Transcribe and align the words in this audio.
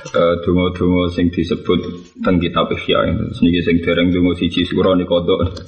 Uh, 0.00 0.32
dungo-dungo 0.42 1.12
sing 1.12 1.28
disebut 1.28 1.76
teng 2.24 2.40
kitab 2.40 2.72
Ihya 2.72 3.04
niki 3.12 3.60
sing 3.60 3.84
dereng 3.84 4.08
dungo 4.08 4.32
siji 4.32 4.64
surah 4.64 4.96
nika 4.96 5.12
kodok. 5.12 5.60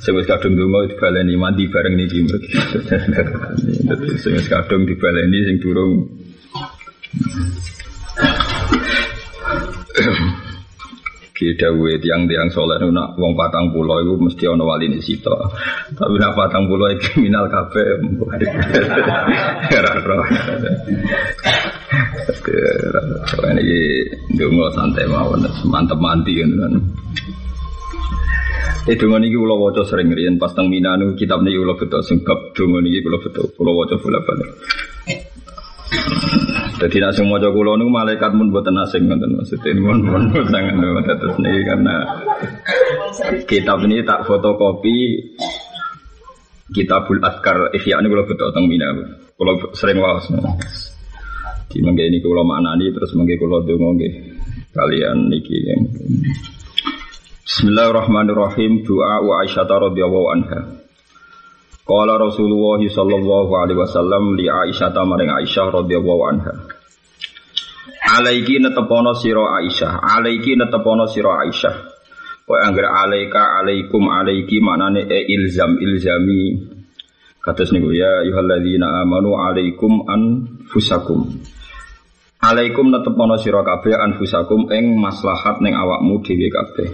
Sing 0.00 0.16
wis 0.16 0.24
kadung 0.24 0.56
dungo 0.56 0.88
dibaleni 0.88 1.36
mandi 1.36 1.68
bareng 1.68 1.92
niki 1.92 2.24
sing 4.24 4.32
wis 4.34 4.48
kadung 4.48 4.88
dibaleni 4.88 5.38
sing 5.44 5.56
durung. 5.60 6.08
Kita 11.42 11.74
dawe 11.74 11.92
tiang-tiang 11.98 12.54
soleh 12.54 12.78
nak 12.94 13.18
wong 13.18 13.34
patang 13.34 13.74
pulau 13.74 13.98
itu 13.98 14.14
mesti 14.14 14.46
wali 14.46 14.86
ini 14.86 15.02
sito. 15.02 15.34
Tapi 15.90 16.14
nak 16.22 16.38
patang 16.38 16.70
pulau 16.70 16.86
itu 16.86 17.02
kriminal 17.02 17.50
kafe. 17.50 17.98
Raro. 22.26 23.16
Ini 23.58 23.80
dungo 24.38 24.66
santai 24.74 25.06
mawon, 25.10 25.42
mantep 25.66 25.98
manti 25.98 26.38
kan 26.38 26.50
kan. 26.58 26.74
Eh 28.90 28.98
dungo 28.98 29.18
niki 29.22 29.38
kula 29.38 29.54
waca 29.54 29.82
sering 29.86 30.10
riyen 30.10 30.38
pas 30.42 30.50
teng 30.54 30.66
Minanu 30.66 31.14
kitab 31.14 31.42
niki 31.42 31.58
kula 31.58 31.78
betul 31.78 32.02
sing 32.02 32.22
bab 32.26 32.50
dungo 32.54 32.82
niki 32.82 33.02
kula 33.02 33.18
betul 33.22 33.46
kula 33.54 33.70
waca 33.70 33.94
bolak-balik. 33.98 34.50
Jadi 36.82 36.98
nak 36.98 37.14
semua 37.14 37.38
jago 37.38 37.62
kulo 37.62 37.78
nu 37.78 37.86
malaikat 37.86 38.34
pun 38.34 38.50
buat 38.50 38.66
asing 38.66 39.06
ngoten 39.06 39.38
maksudnya 39.38 39.70
ini 39.70 39.80
pun 39.86 39.98
pun 40.02 40.44
sangat 40.50 41.14
terus 41.14 41.36
nih 41.38 41.62
karena 41.62 41.94
kitab 43.46 43.78
ini 43.86 44.02
tak 44.02 44.26
fotokopi 44.26 45.20
kitabul 46.74 47.22
adkar 47.22 47.70
ihya 47.76 48.02
ini 48.02 48.10
kalau 48.10 48.26
betul 48.26 48.50
tentang 48.50 48.66
mina 48.66 48.88
kalau 49.38 49.54
sering 49.78 50.02
wawas 50.02 50.26
di 51.72 51.80
mangga 51.80 52.04
ini 52.04 52.20
kalau 52.20 52.44
maknani 52.44 52.92
terus 52.92 53.16
mangga 53.16 53.34
kalau 53.40 53.64
dongo 53.64 53.96
kalian 54.76 55.32
niki 55.32 55.56
Bismillahirrahmanirrahim 57.42 58.86
doa 58.86 59.24
wa 59.24 59.42
Aisyah 59.42 59.66
radhiyallahu 59.66 60.28
anha 60.30 60.82
Qala 61.82 62.14
Rasulullah 62.14 62.78
sallallahu 62.78 63.52
alaihi 63.58 63.80
wasallam 63.82 64.38
li 64.38 64.46
Aisyah 64.46 64.94
maring 65.02 65.34
Aisyah 65.34 65.66
radhiyallahu 65.82 66.22
anha. 66.30 66.54
Alaiki 68.06 68.62
netepono 68.62 69.18
sira 69.18 69.58
Aisyah, 69.58 69.98
alaiki 69.98 70.54
netepono 70.54 71.10
sira 71.10 71.42
Aisyah. 71.42 71.74
Kowe 72.46 72.58
anggere 72.62 72.86
alaika 72.86 73.58
alaikum 73.58 74.06
alaiki 74.06 74.62
maknane 74.62 75.10
e 75.10 75.26
ilzam 75.26 75.74
ilzami. 75.82 76.70
Kados 77.42 77.74
niku 77.74 77.90
ya 77.90 78.22
ayyuhalladzina 78.22 79.02
amanu 79.02 79.34
alaikum 79.42 80.06
anfusakum. 80.06 81.34
Alaikum 82.42 82.90
netepono 82.90 83.38
sira 83.38 83.62
kabeh 83.62 83.94
anfusakum 83.94 84.66
ing 84.74 84.98
maslahat 84.98 85.62
ning 85.62 85.78
awakmu 85.78 86.26
dhewe 86.26 86.50
kabeh. 86.50 86.90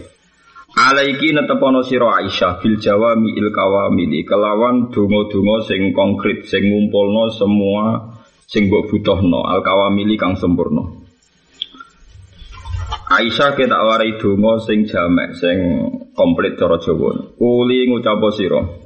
Alaiki 0.76 1.32
netepono 1.32 1.80
siro 1.80 2.12
Aisyah 2.12 2.60
bil 2.60 2.76
jawami 2.76 3.32
il 3.32 3.48
kawamili 3.48 4.28
kelawan 4.28 4.92
dungo-dungo 4.92 5.64
sing 5.64 5.96
konkret 5.96 6.44
sing 6.44 6.68
ngumpulno 6.68 7.32
semua 7.32 8.12
sing 8.44 8.68
mbok 8.68 8.92
butuhno 8.92 9.48
al 9.48 9.64
kawamili 9.64 10.20
kang 10.20 10.36
sempurna. 10.36 10.84
Aisyah 13.08 13.56
kita 13.56 13.80
warai 13.80 14.20
dungo 14.20 14.60
sing 14.60 14.84
jamek 14.84 15.32
sing 15.32 15.56
komplit 16.12 16.60
cara 16.60 16.76
Jawa. 16.76 17.40
Kuli 17.40 17.88
ngucap 17.88 18.20
sira. 18.36 18.77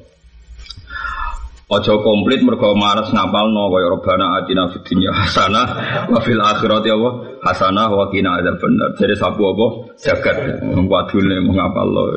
Ojo 1.72 2.04
komplit 2.04 2.44
mergo 2.44 2.76
mares 2.76 3.08
ngapalno 3.16 3.72
kaya 3.72 3.88
robana 3.88 4.26
atina 4.36 4.68
fid 4.68 4.84
dunya 4.84 5.08
hasanah 5.08 5.66
wa 6.12 6.20
fil 6.20 6.36
akhirati 6.36 6.92
apa 6.92 7.08
hasanah 7.48 7.88
wa 7.88 8.12
qina 8.12 8.36
benar. 8.44 8.92
Jadi 9.00 9.16
sapu 9.16 9.40
apa 9.48 9.96
jagat 9.96 10.60
wadune 10.84 11.40
mengapalno. 11.40 12.12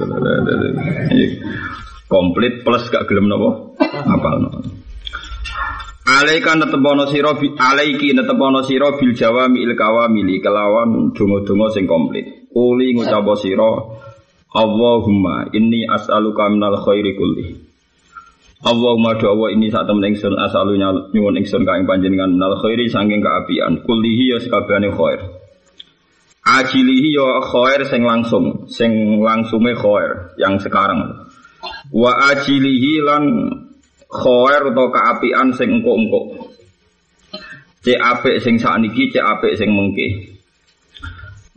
Komplit 2.11 2.67
plus 2.67 2.83
gak 2.91 3.07
gelem 3.07 3.31
napa 3.31 3.79
ngapalno. 4.03 4.59
Alaika 6.03 6.59
netepono 6.59 7.07
sira 7.07 7.31
alaiki 7.39 8.11
netepono 8.11 8.59
sira 8.67 8.91
bil 8.99 9.16
jawami 9.16 9.63
il 9.63 9.72
kawamili 9.79 10.43
kelawan 10.43 11.16
donga-donga 11.16 11.72
sing 11.72 11.87
komplit. 11.87 12.51
Kuli 12.51 12.91
ngucap 12.91 13.23
sira 13.39 13.72
Allahumma 14.51 15.47
inni 15.55 15.87
as'aluka 15.87 16.51
minal 16.51 16.75
khairi 16.83 17.16
kulli. 17.16 17.74
Allahumma 18.65 19.13
doa 19.21 19.53
ini 19.53 19.69
saat 19.69 19.85
temen 19.85 20.09
ingsun 20.09 20.33
asalunya 20.41 20.89
nyuwun 21.13 21.37
ingsun 21.37 21.69
kaing 21.69 21.85
panjenengan 21.85 22.33
nal 22.33 22.57
khairi 22.57 22.89
sanging 22.89 23.21
keapian. 23.21 23.85
Kullihi 23.85 24.33
ya 24.33 24.41
sekabehane 24.41 24.89
khair. 24.89 25.21
Ajilihi 26.41 27.13
ya 27.13 27.45
khair 27.45 27.85
sing 27.85 28.01
langsung 28.01 28.65
sing 28.65 29.21
langsunge 29.21 29.77
khair 29.77 30.33
yang 30.41 30.57
sekarang. 30.57 31.29
Wa 31.93 32.33
ajilihi 32.33 33.05
lan 33.05 33.23
khair 34.09 34.73
atau 34.73 34.89
keapian 34.89 35.53
sing 35.53 35.69
engko-engko 35.69 36.49
cek 37.85 38.01
apik 38.01 38.41
sing 38.41 38.57
sakniki 38.57 39.13
cek 39.13 39.21
apik 39.21 39.61
sing 39.61 39.69
mengke. 39.77 40.33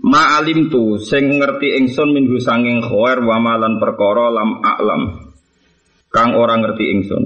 Ma'alim 0.05 0.69
tu 0.69 1.01
sing 1.01 1.41
ngerti 1.41 1.73
ingsun 1.81 2.13
minggu 2.13 2.37
sanging 2.37 2.85
khair 2.85 3.25
wa 3.25 3.41
malan 3.41 3.81
perkara 3.81 4.29
lam 4.29 4.61
a'lam 4.61 5.28
kang 6.19 6.35
orang 6.35 6.67
ngerti 6.67 6.85
ingsun. 6.99 7.25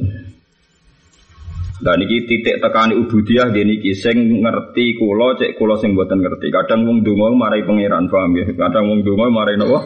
Dan 1.82 1.98
iki 2.04 2.28
titik 2.28 2.60
tekani 2.62 2.94
ubudiyah 2.94 3.50
gini 3.50 3.80
niki 3.80 3.96
sing 3.96 4.44
ngerti 4.44 5.00
kula 5.00 5.34
cek 5.40 5.56
kula 5.56 5.80
sing 5.80 5.96
buatan 5.96 6.20
ngerti. 6.20 6.52
Kadang 6.52 6.84
wong 6.86 7.00
donga 7.02 7.32
marai 7.34 7.64
pangeran 7.64 8.06
paham 8.06 8.38
ya. 8.38 8.46
Kadang 8.54 8.86
wong 8.86 9.00
donga 9.02 9.26
marai 9.32 9.58
napa? 9.58 9.80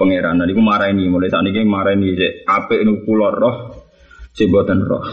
pangeran. 0.00 0.40
Nah 0.40 0.44
niku 0.48 0.60
ini 0.64 1.12
mulai 1.12 1.28
ini 1.28 1.60
marani 1.64 2.16
cek 2.16 2.32
apik 2.48 2.80
nu 2.88 3.04
kula 3.04 3.28
roh 3.32 3.56
cek 4.32 4.48
buatan 4.48 4.80
roh. 4.84 5.04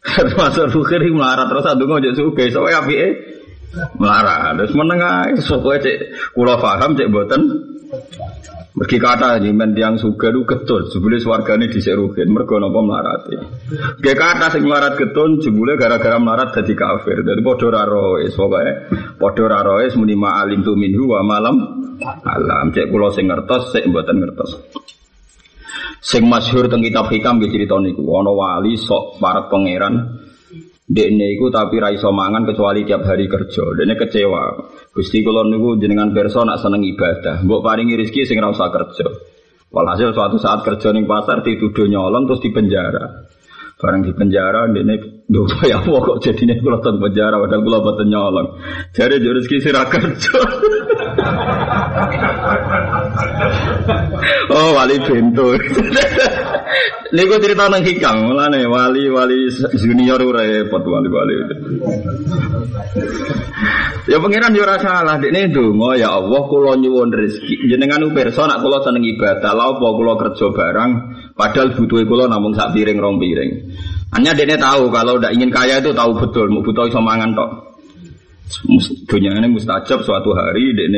Termasuk 0.16 0.72
fakir 0.72 1.08
melarat 1.12 1.48
terus 1.52 1.68
adungo 1.68 2.00
cek 2.00 2.16
suge. 2.16 2.44
Soalnya 2.48 2.80
apike 2.84 3.08
melarat. 4.00 4.60
Terus 4.60 4.72
menengah 4.72 5.40
sokoe 5.44 5.76
cek 5.80 5.96
kula 6.32 6.56
paham 6.56 6.96
cek 6.96 7.08
buatan 7.12 7.40
Mergi 8.70 9.02
kata 9.02 9.42
ini 9.42 9.50
men 9.50 9.74
tiang 9.74 9.98
suga 9.98 10.30
itu 10.30 10.46
getun, 10.46 10.86
jebule 10.94 11.18
swargane 11.18 11.66
diserugen, 11.66 12.30
mergo 12.30 12.54
napa 12.62 12.78
melarati. 12.78 13.34
Ge 13.98 14.14
kata 14.14 14.46
sing 14.54 14.62
melarat 14.62 14.94
getun, 14.94 15.42
jebule 15.42 15.74
gara-gara 15.74 16.22
melarat 16.22 16.54
dadi 16.54 16.78
kafir. 16.78 17.26
Dadi 17.26 17.42
padha 17.42 17.66
ra 17.74 17.82
roes, 17.82 18.30
pokoke 18.38 18.94
padha 19.18 19.90
muni 19.98 20.14
ma'alim 20.14 20.62
tu 20.62 20.78
minhu 20.78 21.10
wa 21.10 21.20
malam 21.26 21.56
alam. 22.22 22.70
Cek 22.70 22.94
kula 22.94 23.10
sing 23.10 23.26
ngertos, 23.26 23.74
sik 23.74 23.90
mboten 23.90 24.22
ngertos. 24.22 24.50
Sing 25.98 26.30
masyhur 26.30 26.70
teng 26.70 26.86
kitab 26.86 27.10
hikam 27.10 27.42
nggih 27.42 27.50
crita 27.50 27.76
niku, 27.82 28.06
ana 28.06 28.30
wali 28.30 28.78
sok 28.78 29.18
para 29.18 29.50
pangeran 29.50 30.29
Dekne 30.90 31.38
iku 31.38 31.54
tapi 31.54 31.78
ra 31.78 31.94
iso 31.94 32.10
mangan 32.10 32.42
kecuali 32.50 32.82
tiap 32.82 33.06
hari 33.06 33.30
kerja. 33.30 33.62
Dekne 33.78 33.94
kecewa. 33.94 34.42
Gusti 34.90 35.22
kula 35.22 35.46
niku 35.46 35.78
jenengan 35.78 36.10
pirsa 36.10 36.42
nak 36.42 36.58
seneng 36.58 36.82
ibadah. 36.82 37.46
Mbok 37.46 37.62
paringi 37.62 37.94
rezeki 37.94 38.26
sing 38.26 38.42
ora 38.42 38.50
usah 38.50 38.74
kerja. 38.74 39.06
Walhasil 39.70 40.10
suatu 40.10 40.42
saat 40.42 40.66
kerja 40.66 40.90
ning 40.90 41.06
pasar 41.06 41.46
dituduh 41.46 41.86
nyolong 41.86 42.26
terus 42.26 42.42
di 42.42 42.50
penjara. 42.50 43.22
Barang 43.78 44.02
di 44.02 44.10
penjara, 44.12 44.66
ini 44.66 45.22
doa 45.30 45.62
ya 45.70 45.78
Allah 45.78 46.00
kok 46.04 46.20
jadi 46.20 46.52
nih 46.52 46.58
kalau 46.58 46.82
penjara, 46.82 47.38
padahal 47.38 47.62
kalau 47.64 47.80
buat 47.86 48.02
nyolong. 48.02 48.58
Jadi 48.90 49.22
jurus 49.22 49.46
kisi 49.46 49.70
kerja. 49.70 50.34
oh 54.58 54.74
wali 54.74 54.98
pintu. 55.06 55.54
Gue 57.10 57.38
cerita 57.42 57.66
nang 57.66 57.82
hikam, 57.82 58.30
nih 58.34 58.70
wali 58.70 59.10
wali 59.10 59.50
junior 59.74 60.22
repot 60.22 60.82
wali 60.86 61.08
wali. 61.10 61.34
ya 64.06 64.16
pangeran 64.18 64.54
yo 64.54 64.62
salah, 64.78 65.18
ini 65.18 65.50
dongo 65.50 65.94
ya 65.98 66.14
Allah 66.14 66.42
kulo 66.46 66.78
nyuwun 66.78 67.10
rezeki. 67.10 67.66
Jenengan 67.66 68.06
uperso 68.06 68.46
nak 68.46 68.62
kulo 68.62 68.78
seneng 68.86 69.02
ibadah, 69.02 69.52
lau 69.54 69.78
po 69.78 69.98
kulo 69.98 70.14
kerja 70.18 70.54
barang, 70.54 70.90
padahal 71.34 71.74
butuh 71.74 72.06
kulo 72.06 72.24
namung 72.30 72.54
sak 72.54 72.74
piring 72.78 72.98
rong 73.02 73.18
piring. 73.18 73.50
Hanya 74.14 74.34
dia 74.34 74.58
tahu 74.58 74.90
kalau 74.90 75.18
udah 75.18 75.30
ingin 75.34 75.50
kaya 75.50 75.78
itu 75.78 75.90
tahu 75.90 76.14
betul, 76.14 76.50
mau 76.50 76.62
butuh 76.62 76.86
iso 76.86 77.02
mangan 77.02 77.34
tok. 77.34 77.50
Dunia 79.06 79.38
ini 79.38 79.46
mustajab 79.50 80.02
suatu 80.02 80.34
hari 80.34 80.74
dia 80.74 80.90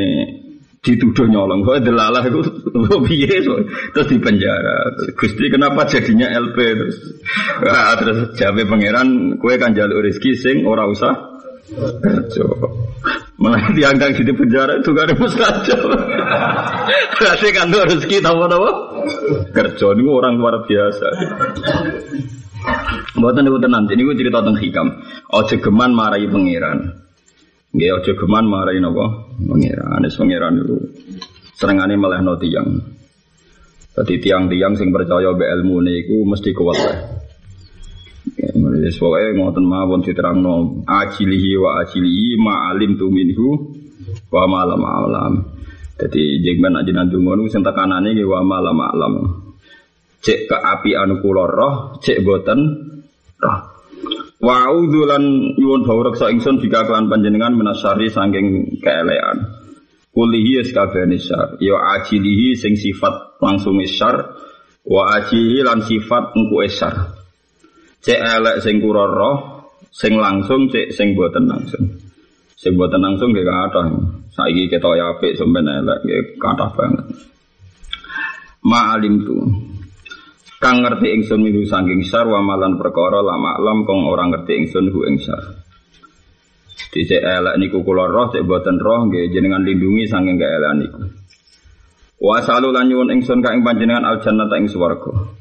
dituduh 0.82 1.30
nyolong. 1.30 1.62
Kok 1.62 1.78
delalah 1.86 2.26
itu 2.26 2.42
piye 3.06 3.38
so. 3.46 3.54
terus 3.94 4.06
di 4.10 4.18
penjara. 4.18 4.90
Gusti 5.14 5.46
kenapa 5.46 5.86
jadinya 5.86 6.26
LP 6.26 6.58
terus 6.58 6.96
ah, 7.70 7.94
terus 7.94 8.34
jabe 8.34 8.66
pangeran 8.66 9.38
kue 9.38 9.54
kan 9.56 9.72
jalur 9.72 10.02
rezeki 10.02 10.30
sing 10.34 10.56
ora 10.66 10.84
usah 10.90 11.14
kerja. 12.02 12.46
Malah 13.38 13.70
diangkat 13.74 14.22
di 14.22 14.34
penjara 14.34 14.82
itu 14.82 14.90
gak 14.90 15.06
ada 15.08 15.14
mustajab. 15.16 15.80
Berarti 17.18 17.48
kan 17.54 17.70
tuh 17.70 17.82
rezeki 17.86 18.18
tahu 18.18 18.38
apa? 18.44 18.70
Kerja 19.54 19.86
ini 19.94 20.02
orang 20.10 20.38
luar 20.38 20.62
biasa. 20.66 21.06
Buatan 23.18 23.46
itu 23.46 23.58
tenang, 23.58 23.90
ini 23.90 24.02
gue 24.06 24.14
cerita 24.14 24.38
tentang 24.38 24.58
hikam. 24.62 24.86
Ojo 25.34 25.56
geman 25.58 25.90
marahi 25.94 26.30
pangeran. 26.30 27.02
Nggih 27.72 27.88
aja 27.88 28.12
geman 28.20 28.44
napa 28.52 29.31
pangeran. 29.46 29.88
Anis 29.98 30.14
pangeran 30.18 30.58
itu 30.60 30.76
serengane 31.56 31.94
melehno 31.94 32.38
tiyang. 32.38 32.68
Dadi 33.92 34.14
tiang-tiang 34.18 34.72
sing 34.76 34.88
percaya 34.88 35.36
be 35.36 35.44
ilmu 35.44 35.84
niku 35.84 36.24
mesti 36.24 36.50
kuat 36.56 36.78
wae. 36.80 36.96
Wis 38.82 38.96
pokoke 38.98 39.36
ngoten 39.36 39.64
mawon 39.68 40.00
diterangno 40.00 40.82
ajilihi 40.88 41.50
wa 41.60 41.84
ajilihi 41.84 42.40
ma 42.40 42.72
alim 42.72 42.96
tu 42.96 43.12
minhu 43.12 43.72
wa 44.32 44.44
ma 44.48 44.64
lam 44.64 44.82
alam. 44.82 45.34
Dadi 45.94 46.40
jengben 46.40 46.78
ajenan 46.80 47.12
donga 47.12 47.36
niku 47.36 47.48
sing 47.52 47.62
tekanane 47.62 48.16
nggih 48.16 48.26
wa 48.26 48.40
ma 48.40 48.58
lam 48.64 48.78
alam. 48.80 49.14
Cek 50.22 50.46
ke 50.46 50.56
api 50.56 50.94
anu 50.94 51.18
kula 51.18 51.44
roh, 51.50 51.74
cek 51.98 52.22
boten 52.22 52.60
roh. 53.42 53.71
Wa 54.42 54.66
a'udzu 54.66 55.06
lan 55.06 55.22
nyuwun 55.54 55.86
bawah 55.86 56.10
reksa 56.10 56.26
ingsun 56.34 56.58
jika 56.58 56.82
kelan 56.82 57.06
panjenengan 57.06 57.54
menasari 57.54 58.10
saking 58.10 58.74
keelean. 58.82 59.62
Kulihi 60.12 60.66
kabehane 60.74 61.16
syar, 61.16 61.56
ya 61.62 61.78
ajilihi 61.78 62.58
sing 62.58 62.76
sifat 62.76 63.40
langsung 63.40 63.80
syar, 63.86 64.34
wa 64.84 65.02
ajilihi 65.14 65.62
lan 65.62 65.80
sifat 65.86 66.34
engku 66.34 66.58
syar. 66.68 67.16
Cek 68.02 68.18
elek 68.18 68.60
sing 68.66 68.82
kura 68.82 69.06
roh, 69.06 69.38
sing 69.94 70.18
langsung 70.18 70.66
cek 70.68 70.90
sing 70.90 71.14
boten 71.14 71.46
langsung. 71.46 71.86
Sing 72.58 72.74
boten 72.74 72.98
langsung 72.98 73.30
nggih 73.30 73.46
kathah. 73.46 73.88
Saiki 74.34 74.66
ketok 74.66 74.98
apik 74.98 75.38
sampeyan 75.38 75.86
elek 75.86 76.02
nggih 76.02 76.22
kathah 76.42 76.70
banget. 76.74 77.06
Ma'alim 78.66 79.22
tu 79.22 79.38
kang 80.62 80.78
ngerti 80.86 81.10
ingsun 81.18 81.42
miru 81.42 81.66
saking 81.66 82.06
sar 82.06 82.30
wa 82.30 82.38
malan 82.38 82.78
perkara 82.78 83.18
lama 83.18 83.58
alam 83.58 83.82
kong 83.82 84.06
orang 84.06 84.30
ngerti 84.30 84.62
ingsun 84.62 84.94
hu 84.94 85.10
ing 85.10 85.18
sar 85.18 85.42
Dicek 86.92 87.24
elek 87.24 87.56
niku 87.56 87.80
kula 87.80 88.04
roh 88.04 88.28
cek 88.28 88.44
boten 88.44 88.76
roh 88.76 89.08
nggih 89.08 89.32
jenengan 89.32 89.64
lindungi 89.64 90.04
saking 90.04 90.36
keelekan 90.36 90.76
niku. 90.76 91.00
Wa 92.20 92.44
salu 92.44 92.68
lan 92.68 92.92
nyuwun 92.92 93.16
ingsun 93.16 93.40
ka 93.40 93.56
ing 93.56 93.64
panjenengan 93.64 94.04
al 94.04 94.20
jannata 94.20 94.60
ing 94.60 94.68
swarga. 94.68 95.32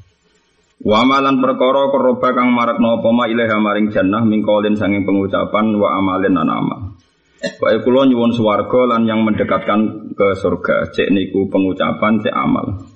Wa 0.79 1.03
malan 1.03 1.43
perkara 1.43 1.91
keroba 1.91 2.31
kang 2.31 2.55
marak 2.55 2.79
napa 2.79 3.11
ma 3.11 3.27
maring 3.27 3.91
jannah 3.91 4.23
mingkolin 4.23 4.79
sanging 4.79 5.03
pengucapan 5.03 5.75
wa 5.75 5.99
amalin 5.99 6.39
lan 6.39 6.47
amal. 6.47 6.95
Wae 7.59 7.83
kula 7.83 8.07
nyuwun 8.07 8.31
swarga 8.31 8.95
lan 8.95 9.03
yang 9.03 9.27
mendekatkan 9.27 10.15
ke 10.15 10.31
surga. 10.39 10.87
Cek 10.95 11.11
niku 11.11 11.51
pengucapan 11.51 12.23
cek 12.23 12.31
amal 12.31 12.90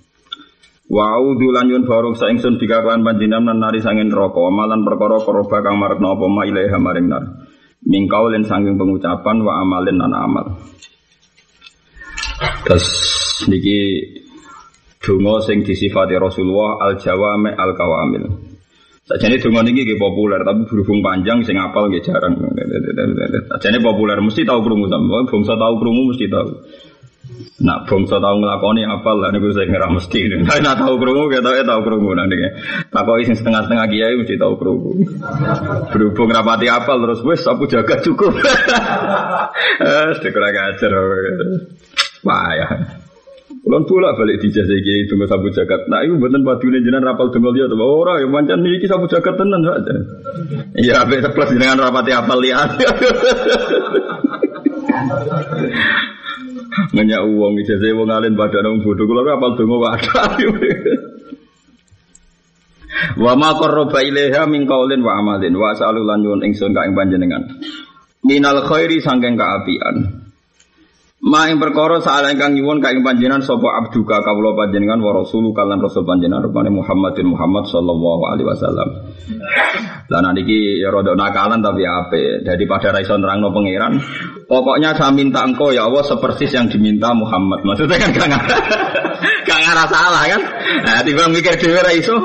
Wa 0.85 1.17
a'udzu 1.17 1.49
lan 1.49 1.65
yun 1.65 1.83
baruk 1.89 2.13
sa 2.13 2.29
ingsun 2.29 2.61
bika 2.61 2.85
kan 2.85 3.01
panjenengan 3.01 3.57
nari 3.57 3.81
sangin 3.81 4.13
neraka 4.13 4.37
amalan 4.37 4.85
perkara 4.85 5.17
koroba 5.17 5.65
kang 5.65 5.81
marekna 5.81 6.13
apa 6.13 6.25
ma 6.29 6.45
ilaiha 6.45 6.77
maring 6.77 7.07
nar. 7.09 7.23
Mingkau 7.85 8.29
len 8.29 8.45
sanging 8.45 8.77
pengucapan 8.77 9.41
wa 9.41 9.65
amalin 9.65 9.97
lan 9.97 10.13
amal. 10.13 10.45
Terus 12.69 12.85
niki 13.49 13.77
donga 15.01 15.41
sing 15.41 15.65
disifati 15.65 16.17
Rasulullah 16.21 16.85
al 16.85 17.01
jawame 17.01 17.53
al 17.57 17.73
kawamil. 17.73 18.23
Sajane 19.09 19.41
donga 19.41 19.65
niki 19.65 19.85
nggih 19.85 19.97
populer 19.97 20.41
tapi 20.45 20.69
berhubung 20.69 21.01
panjang 21.01 21.41
sing 21.45 21.57
apal 21.57 21.89
nggih 21.89 22.05
jarang. 22.05 22.37
Sajane 23.57 23.81
populer 23.81 24.21
mesti 24.21 24.45
tahu 24.45 24.61
krungu 24.61 24.85
sampe 24.85 25.33
bangsa 25.33 25.57
tahu 25.57 25.73
krungu 25.81 26.13
mesti 26.13 26.25
tahu. 26.29 26.49
Nak 27.55 27.87
bangsa 27.87 28.19
tahu 28.19 28.35
ngelakoni 28.43 28.83
apa 28.83 29.11
lah 29.15 29.31
niku 29.31 29.55
saya 29.55 29.71
ngira 29.71 29.87
mesti. 29.87 30.27
Tapi 30.43 30.59
nak 30.59 30.75
tahu 30.75 30.99
krungu 30.99 31.31
kita 31.31 31.63
tahu 31.63 31.81
krungu 31.87 32.11
nanti. 32.11 32.35
Takoki 32.91 33.31
sing 33.31 33.39
setengah-setengah 33.39 33.87
kiai 33.87 34.19
mesti 34.19 34.35
tahu 34.35 34.59
krungu. 34.59 34.91
Berhubung 35.95 36.35
rapati 36.35 36.67
apal 36.67 36.99
terus 36.99 37.23
wes 37.23 37.47
aku 37.47 37.63
jaga 37.71 37.95
cukup. 38.03 38.35
Eh, 39.75 40.31
kurang 40.31 40.55
ajar. 40.55 40.91
Wah 42.23 42.47
ya. 42.55 42.67
Kulon 43.65 43.81
pula 43.89 44.13
balik 44.13 44.45
di 44.45 44.53
jasa 44.53 44.77
kiai 44.77 45.09
tunggu 45.09 45.25
sabu 45.25 45.49
jagat. 45.49 45.89
Nah 45.89 46.05
itu 46.05 46.21
buatan 46.21 46.45
padune 46.45 46.85
jenengan 46.85 47.09
rapal 47.13 47.33
tunggu 47.33 47.49
dia 47.55 47.65
tuh. 47.65 47.81
Ora 47.81 48.21
ya 48.21 48.27
mancan 48.29 48.61
niki 48.61 48.85
sabu 48.85 49.09
jagat 49.09 49.33
tenan 49.39 49.65
saja. 49.65 49.95
Iya, 50.77 51.01
beda 51.09 51.33
plus 51.33 51.49
jenengan 51.49 51.81
rapati 51.81 52.13
apal 52.13 52.37
lihat. 52.43 52.77
Nanya 56.95 57.23
uang 57.23 57.55
ijazah 57.63 57.91
wong 57.95 58.11
alim 58.11 58.35
pada 58.35 58.59
nang 58.59 58.83
bodoh 58.83 59.07
kula 59.07 59.23
apal 59.35 59.55
donga 59.55 59.77
wadah. 59.79 60.35
Wa 63.15 63.33
ma 63.35 63.55
qarraba 63.55 63.99
ilaiha 64.03 64.47
min 64.47 64.67
qaulin 64.67 65.03
wa 65.03 65.19
amalin 65.19 65.55
wa 65.55 65.75
sa'alu 65.75 66.03
lan 66.03 66.23
nyuwun 66.23 66.41
ingsun 66.47 66.71
ka 66.75 66.87
ing 66.87 66.95
panjenengan. 66.95 67.43
Minal 68.23 68.65
khairi 68.65 68.99
sangking 68.99 69.37
kaapian. 69.39 70.24
Ma 71.25 71.49
ing 71.49 71.57
perkara 71.57 71.97
saala 72.05 72.29
ingkang 72.29 72.53
nyuwun 72.53 72.77
ka 72.77 72.93
ing 72.93 73.01
panjenengan 73.01 73.41
sapa 73.41 73.81
abduka 73.81 74.21
kawula 74.21 74.53
panjenengan 74.53 75.01
wa 75.01 75.09
rasulu 75.09 75.57
kalan 75.57 75.81
rasul 75.81 76.05
panjenengan 76.05 76.45
rupane 76.45 76.69
Muhammadin 76.69 77.25
Muhammad 77.33 77.65
sallallahu 77.65 78.23
alaihi 78.29 78.45
wasallam. 78.45 78.89
Lah 80.05 80.21
niki 80.37 80.85
ya 80.85 80.93
rada 80.93 81.17
nakalan 81.17 81.65
tapi 81.65 81.81
ape. 81.81 82.45
Daripada 82.45 82.93
ra 82.93 83.01
iso 83.01 83.17
nerangno 83.17 83.49
pangeran, 83.49 83.97
pokoknya 84.45 84.93
saya 84.93 85.09
minta 85.17 85.41
engkau 85.41 85.73
ya 85.73 85.89
Allah 85.89 86.05
sepersis 86.05 86.53
yang 86.53 86.69
diminta 86.69 87.09
Muhammad. 87.17 87.65
Maksudnya 87.65 87.97
kan 88.05 88.13
gak 88.13 88.45
gak 89.45 89.59
ngarah 89.61 89.87
salah 89.87 90.23
kan? 90.25 90.41
Nah, 90.83 91.01
tiba 91.05 91.29
mikir 91.29 91.55
dhewe 91.61 91.79
ra 91.79 91.93
iso. 91.93 92.17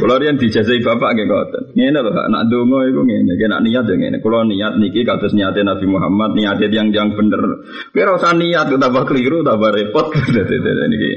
Kalau 0.00 0.16
dia 0.18 0.32
dijazai 0.32 0.80
bapak 0.80 1.10
nggih 1.14 1.26
ngoten. 1.28 1.62
Ngene 1.76 1.98
lho, 2.00 2.10
nak 2.10 2.44
donga 2.48 2.78
iku 2.88 3.00
ngene, 3.04 3.32
nak 3.36 3.60
niat 3.62 3.84
ya 3.84 3.94
ngene. 3.94 4.16
Kalau 4.24 4.42
niat 4.48 4.72
niki 4.80 5.04
kados 5.04 5.36
niate 5.36 5.60
Nabi 5.60 5.86
Muhammad, 5.86 6.34
niate 6.34 6.66
yang 6.72 6.90
yang 6.90 7.12
bener. 7.12 7.40
Kowe 7.92 8.00
ora 8.00 8.16
usah 8.16 8.32
niat 8.32 8.72
tambah 8.72 9.04
keliru, 9.04 9.44
tambah 9.44 9.70
repot. 9.70 10.10
Niki. 10.90 11.12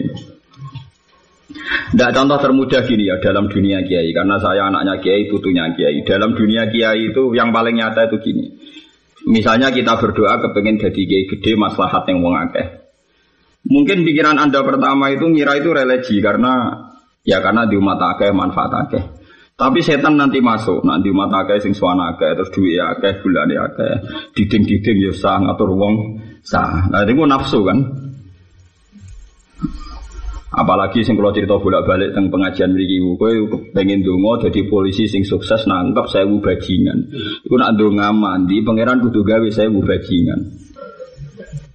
Tidak 1.68 2.12
contoh 2.14 2.38
termudah 2.44 2.82
gini 2.84 3.08
ya 3.08 3.16
dalam 3.24 3.48
dunia 3.48 3.82
kiai 3.82 4.12
karena 4.12 4.38
saya 4.38 4.68
anaknya 4.68 5.00
kiai 5.00 5.32
putunya 5.32 5.72
kiai. 5.74 6.04
Dalam 6.04 6.36
dunia 6.36 6.68
kiai 6.68 7.12
itu 7.12 7.32
yang 7.34 7.56
paling 7.56 7.80
nyata 7.80 8.12
itu 8.12 8.20
gini. 8.22 8.46
Misalnya 9.28 9.72
kita 9.72 10.00
berdoa 10.00 10.40
kepengen 10.40 10.80
jadi 10.80 11.02
kiai 11.02 11.26
gede 11.28 11.56
maslahat 11.56 12.04
yang 12.12 12.22
wong 12.24 12.36
akeh. 12.36 12.77
Mungkin 13.66 14.06
pikiran 14.06 14.38
anda 14.38 14.62
pertama 14.62 15.10
itu 15.10 15.26
ngira 15.26 15.58
itu 15.58 15.74
religi 15.74 16.22
karena 16.22 16.86
ya 17.26 17.42
karena 17.42 17.66
di 17.66 17.76
umat 17.76 18.00
akeh 18.16 18.30
manfaat 18.32 18.72
akeh. 18.88 19.04
Tapi 19.58 19.82
setan 19.82 20.22
nanti 20.22 20.38
masuk, 20.38 20.86
nanti 20.86 21.10
umat 21.10 21.34
akeh 21.34 21.58
sing 21.58 21.74
suwana 21.74 22.14
akeh 22.14 22.38
terus 22.38 22.54
duit 22.54 22.78
akeh 22.78 23.26
bulan 23.26 23.50
akeh 23.50 23.94
diding-diding 24.38 25.10
ya 25.10 25.12
sah 25.18 25.42
ngatur 25.42 25.74
wong 25.74 26.22
sah. 26.46 26.86
Nah 26.88 27.02
itu 27.02 27.18
nafsu 27.26 27.66
kan. 27.66 27.80
Apalagi 30.48 31.04
sing 31.04 31.20
kalau 31.20 31.36
cerita 31.36 31.60
bolak-balik 31.60 32.16
tentang 32.16 32.34
pengajian 32.34 32.72
mriki 32.74 32.98
kowe 33.20 33.30
pengen 33.76 34.02
donga 34.02 34.48
jadi 34.48 34.66
polisi 34.66 35.06
sing 35.06 35.28
sukses 35.28 35.68
nangkep 35.68 36.08
saya 36.08 36.26
bajingan. 36.26 37.14
Iku 37.46 37.56
nak 37.60 37.76
donga 37.76 38.10
mandi 38.16 38.64
pangeran 38.64 39.04
kudu 39.04 39.22
gawe 39.28 39.48
saya 39.52 39.70
bajingan. 39.70 40.67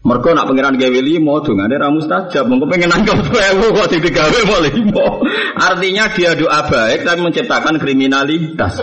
Mereka 0.02 0.34
nak 0.34 0.50
pangeran 0.50 0.74
gawe 0.74 0.98
limo 0.98 1.38
dongane 1.46 1.78
ra 1.78 1.86
mustajab. 1.86 2.50
Mengko 2.50 2.66
pengen 2.66 2.90
nangkep 2.90 3.22
sewu 3.22 3.70
kok 3.70 3.86
digawe 3.86 4.38
mau 4.50 4.58
limo. 4.58 5.06
Artinya 5.54 6.10
dia 6.10 6.34
doa 6.34 6.66
baik 6.66 7.06
tapi 7.06 7.22
menciptakan 7.22 7.78
kriminalitas. 7.78 8.82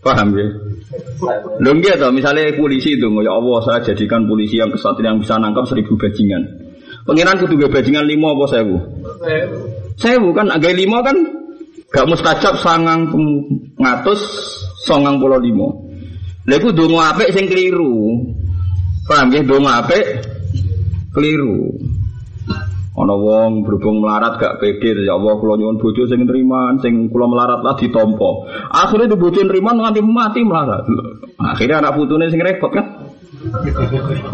Paham 0.00 0.32
ya? 0.32 0.48
Lho 1.60 1.70
nggih 1.76 2.00
to, 2.00 2.08
misalnya 2.08 2.56
polisi 2.56 2.96
itu 2.96 3.04
ya 3.20 3.36
Allah 3.36 3.58
saya 3.60 3.78
jadikan 3.92 4.24
polisi 4.24 4.56
yang 4.56 4.72
kesatria 4.72 5.12
yang 5.12 5.20
bisa 5.20 5.36
nangkap 5.36 5.68
seribu 5.68 6.00
bajingan. 6.00 6.40
Pengiran 7.04 7.36
kudu 7.36 7.60
gue 7.60 7.68
bajingan 7.68 8.08
lima 8.08 8.32
apa 8.32 8.44
sewu? 8.48 8.76
Sewu 10.00 10.32
kan 10.32 10.48
agak 10.48 10.72
lima 10.72 11.04
kan 11.04 11.20
gak 11.92 12.08
mustajab 12.08 12.56
sangang 12.64 13.12
ngatus 13.76 14.20
songang 14.88 15.20
pulau 15.20 15.36
limo. 15.36 15.84
Lalu 16.48 16.72
dongo 16.72 17.04
ape 17.04 17.28
sing 17.28 17.44
keliru. 17.44 18.16
Paham 19.08 19.28
ya 19.32 19.40
dongo 19.44 19.70
ape 19.70 19.98
keliru. 21.14 21.76
Ana 23.00 23.16
wong 23.16 23.64
berhubung 23.64 24.02
melarat 24.04 24.36
gak 24.36 24.60
pede 24.60 24.92
ya 25.06 25.16
Allah 25.16 25.38
kula 25.40 25.56
nyuwun 25.56 25.80
bojo 25.80 26.04
sing 26.04 26.26
nriman 26.26 26.82
sing 26.84 27.08
kula 27.08 27.30
melarat 27.30 27.64
lah 27.64 27.78
ditampa. 27.78 28.30
Akhire 28.68 29.08
di 29.08 29.16
bojo 29.16 29.40
nriman 29.40 29.78
nganti 29.78 30.00
mati 30.04 30.40
melarat. 30.44 30.84
Akhirnya 31.40 31.80
anak 31.80 31.96
putune 31.96 32.28
sing 32.28 32.42
repot 32.42 32.68
kan. 32.68 33.10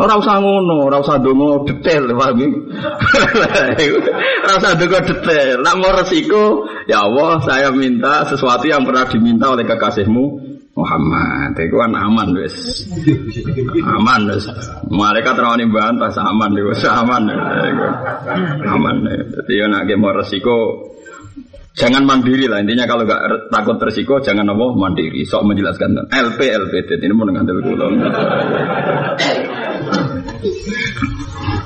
Ora 0.03 0.19
usah 0.19 0.43
ngono, 0.43 0.91
ora 0.91 0.99
usah 0.99 1.23
donga 1.23 1.63
detail, 1.63 2.11
paham? 2.11 2.43
Ora 4.43 4.55
usah 4.59 4.75
donga 4.75 4.99
detail. 5.07 5.63
Nak 5.63 5.75
mau 5.79 5.95
resiko, 5.95 6.67
ya 6.91 7.07
Allah, 7.07 7.39
saya 7.47 7.71
minta 7.71 8.27
sesuatu 8.27 8.67
yang 8.67 8.83
pernah 8.83 9.07
diminta 9.07 9.55
oleh 9.55 9.63
kekasihmu 9.63 10.46
Muhammad. 10.77 11.57
Itu 11.57 11.81
kan 11.81 11.97
aman 11.97 12.37
wis. 12.37 12.85
Aman 13.81 14.29
wis. 14.29 14.45
Malaikat 14.93 15.35
rawani 15.41 15.65
bantah 15.73 16.13
aman 16.21 16.53
wis 16.53 16.85
aman. 16.85 17.25
Aman. 18.69 18.97
Jadi 19.09 19.53
ya 19.57 19.67
nak 19.73 19.89
mau 19.97 20.13
resiko 20.13 20.93
Jangan 21.77 22.09
mandiri 22.09 22.49
lah 22.49 22.65
intinya 22.65 22.89
kalau 22.89 23.05
nggak 23.05 23.53
takut 23.53 23.77
resiko 23.77 24.17
jangan 24.25 24.49
apa 24.49 24.65
mandiri. 24.73 25.29
Sok 25.29 25.45
menjelaskan 25.45 26.09
LP 26.09 26.41
LP 26.49 26.73
ini 27.05 27.13
mau 27.13 27.29
dengan 27.29 27.45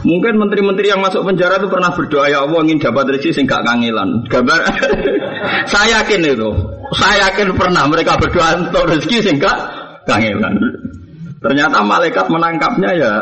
Mungkin 0.01 0.41
menteri-menteri 0.41 0.89
yang 0.89 1.05
masuk 1.05 1.29
penjara 1.29 1.61
itu 1.61 1.69
pernah 1.69 1.93
berdoa 1.93 2.27
ya 2.33 2.49
Allah 2.49 2.61
ingin 2.65 2.81
dapat 2.81 3.17
rezeki 3.17 3.37
sing 3.37 3.45
gak 3.45 3.65
kangelan. 3.69 4.25
Gambar 4.33 4.61
saya 5.73 6.01
yakin 6.01 6.21
itu. 6.25 6.51
Saya 6.97 7.29
yakin 7.29 7.53
pernah 7.55 7.85
mereka 7.85 8.17
berdoa 8.17 8.57
untuk 8.65 8.89
rezeki 8.89 9.19
sing 9.21 9.37
gak 9.37 9.57
kangelan. 10.09 10.57
Ternyata 11.41 11.81
malaikat 11.81 12.29
menangkapnya 12.29 12.91
ya 13.01 13.13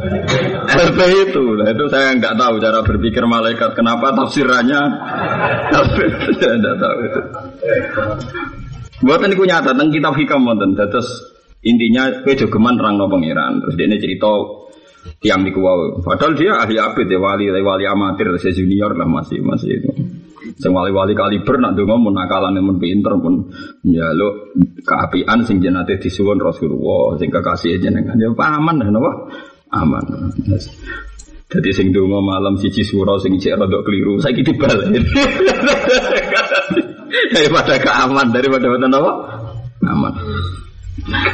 LP 0.86 0.98
itu, 1.28 1.44
itu 1.60 1.84
saya 1.90 2.14
nggak 2.16 2.38
tahu 2.38 2.62
cara 2.62 2.80
berpikir 2.80 3.20
malaikat. 3.26 3.74
Kenapa 3.74 4.14
tafsirannya 4.14 4.80
saya 6.40 6.54
nggak 6.62 6.76
tahu 6.78 6.96
itu. 7.04 7.20
Buatan 9.04 9.32
itu 9.32 9.44
nyata 9.44 9.72
tentang 9.74 9.90
kitab 9.92 10.14
hikam 10.16 10.46
wonten. 10.46 10.72
Terus 10.78 11.08
intinya 11.66 12.08
kue 12.24 12.38
jogeman 12.38 12.78
terang 12.80 12.96
no 12.96 13.10
pangeran. 13.10 13.60
Terus 13.66 13.74
dia 13.76 13.86
ini 13.90 13.96
cerita 14.00 14.30
tiang 15.20 15.44
di 15.44 15.52
kuwau. 15.52 16.00
Padahal 16.00 16.32
dia 16.32 16.56
ahli 16.56 16.80
abid 16.80 17.06
ya 17.06 17.20
wali 17.20 17.52
wali 17.52 17.84
amatir, 17.84 18.32
saya 18.40 18.56
junior 18.56 18.96
lah 18.96 19.06
masih 19.06 19.44
masih 19.44 19.70
itu. 19.76 19.92
Sing 20.56 20.72
wali-wali 20.72 21.12
kaliber 21.12 21.60
nak 21.60 21.76
donga 21.76 21.96
mun 22.00 22.16
nakalan 22.16 22.56
mun 22.60 22.80
pinter 22.80 23.12
pun 23.20 23.48
njaluk 23.84 24.56
keapian 24.84 25.44
sing 25.44 25.60
jenate 25.60 26.00
disuwun 26.00 26.40
Rasulullah 26.40 27.16
sing 27.20 27.28
kekasih 27.28 27.76
jenengan 27.80 28.16
ya 28.16 28.32
paman 28.32 28.80
napa 28.80 29.12
aman. 29.76 30.04
Jadi 31.50 31.70
sing 31.74 31.92
donga 31.92 32.22
malam 32.22 32.56
siji 32.56 32.84
suro 32.86 33.18
sing 33.18 33.36
cek 33.36 33.58
rada 33.58 33.78
keliru, 33.82 34.22
saiki 34.22 34.46
dibalik. 34.46 34.86
daripada 37.34 37.74
keaman, 37.82 38.30
daripada 38.30 38.70
wonten 38.70 38.94
apa? 38.94 39.12
Aman. 39.82 40.14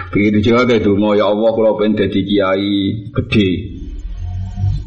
Begitu 0.09 0.51
juga 0.53 0.65
kayak 0.65 0.89
donga 0.89 1.19
ya 1.19 1.29
Allah 1.29 1.51
kalau 1.53 1.77
pengen 1.77 2.01
jadi 2.01 2.21
kiai 2.23 2.73
gede 3.13 3.76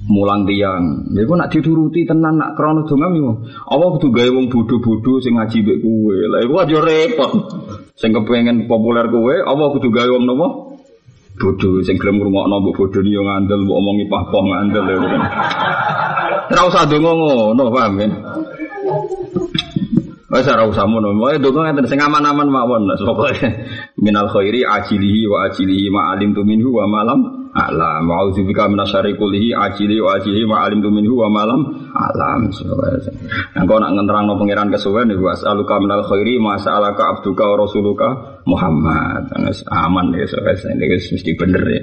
mulang 0.09 0.49
tiang. 0.49 1.13
Ya 1.13 1.23
nak 1.23 1.53
dituruti 1.53 2.03
tenan 2.03 2.41
nak 2.41 2.57
krono 2.57 2.83
donga 2.89 3.07
mi. 3.13 3.21
Allah 3.69 3.87
kudu 3.95 4.09
gawe 4.09 4.29
wong 4.33 4.49
bodho-bodho 4.49 5.21
sing 5.21 5.37
ngaji 5.37 5.57
mbek 5.61 5.77
kowe. 5.85 6.17
Lah 6.33 6.39
iku 6.41 6.53
aja 6.57 6.77
repot. 6.81 7.31
Sing 7.93 8.09
kepengen 8.11 8.65
populer 8.65 9.05
kowe, 9.07 9.35
Allah 9.45 9.67
kudu 9.69 9.87
gawe 9.93 10.09
wong 10.09 10.25
nopo? 10.25 10.47
bodoh 11.39 11.79
sing 11.87 11.95
gelem 11.95 12.19
ngrungokno 12.19 12.55
mbok 12.59 12.75
bodoh 12.75 13.01
yo 13.07 13.23
ngandel 13.23 13.63
mbok 13.63 13.79
omongi 13.79 14.05
pah-pah 14.11 14.43
ngandel 14.43 14.85
ya. 14.91 14.97
Ora 16.49 16.61
usah 16.67 16.83
donga 16.83 17.11
ngono, 17.15 17.63
paham 17.71 17.95
ya? 17.95 18.07
Wes 20.29 20.49
ora 20.51 20.67
usah 20.67 20.83
ngono. 20.83 21.15
Wae 21.15 21.39
donga 21.39 21.71
ngeten 21.71 21.87
sing 21.87 21.99
aman-aman 22.03 22.51
mawon. 22.51 22.91
Pokoke 22.99 23.39
minal 24.03 24.27
khairi 24.27 24.67
ajilihi 24.67 25.31
wa 25.31 25.47
ajilihi 25.47 25.87
ma 25.87 26.11
alim 26.11 26.35
tu 26.35 26.43
minhu 26.43 26.75
wa 26.75 26.85
malam 26.91 27.38
alam. 27.53 28.06
Wa 28.06 28.25
audzubika 28.25 28.70
minasyari 28.70 29.18
kullihi 29.18 29.58
ajili 29.58 29.98
wa 30.01 30.18
ajili 30.18 30.46
ma 30.46 30.65
alim 30.65 30.86
tu 30.86 30.89
minhu 30.94 31.18
wa 31.18 31.29
malam 31.29 31.65
alam. 31.98 32.50
Nah 33.56 33.63
kau 33.65 33.77
nak 33.82 33.91
ngenterangno 33.98 34.38
pangeran 34.38 34.70
kesuwen 34.70 35.10
niku 35.10 35.29
as'aluka 35.34 35.82
minal 35.82 36.06
khairi 36.06 36.38
ma 36.38 36.58
sa'alaka 36.62 37.18
abduka 37.18 37.44
wa 37.50 37.56
rasuluka 37.65 38.08
Muhammad. 38.46 39.34
Aman 39.74 40.13
ya 40.13 40.25
wes 40.25 40.62
ini 40.70 40.86
mesti 40.86 41.32
bener 41.34 41.63
ya. 41.65 41.82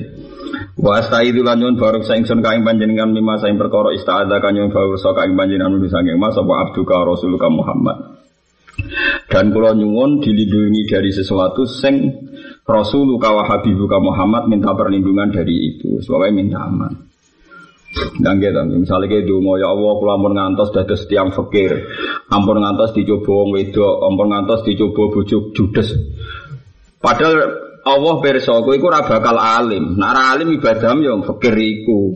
Wa 0.77 1.01
astaidu 1.01 1.41
lan 1.41 1.61
nyun 1.61 1.81
baruk 1.81 2.05
saingsun 2.05 2.45
kaing 2.45 2.61
panjenengan 2.61 3.09
mima 3.09 3.41
saing 3.41 3.57
perkara 3.57 3.97
istaadha 3.97 4.39
kanyun 4.45 4.69
baruk 4.69 5.01
sa 5.01 5.17
kaing 5.17 5.33
panjenengan 5.33 5.73
nulis 5.73 5.89
saking 5.89 6.21
mas 6.21 6.37
apa 6.37 6.53
abduka 6.69 7.01
rasuluka 7.01 7.49
Muhammad. 7.49 8.17
Dan 9.27 9.57
kula 9.57 9.73
nyuwun 9.73 10.21
dilindungi 10.21 10.85
dari 10.85 11.09
sesuatu 11.09 11.65
sing 11.65 12.13
Rasulullah 12.67 13.31
wa 13.31 13.45
Habibuka 13.47 14.03
Muhammad 14.03 14.51
minta 14.51 14.75
perlindungan 14.75 15.31
dari 15.31 15.55
itu. 15.75 16.03
Sebabnya 16.03 16.35
minta 16.35 16.59
aman. 16.67 17.07
Dan 17.97 18.43
gitu, 18.45 18.61
misalnya 18.77 19.09
kayak 19.09 19.25
dulu, 19.25 19.57
ya 19.57 19.73
Allah, 19.73 19.93
kalau 19.97 20.13
ampun 20.21 20.37
ngantos 20.37 20.69
dados 20.69 21.09
tiang 21.09 21.33
fakir, 21.33 21.89
ampun 22.29 22.61
ngantos 22.61 22.93
dicoba 22.93 23.31
wong 23.41 23.57
wedok, 23.57 23.95
ampun 24.05 24.29
ngantos 24.37 24.61
dicoba 24.69 25.17
bujuk 25.17 25.57
judes. 25.57 25.97
Padahal 27.01 27.37
Allah 27.87 28.15
perso, 28.21 28.53
kowe 28.67 28.75
iku 28.77 28.93
ora 28.93 29.07
bakal 29.07 29.39
alim. 29.41 29.97
Nek 29.97 30.13
alim 30.13 30.49
ibadah 30.59 30.93
yo 31.01 31.23
fakir 31.25 31.55
iku. 31.57 32.13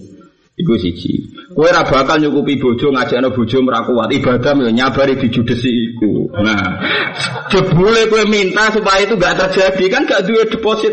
Iku 0.60 0.76
siji. 0.76 1.24
Kowe 1.56 1.66
ora 1.66 1.82
bakal 1.88 2.20
nyukupi 2.20 2.60
bojo 2.60 2.92
ngajakno 2.92 3.32
bojo 3.32 3.58
ora 3.64 3.80
kuat. 3.82 4.12
Ibadah 4.12 4.52
yo 4.60 4.70
nyabari 4.70 5.16
dijudesi 5.16 5.72
iku. 5.96 6.28
Nah, 6.36 6.78
jebule 7.48 8.06
kowe 8.12 8.22
minta 8.28 8.68
supaya 8.68 9.00
itu 9.02 9.16
gak 9.16 9.40
terjadi 9.40 9.84
kan 9.88 10.04
gak 10.04 10.28
duwe 10.28 10.44
deposit. 10.46 10.92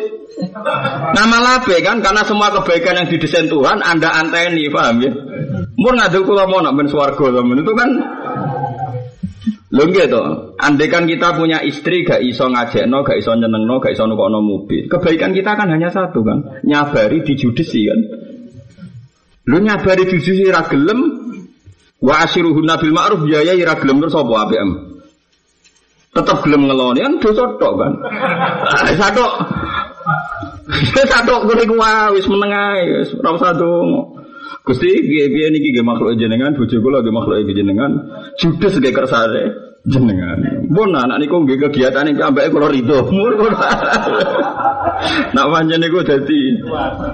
Nama 1.17 1.37
labe 1.41 1.81
kan 1.81 1.99
karena 1.99 2.21
semua 2.21 2.53
kebaikan 2.53 2.93
yang 3.01 3.07
didesain 3.09 3.49
Tuhan 3.49 3.81
Anda 3.81 4.21
anteni, 4.21 4.69
paham 4.69 5.01
ya? 5.01 5.09
Mun 5.77 5.97
ngadul 5.97 6.29
kula 6.29 6.45
mau 6.45 6.61
nak 6.61 6.77
ben 6.77 6.85
swarga 6.85 7.25
itu 7.41 7.73
kan 7.73 7.89
Lho 9.67 9.83
gitu. 9.91 10.21
Andai 10.57 10.87
kan 10.87 11.03
kita 11.03 11.35
punya 11.35 11.59
istri 11.59 12.07
gak 12.07 12.23
iso 12.23 12.47
ngajakno, 12.47 13.03
gak 13.03 13.19
iso 13.19 13.35
nyenengno, 13.35 13.83
gak 13.83 13.93
iso 13.93 14.07
nukokno 14.07 14.39
mobil. 14.39 14.87
Kebaikan 14.87 15.35
kita 15.35 15.59
kan 15.59 15.67
hanya 15.67 15.91
satu 15.91 16.23
kan, 16.23 16.63
nyabari 16.63 17.19
dijudesi 17.19 17.83
kan. 17.83 17.99
Lu 19.47 19.57
nyabari 19.63 20.03
sisi 20.11 20.43
ra 20.51 20.67
gelem 20.67 20.99
wa 22.03 22.13
asyiruhun 22.19 22.67
nabil 22.67 22.91
ma'ruf 22.91 23.23
ya 23.31 23.41
ya 23.47 23.55
ra 23.63 23.79
gelem 23.79 24.03
terus 24.03 24.19
apa 24.19 24.33
APM? 24.43 24.69
Tetap 26.11 26.37
gelem 26.43 26.67
ngeloni 26.67 26.99
kan 26.99 27.13
dosa 27.23 27.43
tok 27.55 27.73
kan. 27.79 27.93
Satu 28.99 29.25
satu 31.07 31.33
kuwi 31.47 31.63
ku 31.63 31.79
wis 32.15 32.27
meneng 32.27 32.51
ae 32.51 32.83
wis 32.99 33.15
ora 33.15 33.39
usah 33.39 33.55
dongo. 33.55 34.19
Gusti 34.67 34.91
piye 35.07 35.47
niki 35.47 35.71
makhluk 35.79 36.19
jenengan 36.19 36.51
bojo 36.51 36.83
kula 36.83 36.99
nggih 36.99 37.15
makhluk 37.15 37.47
jenengan 37.55 37.91
judes 38.35 38.75
nggih 38.75 38.91
kersane 38.91 39.43
jenengan. 39.87 40.67
Pun 40.67 40.91
anak 40.91 41.17
niku 41.23 41.47
nggih 41.47 41.57
kegiatan 41.67 42.11
iki 42.11 42.19
ambek 42.19 42.51
kula 42.51 42.67
rido. 42.67 43.07
Nak 45.35 45.45
pancen 45.53 45.79
niku 45.79 46.01
dadi 46.03 46.59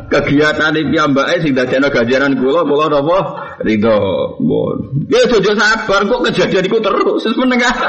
kegiatan 0.10 0.74
iki 0.74 0.98
ambake 0.98 1.46
sing 1.46 1.53
dadekno 1.53 1.94
ganjaran 1.94 2.34
kula 2.34 2.65
kula 2.65 2.89
napa 2.89 3.18
rido. 3.62 3.98
Pun. 4.42 5.06
Ya 5.08 5.22
jojo 5.30 5.53
sabar 5.53 6.01
kok 6.01 6.24
kejadian 6.30 6.65
iku 6.65 6.82
terus 6.82 7.30
menengah. 7.38 7.74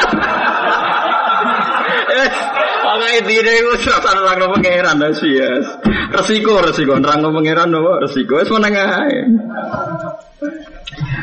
Pokoke 2.84 3.26
dine 3.26 3.52
iku 3.58 3.74
ora 3.90 4.10
nerangno 4.12 4.46
pangeran 4.54 5.02
sih. 5.16 5.40
Resiko 6.12 6.60
resiko 6.60 6.94
nerangno 7.00 7.32
pangeran 7.32 7.72
napa 7.72 8.04
resiko 8.04 8.36
wis 8.38 8.52
menengah. 8.52 8.88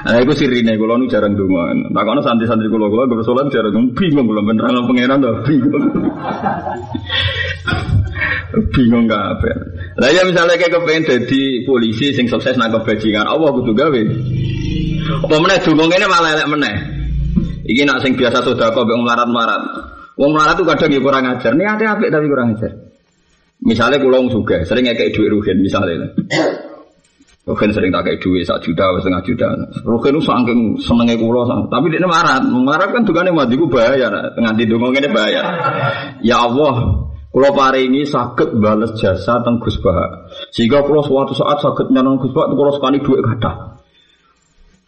Nah, 0.01 0.17
itu 0.17 0.33
sirine 0.33 0.73
kula 0.75 0.97
nu 0.97 1.05
jarang 1.05 1.37
donga. 1.37 1.71
Tak 1.93 2.03
kono 2.03 2.19
santri-santri 2.25 2.67
kula 2.67 2.89
kula 2.89 3.21
salat 3.21 3.47
jarang 3.53 3.93
bingung 3.93 4.25
kula 4.25 4.41
ben 4.41 4.57
nang 4.57 4.85
pangeran 4.89 5.21
to 5.21 5.31
bingung. 5.45 5.85
bingung 8.75 9.05
apa? 9.07 9.51
Lah 10.01 10.09
ya 10.11 10.27
misalnya 10.27 10.59
kayak 10.59 10.73
kepengen 10.75 11.03
jadi 11.07 11.41
polisi 11.63 12.11
sing 12.11 12.27
sukses 12.27 12.57
nang 12.57 12.73
bajingan, 12.73 13.23
Allah 13.23 13.49
kudu 13.53 13.71
gawe. 13.71 14.01
Apa 15.27 15.35
meneh 15.37 15.57
donga 15.61 15.83
ngene 15.87 16.07
malah 16.09 16.31
elek 16.35 16.49
meneh. 16.49 16.75
Iki 17.61 17.85
nak 17.85 18.01
sing 18.01 18.17
biasa 18.17 18.41
sedekah 18.41 18.73
mbek 18.73 18.97
melarat-melarat. 18.97 19.63
Wong 20.17 20.31
melarat 20.35 20.57
tuh 20.57 20.65
kadang 20.67 20.91
ya 20.91 20.99
kurang 20.99 21.23
ajar. 21.29 21.53
Niate 21.55 21.85
apik 21.87 22.09
tapi 22.09 22.25
kurang 22.27 22.57
ajar. 22.57 22.71
Misalnya 23.61 24.01
kulo 24.01 24.25
juga 24.25 24.65
sering 24.65 24.89
kayak 24.89 25.13
duit 25.13 25.29
rugen 25.29 25.61
misalnya. 25.61 26.09
Rugen 27.41 27.73
sering 27.73 27.89
tak 27.89 28.05
kayak 28.05 28.21
duit 28.21 28.45
sak 28.45 28.61
juta, 28.61 28.85
setengah 29.01 29.25
juta. 29.25 29.49
Rugen 29.81 30.13
itu 30.13 30.29
saking 30.29 30.77
senengnya 30.77 31.17
kulo, 31.17 31.41
tapi 31.73 31.89
dia 31.89 32.05
marah. 32.05 32.37
Marah 32.37 32.93
kan 32.93 33.01
tukangnya 33.01 33.33
mati 33.33 33.57
gue 33.57 33.65
bayar, 33.65 34.13
nganti 34.37 34.69
dongeng 34.69 35.01
ini 35.01 35.09
bayar. 35.09 35.45
Ya 36.21 36.45
Allah, 36.45 37.01
kulo 37.33 37.49
ini 37.81 38.05
sakit 38.05 38.61
balas 38.61 38.93
jasa 38.93 39.41
tentang 39.41 39.57
Gus 39.57 39.81
Bah. 39.81 40.29
Sehingga 40.53 40.85
kulo 40.85 41.01
suatu 41.01 41.33
saat 41.33 41.65
sakit 41.65 41.89
nyanong 41.89 42.21
Gus 42.21 42.29
Bah, 42.29 42.45
kulo 42.45 42.77
sekali 42.77 43.01
duit 43.01 43.25
kata. 43.25 43.81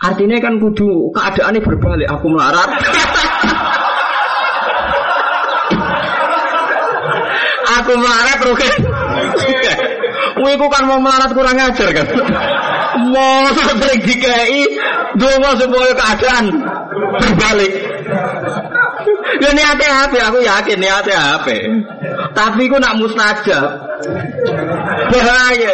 Artinya 0.03 0.35
kan 0.37 0.61
kudu 0.61 1.09
keadaannya 1.09 1.57
berbalik. 1.57 2.05
Aku 2.05 2.29
melarat. 2.29 2.69
aku 7.81 7.97
melarat 7.97 8.39
rugen. 8.45 8.73
Kuwi 10.33 10.53
ku 10.57 10.65
kan 10.69 10.83
mau 10.89 10.99
melarat 10.99 11.31
kurang 11.33 11.57
ajar 11.57 11.89
kan. 11.93 12.07
Mau 13.13 13.45
sering 13.53 14.01
dikai 14.01 14.65
donga 15.17 15.51
supaya 15.57 15.93
keadaan 15.93 16.45
berbalik. 17.21 17.73
Ya 19.41 19.49
niate 19.51 19.85
HP, 19.85 20.13
aku 20.21 20.39
yakin 20.45 20.77
niate 20.77 21.13
HP. 21.13 21.47
Tapi 22.33 22.63
ku 22.69 22.77
nak 22.81 22.97
mustajab. 22.97 23.69
Bahaya. 25.09 25.73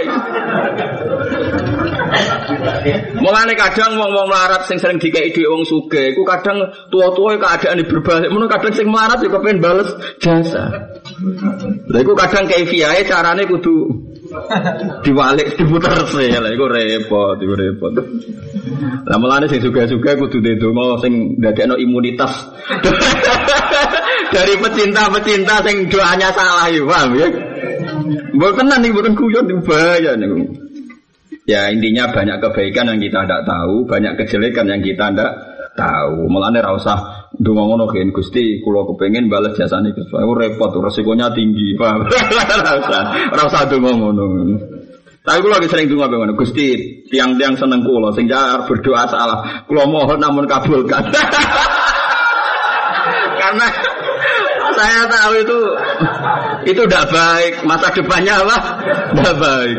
Mulane 3.19 3.53
kadang 3.53 3.99
wong-wong 3.99 4.27
melarat 4.31 4.65
sing 4.65 4.81
sering 4.81 4.97
dikei 4.97 5.29
dhuwit 5.29 5.49
wong 5.51 5.63
sugih, 5.67 6.15
iku 6.15 6.25
kadang 6.25 6.57
tua-tua 6.89 7.37
keadaan 7.37 7.85
berbalik, 7.85 8.29
ngono 8.33 8.49
kadang 8.49 8.73
sing 8.73 8.87
melarat 8.89 9.21
juga 9.21 9.37
pengen 9.43 9.61
bales 9.61 9.89
jasa. 10.17 10.71
Lha 11.91 11.97
iku 12.01 12.13
kadang 12.17 12.49
kaifiahe 12.49 13.05
carane 13.05 13.45
kudu 13.45 14.08
diwalik 15.05 15.57
diputer 15.57 15.97
sih 16.09 16.29
lah 16.33 16.51
iku 16.53 16.65
repot 16.69 17.37
iku 17.41 17.53
repot 17.57 17.91
lah 19.05 19.17
mulane 19.17 19.49
sing 19.49 19.61
juga-juga 19.61 20.15
kudu 20.17 20.39
ndonga 20.41 21.01
sing 21.01 21.39
ndadekno 21.41 21.75
imunitas 21.81 22.33
dari 24.33 24.53
pecinta-pecinta 24.61 25.55
sing 25.65 25.89
doanya 25.89 26.29
salah 26.33 26.69
ya 26.69 26.81
paham 26.85 27.11
ya 27.17 27.29
tenan 28.39 28.79
nih, 28.83 28.91
bukan 28.93 29.13
kuyon 29.17 29.45
bahaya 29.65 30.15
nih. 30.15 30.29
Ya 31.49 31.73
intinya 31.73 32.13
banyak 32.13 32.37
kebaikan 32.45 32.93
yang 32.93 33.01
kita 33.01 33.25
tidak 33.25 33.41
tahu, 33.49 33.83
banyak 33.89 34.13
kejelekan 34.21 34.69
yang 34.69 34.81
kita 34.85 35.09
tidak 35.09 35.31
tahu. 35.73 36.29
Mulane 36.29 36.61
ra 36.61 36.77
usah 36.77 37.18
donga 37.39 37.63
ngono 37.63 37.87
kan 37.87 38.11
Gusti 38.11 38.59
kula 38.59 38.83
kepengin 38.83 39.31
balas 39.31 39.55
jasane 39.55 39.95
Gus. 39.95 40.11
Aku 40.11 40.35
repot 40.35 40.75
resikonya 40.75 41.31
tinggi. 41.31 41.71
Paham? 41.79 42.03
Ra 43.35 43.43
usah. 43.47 43.63
Donga 43.71 43.95
ngono. 43.95 44.23
Tapi 45.23 45.39
kula 45.39 45.63
sering 45.71 45.87
donga 45.87 46.11
ngono. 46.11 46.35
Gusti, 46.35 46.75
tiang-tiang 47.07 47.55
seneng 47.55 47.87
kula 47.87 48.11
sing 48.11 48.27
berdoa 48.67 49.07
salah. 49.07 49.63
Kula 49.65 49.87
mohon 49.87 50.19
namun 50.19 50.43
kabulkan. 50.45 51.07
Karena 53.39 53.67
saya 54.75 55.01
tahu 55.11 55.33
itu 55.43 55.59
itu 56.71 56.81
tidak 56.87 57.11
baik 57.11 57.53
masa 57.67 57.91
depannya 57.91 58.31
apa 58.39 58.57
tidak 59.11 59.35
baik 59.35 59.77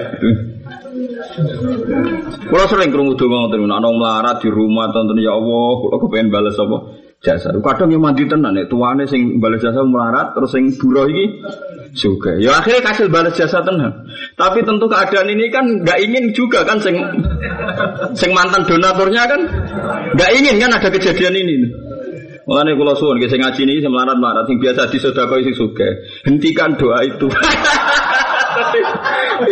kalau 2.53 2.67
sering 2.69 2.91
kerungu 2.93 3.17
donga 3.17 3.49
ngoten 3.49 3.65
ana 3.65 3.89
melarat 3.89 4.37
di 4.45 4.53
rumah 4.53 4.93
tonton 4.93 5.17
ya 5.17 5.33
Allah 5.33 5.69
kalau 5.81 5.99
kepengen 6.05 6.29
balas 6.29 6.59
apa 6.61 6.77
jasa 7.21 7.53
kadang 7.61 7.93
yang 7.93 8.01
mandi 8.01 8.25
tenan 8.25 8.57
nek 8.57 8.73
tuane 8.73 9.05
sing 9.05 9.45
balas 9.45 9.61
jasa 9.61 9.85
melarat 9.85 10.33
terus 10.33 10.57
sing 10.57 10.73
buruh 10.81 11.05
iki 11.05 11.45
juga 11.93 12.33
ya 12.41 12.65
akhirnya 12.65 12.81
kasih 12.81 13.13
balas 13.13 13.37
jasa 13.37 13.61
tenan 13.61 14.09
tapi 14.41 14.65
tentu 14.65 14.89
keadaan 14.89 15.29
ini 15.29 15.53
kan 15.53 15.85
nggak 15.85 16.01
ingin 16.01 16.33
juga 16.33 16.65
kan 16.65 16.81
sing 16.81 16.97
sing 18.17 18.33
mantan 18.33 18.65
donaturnya 18.65 19.29
kan 19.29 19.41
nggak 20.17 20.31
ingin 20.33 20.65
kan 20.65 20.81
ada 20.81 20.89
kejadian 20.89 21.37
ini 21.37 21.69
kula 22.51 22.99
suwun 22.99 23.21
nggih 23.21 23.31
sing 23.31 23.41
ngaji 23.45 23.63
niki 23.63 23.81
sing 23.85 23.93
melarat-melarat 23.93 24.49
sing 24.51 24.59
biasa 24.59 24.91
disedekah 24.91 25.39
sing 25.45 25.55
suge. 25.55 25.89
Hentikan 26.27 26.75
doa 26.75 26.99
itu. 27.07 27.31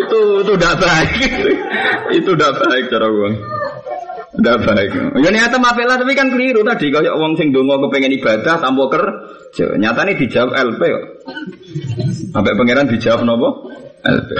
itu 0.03 0.21
itu 0.43 0.53
tidak 0.59 0.75
baik. 0.83 1.31
itu 2.19 2.31
tidak 2.35 2.53
baik 2.59 2.85
cara 2.91 3.07
gua. 3.07 3.31
Tidak 4.29 4.57
baik. 4.61 4.91
Ya 5.25 5.31
niatnya 5.33 5.57
mapela 5.57 5.97
tapi 5.97 6.13
kan 6.13 6.29
keliru 6.29 6.61
tadi 6.61 6.93
kalau 6.93 7.17
wong 7.17 7.33
sing 7.41 7.49
dongo 7.49 7.81
kepengen 7.89 8.13
ibadah 8.21 8.61
tanpa 8.61 8.85
kerja. 8.93 9.73
Nyatane 9.81 10.13
dijawab 10.21 10.53
LP 10.53 10.81
kok. 10.85 11.05
Sampai 12.37 12.53
pangeran 12.53 12.93
dijawab 12.93 13.25
nopo? 13.25 13.73
LP. 14.05 14.31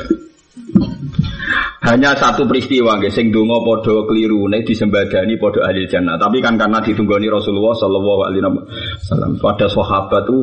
Hanya 1.89 2.13
satu 2.13 2.45
peristiwa 2.45 3.01
nggih 3.01 3.09
sing 3.09 3.33
donga 3.33 3.65
padha 3.65 4.05
klirune 4.05 4.61
disembadani 4.61 5.41
padha 5.41 5.65
ahli 5.73 5.89
jannah. 5.89 6.21
Tapi 6.21 6.45
kan 6.45 6.61
karena 6.61 6.85
ditunggoni 6.85 7.33
Rasulullah 7.33 7.73
sallallahu 7.73 8.21
alaihi 8.29 8.45
wasallam 8.45 9.41
pada 9.41 9.73
sahabat 9.73 10.29
itu 10.29 10.39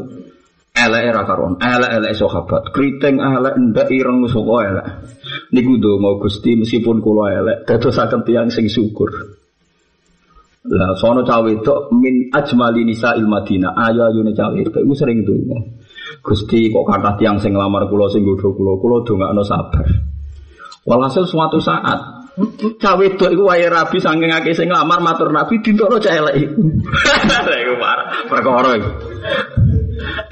elek 0.75 1.03
era 1.07 1.23
karon, 1.23 1.55
elek-elek 1.61 2.13
sahabat, 2.17 2.73
keriting 2.73 3.21
elek 3.21 3.55
ndak 3.61 3.87
ireng 3.93 4.25
saka 4.25 4.55
elek. 4.73 4.87
Niku 5.53 5.77
donga 5.77 6.17
Gusti 6.17 6.57
meskipun 6.57 6.99
kula 6.99 7.25
elek 7.31 7.57
dadosaken 7.69 8.25
tiyang 8.25 8.49
sing 8.49 8.65
syukur. 8.65 9.13
Lah 10.65 10.97
sono 10.97 11.21
cawe 11.21 11.45
wedok 11.45 11.93
min 11.93 12.33
ajmali 12.33 12.81
nisa 12.81 13.13
il 13.13 13.29
Madinah. 13.29 13.77
Ayo 13.77 14.09
ayune 14.09 14.33
cawe 14.33 14.49
wedok 14.49 14.81
iku 14.81 14.93
sering 14.97 15.21
donga. 15.21 15.61
Gusti 16.25 16.73
kok 16.73 16.85
kata 16.89 17.21
tiang 17.21 17.37
sing 17.37 17.53
lamar 17.53 17.85
kula 17.85 18.09
sing 18.09 18.25
godho 18.25 18.49
kula, 18.57 18.73
kula 18.81 19.05
dongakno 19.05 19.45
sabar. 19.45 19.85
Walhasil 20.89 21.29
suatu 21.29 21.61
saat 21.61 22.25
cawe 22.81 23.03
itu 23.05 23.25
iku 23.29 23.43
wae 23.45 23.69
rabi 23.69 24.01
saking 24.01 24.33
akeh 24.33 24.57
sing 24.57 24.67
nglamar 24.73 25.05
matur 25.05 25.29
nabi 25.29 25.61
dintokno 25.61 26.01
cah 26.01 26.13
elek 26.17 26.35
iku. 26.41 26.61
Iku 27.61 27.73
perkara 28.25 28.69
iku. 28.73 28.89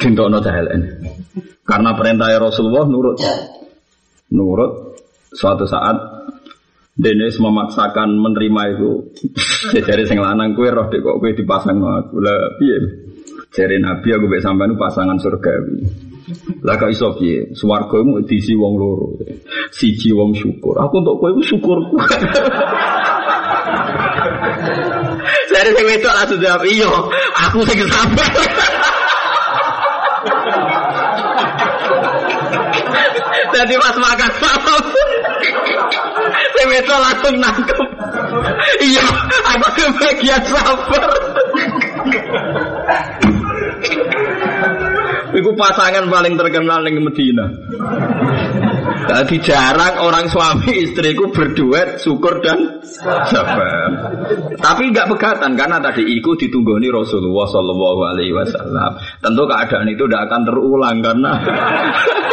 Dintokno 0.02 0.42
cah 0.42 0.56
elek. 0.58 0.74
Karena 1.62 1.94
perintah 1.94 2.34
Rasulullah 2.42 2.90
nurut. 2.90 3.22
Nurut 4.34 4.72
suatu 5.30 5.70
saat 5.70 6.23
Dennis 6.94 7.42
memaksakan 7.42 8.22
menerima 8.22 8.62
itu. 8.78 8.92
Jadi 9.88 10.06
sing 10.06 10.22
lanang 10.22 10.54
kue 10.54 10.70
roh 10.70 10.86
dek 10.94 11.02
kok 11.02 11.18
kue 11.18 11.34
dipasang 11.34 11.82
aku. 11.82 12.22
Lah 12.22 12.54
piye? 12.62 12.78
Jare 13.54 13.78
Nabi 13.82 14.14
aku 14.14 14.26
mbek 14.30 14.42
sampean 14.46 14.78
pasangan 14.78 15.18
surgawi. 15.18 15.82
Lah 16.62 16.78
kok 16.78 16.94
iso 16.94 17.18
piye? 17.18 17.50
Swarga 17.58 17.98
mu 18.06 18.22
diisi 18.22 18.54
wong 18.54 18.78
loro. 18.78 19.18
Siji 19.74 20.14
wong 20.14 20.38
syukur. 20.38 20.78
Aku 20.78 21.02
untuk 21.02 21.18
kowe 21.18 21.34
syukur. 21.42 21.82
Saya 25.50 25.70
sing 25.78 25.86
wedok 25.90 26.14
langsung 26.14 26.40
jawab, 26.42 26.62
"Iya, 26.62 26.94
aku 27.50 27.66
sing 27.66 27.82
sabar." 27.90 28.30
Jadi 33.54 33.78
pas 33.78 33.96
makan 34.02 34.32
malam 34.42 34.84
Sing 34.90 35.23
wedok 36.68 37.00
langsung 37.00 37.36
nangkep 37.40 37.80
Iya 38.84 39.06
Aku 39.58 39.68
kebagian 39.76 40.44
sabar 40.48 41.12
Iku 45.34 45.50
pasangan 45.58 46.06
paling 46.14 46.38
terkenal 46.38 46.86
di 46.86 47.02
Medina. 47.02 47.50
Jadi 49.04 49.36
jarang 49.42 50.06
orang 50.06 50.30
suami 50.30 50.78
istriku 50.86 51.34
berduet 51.34 51.98
syukur 51.98 52.38
dan 52.46 52.80
sabar. 53.28 53.90
Tapi 54.62 54.84
nggak 54.94 55.10
pegatan 55.10 55.58
karena 55.58 55.82
tadi 55.82 56.06
iku 56.22 56.38
ditunggoni 56.38 56.88
Rasulullah 56.94 57.50
Shallallahu 57.50 58.02
Alaihi 58.14 58.32
Wasallam. 58.32 58.92
Tentu 59.20 59.44
keadaan 59.50 59.90
itu 59.90 60.06
tidak 60.06 60.22
akan 60.30 60.42
terulang 60.46 60.98
karena 61.02 61.32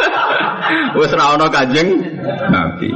wes 1.01 1.13
rawono 1.17 1.49
kajeng 1.49 1.89
Nabi. 2.53 2.93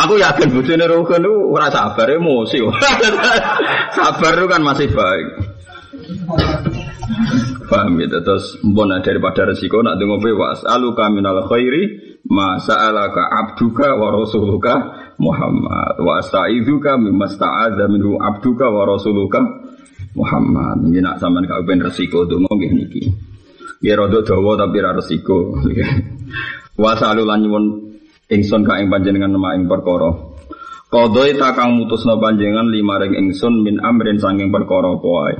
Aku 0.00 0.16
yakin 0.16 0.48
bujune 0.48 0.84
Rukun 0.88 1.20
itu 1.20 1.34
ora 1.52 1.68
sabar 1.68 2.08
emosi. 2.08 2.56
sabar 3.96 4.32
itu 4.32 4.46
kan 4.48 4.62
masih 4.64 4.88
baik. 4.88 5.26
Paham 7.68 8.00
gitu? 8.00 8.18
Terus 8.24 8.56
mbona 8.64 9.04
daripada 9.04 9.44
resiko 9.44 9.84
nak 9.84 10.00
dengo 10.00 10.16
bewas 10.18 10.64
alu 10.64 10.96
kaminal 10.96 11.44
khairi 11.46 12.16
ma 12.32 12.56
sa'alaka 12.56 13.28
abduka 13.28 13.92
wa 13.94 14.08
rasuluka 14.08 14.74
Muhammad. 15.20 16.00
Wa 16.00 16.24
asta'iduka 16.24 16.96
mimma 16.96 17.28
sta'adza 17.28 17.84
minhu 17.92 18.16
abduka 18.16 18.72
wa 18.72 18.88
rasuluka 18.88 19.44
Muhammad. 20.16 20.80
Ini 20.88 21.04
nak 21.04 21.20
sampean 21.20 21.44
gak 21.44 21.62
ben 21.68 21.84
resiko 21.84 22.24
donga 22.24 22.48
nggih 22.56 22.72
niki. 22.72 23.02
Nggih 23.84 23.94
rada 24.00 24.18
dawa 24.24 24.52
tapi 24.56 24.76
ra 24.80 24.96
resiko. 24.96 25.60
Wa 26.80 26.96
sa'alu 26.96 27.28
lan 27.28 27.44
nyuwun 27.44 27.89
ingsun 28.30 28.62
ka 28.62 28.78
ing 28.78 28.88
panjenengan 28.88 29.34
nama 29.34 29.58
ing 29.58 29.66
perkara 29.66 30.30
Kodoi 30.90 31.38
takang 31.38 31.78
mutusno 31.78 32.18
panjenengan 32.18 32.66
lima 32.66 32.98
ring 32.98 33.14
ingsun 33.14 33.62
min 33.62 33.78
amrin 33.78 34.18
sanging 34.18 34.50
perkara 34.50 34.90
apa 34.90 35.38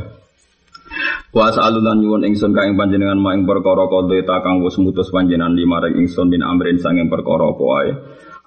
Wa 1.30 1.46
sa'alulan 1.54 2.02
nyuwun 2.02 2.26
ingsun 2.26 2.50
ka 2.50 2.66
ing 2.66 2.74
panjenengan 2.74 3.14
ma 3.14 3.38
ing 3.38 3.46
perkara 3.46 3.86
kodhe 3.86 4.26
ta 4.26 4.42
kang 4.42 4.66
wis 4.66 4.74
mutus 4.82 5.14
panjenengan 5.14 5.54
limareng 5.54 5.94
ingsun 6.02 6.26
min 6.26 6.42
amrin 6.42 6.82
sanging 6.82 7.06
perkara 7.06 7.54
apa 7.54 7.62
wae. 7.62 7.90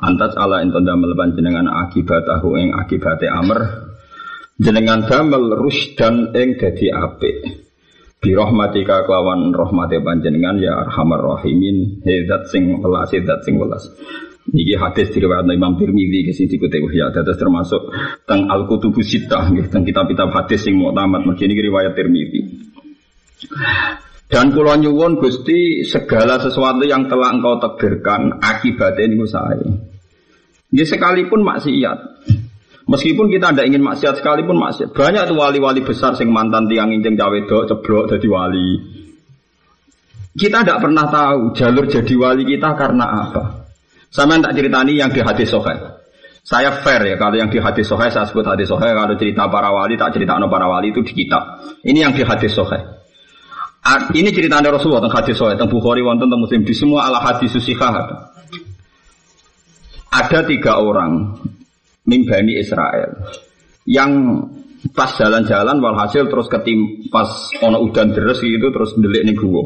Antas 0.03 0.35
ala 0.35 0.59
ento 0.59 0.83
damel 0.83 1.15
panjenengan 1.15 1.63
akibatahu 1.63 2.59
ing 2.59 2.75
akibate 2.75 3.31
amr. 3.31 3.87
Jenengan 4.59 5.07
damel 5.07 5.55
rusdan 5.55 6.35
ing 6.35 6.59
dadi 6.59 6.91
apik. 6.91 7.35
Bi 8.19 8.35
rahmatika 8.35 9.07
kelawan 9.07 9.55
rahmate 9.55 10.03
panjenengan 10.03 10.59
ya 10.59 10.83
arhamar 10.83 11.23
rahimin. 11.23 12.03
Hezat 12.03 12.51
sing 12.51 12.83
welas, 12.83 13.15
hezat 13.15 13.47
sing 13.47 13.55
welas. 13.63 13.87
Niki 14.43 14.75
hadis 14.75 15.07
diriwayatkan 15.15 15.55
Imam 15.55 15.79
Tirmidzi 15.79 16.27
ke 16.27 16.35
sini 16.35 16.59
dikutip 16.59 16.91
ya 16.91 17.15
dados 17.15 17.39
termasuk 17.39 17.95
teng 18.27 18.51
Al 18.51 18.67
Kutubus 18.67 19.07
Sittah 19.07 19.47
teng 19.71 19.87
kitab-kitab 19.87 20.35
hadis 20.35 20.67
sing 20.67 20.75
muktamad 20.75 21.23
mergi 21.23 21.47
niki 21.47 21.63
riwayat 21.63 21.95
Tirmidzi. 21.95 22.41
Dan 24.27 24.51
kula 24.51 24.75
nyuwun 24.75 25.15
Gusti 25.15 25.87
segala 25.87 26.43
sesuatu 26.43 26.83
yang 26.83 27.07
telah 27.07 27.31
engkau 27.31 27.55
takdirkan 27.61 28.43
akibatnya 28.43 29.07
ini 29.07 29.15
saya. 29.29 29.69
Ini 30.73 30.83
sekalipun 30.89 31.45
maksiat. 31.45 31.99
Meskipun 32.83 33.31
kita 33.31 33.55
tidak 33.55 33.69
ingin 33.71 33.85
maksiat 33.85 34.19
sekalipun 34.19 34.59
maksiat. 34.59 34.91
Banyak 34.91 35.31
tuh 35.31 35.37
wali-wali 35.39 35.85
besar 35.87 36.19
sing 36.19 36.33
mantan 36.33 36.67
tiang 36.67 36.91
injeng 36.91 37.15
cawe 37.15 37.39
dok 37.47 37.63
ceblok 37.69 38.11
jadi 38.11 38.27
wali. 38.27 38.69
Kita 40.33 40.65
tidak 40.65 40.81
pernah 40.81 41.05
tahu 41.07 41.53
jalur 41.55 41.85
jadi 41.87 42.13
wali 42.17 42.43
kita 42.43 42.73
karena 42.75 43.05
apa. 43.07 43.62
Sama 44.13 44.37
tak 44.37 44.53
ceritani 44.53 44.93
yang 44.93 45.09
di 45.09 45.25
hadis 45.25 45.49
sohe. 45.49 45.73
Saya 46.43 46.69
fair 46.85 47.01
ya 47.07 47.15
kalau 47.17 47.39
yang 47.39 47.49
di 47.49 47.57
hadis 47.57 47.89
sohe 47.89 48.13
saya 48.13 48.29
sebut 48.29 48.45
hadis 48.45 48.69
sohe. 48.69 48.85
Kalau 48.85 49.17
cerita 49.17 49.49
para 49.49 49.73
wali 49.73 49.97
tak 49.97 50.13
cerita 50.13 50.37
para 50.37 50.69
wali 50.69 50.93
itu 50.93 51.01
di 51.01 51.25
kitab. 51.25 51.65
Ini 51.81 52.05
yang 52.05 52.13
di 52.13 52.21
hadis 52.21 52.53
sohe. 52.53 52.77
Ini 54.13 54.29
cerita 54.31 54.61
dari 54.61 54.71
Rasulullah 54.71 55.03
tentang 55.03 55.17
hadis 55.19 55.35
soal 55.35 55.59
tentang 55.59 55.67
Bukhari 55.67 55.99
wonten 55.99 56.31
tentang 56.31 56.39
Muslim 56.39 56.63
di 56.63 56.71
semua 56.71 57.03
ala 57.09 57.19
hadis 57.19 57.51
susihah 57.51 57.91
ada 60.13 60.39
tiga 60.45 60.77
orang 60.79 61.35
mimbani 62.05 62.61
Israel 62.61 63.27
yang 63.83 64.39
pas 64.95 65.11
jalan-jalan 65.19 65.83
walhasil 65.83 66.31
terus 66.31 66.47
ketim 66.47 67.11
pas 67.11 67.27
ono 67.59 67.83
udan 67.83 68.15
deres 68.15 68.39
gitu 68.39 68.71
terus 68.71 68.95
delik 68.95 69.27
nih 69.27 69.35
gua 69.35 69.63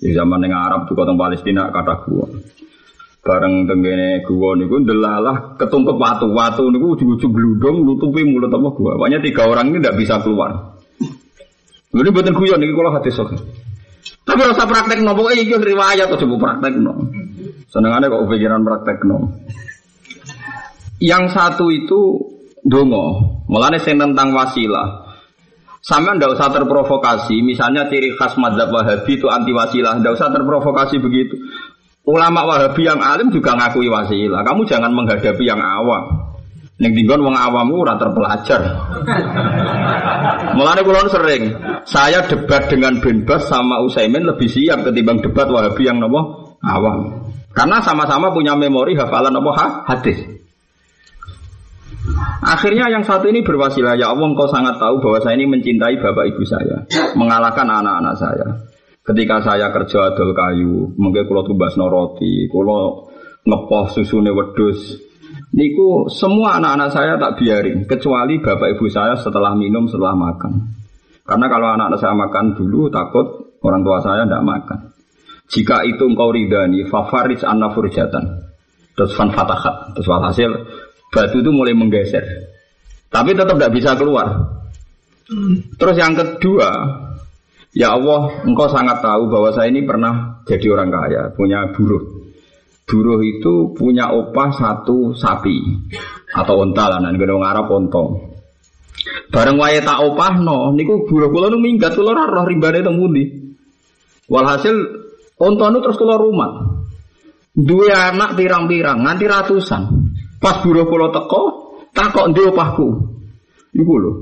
di 0.00 0.16
zaman 0.16 0.48
yang 0.48 0.56
Arab 0.56 0.88
tuh 0.88 0.96
kota 0.96 1.12
Palestina 1.12 1.68
kata 1.68 1.94
gua 2.08 2.24
bareng 3.22 3.70
tenggene 3.70 4.26
gua 4.26 4.58
niku 4.58 4.82
delalah 4.82 5.54
ketungkep 5.54 5.94
watu 5.94 6.26
watu 6.34 6.66
niku 6.74 6.98
ujung-ujung 6.98 7.30
gludung 7.30 7.86
nutupi 7.86 8.26
mulut 8.26 8.50
apa 8.50 8.68
gua 8.74 8.98
pokoknya 8.98 9.22
tiga 9.22 9.46
orang 9.46 9.70
ini 9.70 9.78
tidak 9.78 9.96
bisa 10.02 10.18
keluar 10.20 10.72
ini 11.92 12.08
buatan 12.08 12.32
guyon 12.32 12.56
ini 12.64 12.72
kalau 12.72 12.88
hati 12.96 13.12
sok. 13.12 13.36
Tapi 14.24 14.40
rasa 14.40 14.64
praktek 14.64 15.04
no, 15.04 15.12
pokoknya 15.12 15.44
itu 15.44 15.60
riwayat 15.60 16.08
atau 16.08 16.24
coba 16.24 16.36
praktek 16.40 16.80
no. 16.80 17.12
Senengannya 17.68 18.08
kok 18.08 18.24
pikiran 18.32 18.64
praktek 18.64 19.04
no. 19.04 19.44
Yang 20.96 21.24
satu 21.36 21.68
itu 21.68 22.00
dongo, 22.64 23.44
mulane 23.44 23.76
sing 23.76 24.00
tentang 24.00 24.32
wasilah. 24.32 25.12
Sama 25.82 26.14
ndak 26.14 26.38
usah 26.38 26.48
terprovokasi, 26.54 27.42
misalnya 27.42 27.90
ciri 27.90 28.14
khas 28.14 28.38
madzhab 28.38 28.70
Wahabi 28.70 29.18
itu 29.18 29.26
anti 29.26 29.50
wasilah, 29.50 29.98
ndak 29.98 30.14
usah 30.16 30.30
terprovokasi 30.32 30.96
begitu. 31.02 31.36
Ulama 32.02 32.42
Wahabi 32.50 32.82
yang 32.82 32.98
alim 32.98 33.30
juga 33.30 33.54
ngakui 33.54 33.86
wasilah. 33.86 34.42
Kamu 34.42 34.66
jangan 34.66 34.90
menghadapi 34.90 35.44
yang 35.46 35.62
awam. 35.62 36.34
Neng 36.82 36.98
dinggon 36.98 37.22
wong 37.22 37.36
awamu 37.38 37.86
ora 37.86 37.94
terpelajar. 37.94 38.58
Mulane 40.58 40.82
kula 40.82 41.06
sering, 41.06 41.54
saya 41.86 42.26
debat 42.26 42.66
dengan 42.66 42.98
Benbas 42.98 43.46
sama 43.46 43.78
Usaimin 43.86 44.26
lebih 44.26 44.50
siap 44.50 44.82
ketimbang 44.82 45.22
debat 45.22 45.46
Wahabi 45.46 45.86
yang 45.86 46.02
nopo 46.02 46.58
awam. 46.58 47.30
Karena 47.54 47.78
sama-sama 47.86 48.34
punya 48.34 48.58
memori 48.58 48.98
hafalan 48.98 49.30
nopo 49.30 49.54
ha? 49.54 49.86
hadis. 49.86 50.26
Akhirnya 52.42 52.90
yang 52.90 53.06
satu 53.06 53.30
ini 53.30 53.46
berwasilah, 53.46 53.94
ya 53.94 54.10
Allah 54.10 54.34
engkau 54.34 54.50
sangat 54.50 54.74
tahu 54.82 54.98
bahwa 54.98 55.22
saya 55.22 55.38
ini 55.38 55.46
mencintai 55.46 56.02
bapak 56.02 56.34
ibu 56.34 56.42
saya, 56.42 56.82
mengalahkan 57.14 57.62
anak-anak 57.62 58.14
saya. 58.18 58.48
Ketika 59.02 59.42
saya 59.42 59.74
kerja 59.74 60.14
adol 60.14 60.30
kayu, 60.30 60.94
mungkin 60.94 61.26
kalau 61.26 61.42
tumbas 61.42 61.74
noroti, 61.74 62.46
kalau 62.46 63.10
ngepoh 63.42 63.90
susune 63.90 64.30
wedus, 64.30 65.02
Niku 65.52 66.08
semua 66.08 66.56
anak-anak 66.56 66.88
saya 66.88 67.20
tak 67.20 67.36
biarin, 67.36 67.84
kecuali 67.84 68.40
bapak 68.40 68.72
ibu 68.72 68.88
saya 68.88 69.12
setelah 69.20 69.52
minum, 69.52 69.84
setelah 69.84 70.16
makan. 70.16 70.72
Karena 71.28 71.46
kalau 71.52 71.68
anak-anak 71.76 72.00
saya 72.00 72.16
makan 72.16 72.56
dulu, 72.56 72.88
takut 72.88 73.56
orang 73.60 73.84
tua 73.84 74.00
saya 74.00 74.24
tidak 74.24 74.44
makan. 74.48 74.78
Jika 75.52 75.84
itu 75.84 76.08
engkau 76.08 76.32
ridani, 76.32 76.88
favorit 76.88 77.44
anna 77.44 77.68
furjatan. 77.68 78.48
Terus 78.96 79.12
fan 79.12 79.28
fatahat. 79.28 79.92
Terus 79.92 80.08
hasil 80.08 80.50
batu 81.12 81.44
itu 81.44 81.50
mulai 81.52 81.76
menggeser. 81.76 82.24
Tapi 83.12 83.36
tetap 83.36 83.60
tidak 83.60 83.72
bisa 83.76 83.92
keluar. 83.92 84.56
Terus 85.76 85.96
yang 86.00 86.16
kedua, 86.16 86.68
ya 87.72 87.96
Allah, 87.96 88.44
engkau 88.44 88.68
sangat 88.68 89.00
tahu 89.00 89.28
bahwa 89.32 89.50
saya 89.52 89.68
ini 89.72 89.84
pernah 89.84 90.44
jadi 90.44 90.66
orang 90.72 90.90
kaya, 90.92 91.22
punya 91.32 91.72
buruh. 91.72 92.22
Buruh 92.82 93.20
itu 93.24 93.72
punya 93.72 94.12
opah 94.12 94.52
satu 94.52 95.16
sapi 95.16 95.56
atau 96.34 96.60
onta 96.60 96.92
lah, 96.92 96.98
nanti 97.00 97.16
gue 97.16 97.28
Arab 97.40 97.70
ontong. 97.72 98.32
Bareng 99.32 99.56
wae 99.56 99.80
tak 99.80 100.04
opah 100.04 100.38
no, 100.38 100.76
niku 100.76 101.08
buruh 101.08 101.32
kula 101.32 101.48
nu 101.48 101.58
minggat 101.58 101.96
kula 101.96 102.12
ora 102.12 102.28
roh 102.28 102.44
ribane 102.44 102.84
teng. 102.84 103.00
Walhasil 104.28 104.76
onta 105.40 105.72
nu 105.72 105.80
terus 105.80 105.96
kula 105.96 106.20
rumah. 106.20 106.84
Dua 107.52 108.12
anak 108.12 108.36
pirang-pirang 108.36 109.04
nganti 109.04 109.24
ratusan. 109.24 109.82
Pas 110.36 110.60
buruh 110.60 110.84
kula 110.84 111.08
teko, 111.10 111.42
takok 111.96 112.26
ndi 112.30 112.40
opahku. 112.44 112.88
Iku 113.72 113.94
lho. 113.96 114.12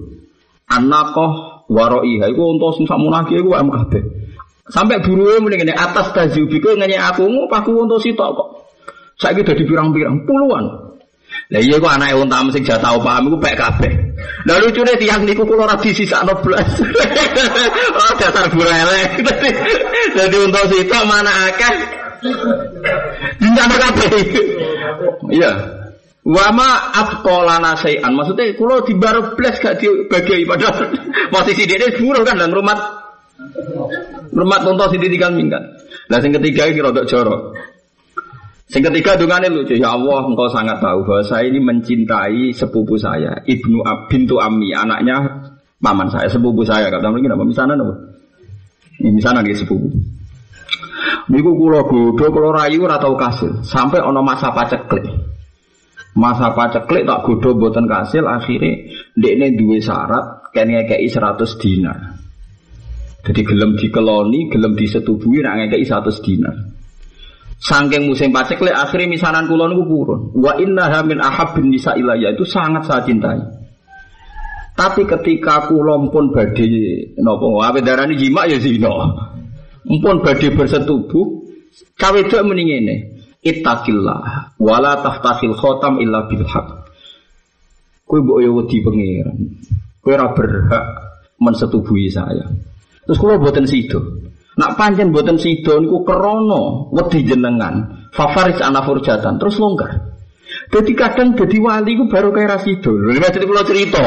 Anakoh 0.70 1.59
waroi, 1.70 2.18
iku 2.18 2.42
onta 2.58 2.68
sing 2.74 2.84
sakmunake 2.90 3.38
iku 3.38 3.54
MKB. 3.54 3.92
Sampai 4.70 5.02
buruhnya 5.02 5.42
mulai 5.42 5.62
ini 5.62 5.74
atas 5.74 6.14
tajubiku 6.14 6.74
nanya 6.78 7.10
aku 7.10 7.26
opahku 7.26 7.86
onta 7.86 7.98
sitok 8.02 8.30
kok. 8.34 8.48
Saya 9.18 9.38
gitu 9.38 9.54
di 9.54 9.64
pirang-pirang 9.66 10.26
puluhan. 10.26 10.64
Lah 11.50 11.58
iya 11.62 11.78
kok 11.78 11.90
anake 11.90 12.14
unta 12.14 12.38
sing 12.54 12.62
jatah 12.62 12.94
paham 12.98 13.30
iku 13.30 13.38
pek 13.42 13.58
kabeh. 13.58 13.92
Lah 14.46 14.58
lucune 14.62 14.94
tiyang 14.98 15.26
niku 15.26 15.42
kula 15.42 15.66
ora 15.66 15.76
disisakno 15.78 16.34
blas. 16.42 16.70
oh 17.98 18.12
dasar 18.18 18.46
burele. 18.50 19.02
Dadi 20.16 20.36
unta 20.38 20.62
sitok 20.70 21.02
mana 21.06 21.50
akeh. 21.50 21.74
Dincana 23.42 23.76
kabeh. 23.78 24.10
Iya. 25.34 25.79
Wama 26.20 26.92
afqolana 26.92 27.80
sayan. 27.80 28.12
Maksudnya 28.12 28.52
kula 28.60 28.84
dibarep 28.84 29.40
blas 29.40 29.56
gak 29.56 29.80
dibagi 29.80 30.44
padahal 30.44 30.92
posisi 31.32 31.64
dia 31.64 31.88
buruh 31.96 32.20
kan 32.20 32.36
dan 32.36 32.52
rumah 32.52 32.76
rumah 34.28 34.58
tonton 34.60 34.88
sini 34.92 35.08
tinggal 35.08 35.32
minggat. 35.32 35.64
Lah 36.12 36.20
sing 36.20 36.36
ketiga 36.36 36.68
iki 36.68 36.84
rodok 36.84 37.08
jorok. 37.08 37.56
Sing 38.70 38.86
ketiga 38.86 39.18
dungane 39.18 39.50
lucu, 39.50 39.74
ya 39.74 39.98
Allah 39.98 40.22
engkau 40.30 40.46
sangat 40.46 40.78
tahu 40.78 41.02
bahwa 41.02 41.26
saya 41.26 41.50
ini 41.50 41.58
mencintai 41.58 42.54
sepupu 42.54 42.94
saya, 42.94 43.42
ibnu 43.42 43.82
bintu 44.06 44.38
Ami, 44.38 44.70
anaknya 44.70 45.26
paman 45.82 46.06
saya, 46.06 46.30
sepupu 46.30 46.62
saya. 46.62 46.86
Kata 46.86 47.10
mereka 47.10 47.34
apa? 47.34 47.42
Misalnya? 47.42 47.82
Ini 49.02 49.10
misalnya 49.10 49.42
dia 49.42 49.58
sepupu. 49.58 49.90
Niku 51.34 51.50
kula 51.58 51.82
godho 51.82 52.30
kula 52.30 52.62
rayu 52.62 52.86
ora 52.86 53.02
tau 53.02 53.18
kasil, 53.18 53.66
sampai 53.66 53.98
ono 54.06 54.22
masa 54.22 54.54
paceklik. 54.54 55.29
Masa 56.18 56.50
paceklik 56.58 57.06
tak 57.06 57.22
godho 57.22 57.54
mboten 57.54 57.86
kasil, 57.86 58.26
akhirnya 58.26 58.90
dekne 59.14 59.54
duwe 59.54 59.78
syarat 59.78 60.50
kene 60.50 60.82
ngekeki 60.82 61.06
100 61.06 61.62
dinar. 61.62 61.98
Jadi 63.20 63.40
gelem 63.46 63.78
dikeloni, 63.78 64.50
gelem 64.50 64.74
disetubuhi 64.74 65.44
nak 65.44 65.54
ngekeki 65.62 65.86
100 65.86 66.26
dinar. 66.26 66.56
Sangking 67.60 68.08
musim 68.08 68.32
paceklik 68.32 68.72
akhirnya 68.72 69.12
misanan 69.12 69.44
kula 69.44 69.68
niku 69.68 69.84
purun. 69.84 70.20
Wa 70.32 70.56
inna 70.56 70.88
min 71.04 71.20
ahabbin 71.20 71.68
nisa 71.68 71.92
ilayya 71.92 72.32
itu 72.32 72.42
sangat 72.48 72.88
saya 72.88 73.04
cintai. 73.04 73.36
Tapi 74.72 75.04
ketika 75.04 75.68
kula 75.68 76.00
pun 76.08 76.32
badhe 76.32 76.64
napa 77.20 77.46
ape 77.68 77.84
darani 77.84 78.16
jima 78.16 78.48
ya 78.48 78.56
zina. 78.56 78.88
Mpun 79.84 80.24
badhe 80.24 80.56
bersetubuh 80.56 81.26
cawe 82.00 82.20
dok 82.24 82.42
muni 82.48 82.62
ngene. 82.64 82.96
Ittaqillah 83.40 84.52
wala 84.60 85.00
taftakhil 85.00 85.56
khotam 85.56 85.96
illa 86.04 86.28
bil 86.28 86.44
haq. 86.44 86.68
Kowe 88.04 88.20
mbok 88.20 88.38
yo 88.44 88.50
wedi 88.60 88.84
pangeran. 88.84 89.38
Kowe 90.04 90.12
ora 90.12 90.28
berhak 90.36 90.86
mensetubuhi 91.40 92.12
saya. 92.12 92.44
Terus 93.08 93.16
kula 93.16 93.40
boten 93.40 93.64
sido. 93.64 94.20
Nak 94.60 94.76
panjen 94.76 95.08
buatan 95.08 95.40
sido 95.40 95.80
niku 95.80 96.04
kerono 96.04 96.92
wedi 96.92 97.24
jenengan. 97.24 98.04
Favorit 98.12 98.60
anak 98.60 98.84
furjatan 98.84 99.40
terus 99.40 99.56
longgar. 99.56 100.10
Jadi 100.68 100.92
kadang 100.98 101.32
jadi 101.38 101.56
wali 101.62 101.96
ku 101.96 102.04
baru 102.10 102.34
kayak 102.34 102.60
rasido. 102.60 102.92
Jadi 103.08 103.46
pulau 103.48 103.64
cerita. 103.64 104.04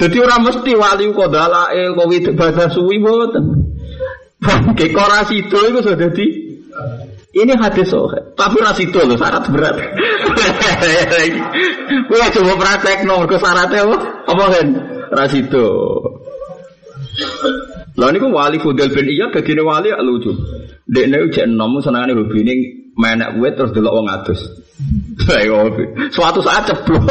Jadi 0.00 0.16
orang 0.18 0.42
mesti 0.42 0.72
wali 0.74 1.04
kok 1.14 1.30
dalail 1.30 1.88
kok 1.94 2.08
wid 2.10 2.26
bahasa 2.34 2.66
suwi. 2.66 2.98
Bangke 4.42 4.90
kok 4.90 5.06
rasido 5.06 5.58
iku 5.70 5.78
sudah 5.86 6.10
di 6.10 6.41
ini 7.32 7.56
hadis 7.56 7.88
sohe, 7.88 8.20
tapi 8.36 8.60
rasido 8.60 9.08
loh 9.08 9.16
syarat 9.16 9.48
berat. 9.48 9.72
Gue 12.08 12.28
coba 12.28 12.52
praktek 12.60 13.08
nomor 13.08 13.24
ke 13.24 13.40
syaratnya 13.40 13.88
apa? 13.88 13.96
Apa 14.28 14.44
kan? 14.52 14.66
Rasido. 15.16 15.68
Lah 17.96 18.08
niku 18.12 18.28
wali 18.32 18.60
Fudel 18.60 18.92
bin 18.92 19.08
Iyad 19.08 19.32
dadi 19.32 19.56
wali 19.60 19.88
lucu. 20.04 20.32
Dekne 20.88 21.32
jek 21.32 21.48
enom 21.48 21.80
senengane 21.80 22.16
hobine 22.16 22.52
menek 22.96 23.40
wit 23.40 23.56
terus 23.56 23.72
delok 23.72 23.96
wong 23.96 24.08
adus. 24.12 24.40
Iya, 25.28 25.68
Suatu 26.10 26.42
saat 26.42 26.66
ceblok 26.66 27.06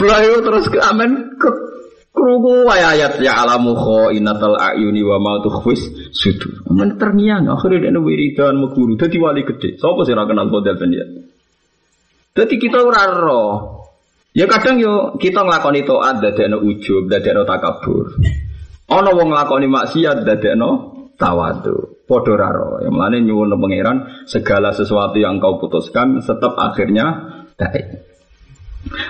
itu 0.00 0.40
terus 0.42 0.66
ke 0.72 0.80
amen 0.80 1.36
ke 1.36 1.48
Kruku 2.10 2.66
ayat 2.66 3.22
ya 3.22 3.38
alamu 3.38 3.78
inatal 4.10 4.58
ayuni 4.58 4.98
wa 5.06 5.22
ma 5.22 5.32
tukhfis 5.46 6.10
sudur. 6.10 6.66
Men 6.74 6.98
terngiang 6.98 7.46
dia 7.46 7.94
wiridan 8.02 8.58
mau 8.58 8.74
guru 8.74 8.98
dadi 8.98 9.14
wali 9.22 9.46
gede. 9.46 9.78
Sapa 9.78 10.02
sih 10.02 10.14
ra 10.18 10.26
kenal 10.26 10.50
model 10.50 10.74
ben 10.74 10.90
ya? 10.90 11.06
Dadi 12.34 12.58
kita 12.58 12.82
ora 12.82 13.06
roh. 13.14 13.54
Ya 14.34 14.50
kadang 14.50 14.82
yo 14.82 15.14
kita 15.22 15.42
nglakoni 15.42 15.86
taat 15.86 16.22
dadekno 16.22 16.58
ujub, 16.62 17.06
dadekno 17.06 17.46
takabur. 17.46 18.18
Ana 18.90 19.10
wong 19.14 19.30
nglakoni 19.30 19.70
maksiat 19.70 20.26
dadekno 20.26 20.70
tawadu. 21.14 22.06
Padha 22.10 22.34
ra 22.34 22.50
roh. 22.50 22.82
Ya 22.82 22.90
mlane 22.90 23.22
nyuwun 23.22 23.54
pangeran 23.54 24.26
segala 24.26 24.74
sesuatu 24.74 25.14
yang 25.22 25.38
kau 25.38 25.62
putuskan 25.62 26.18
tetap 26.18 26.58
akhirnya 26.58 27.38
baik. 27.54 28.02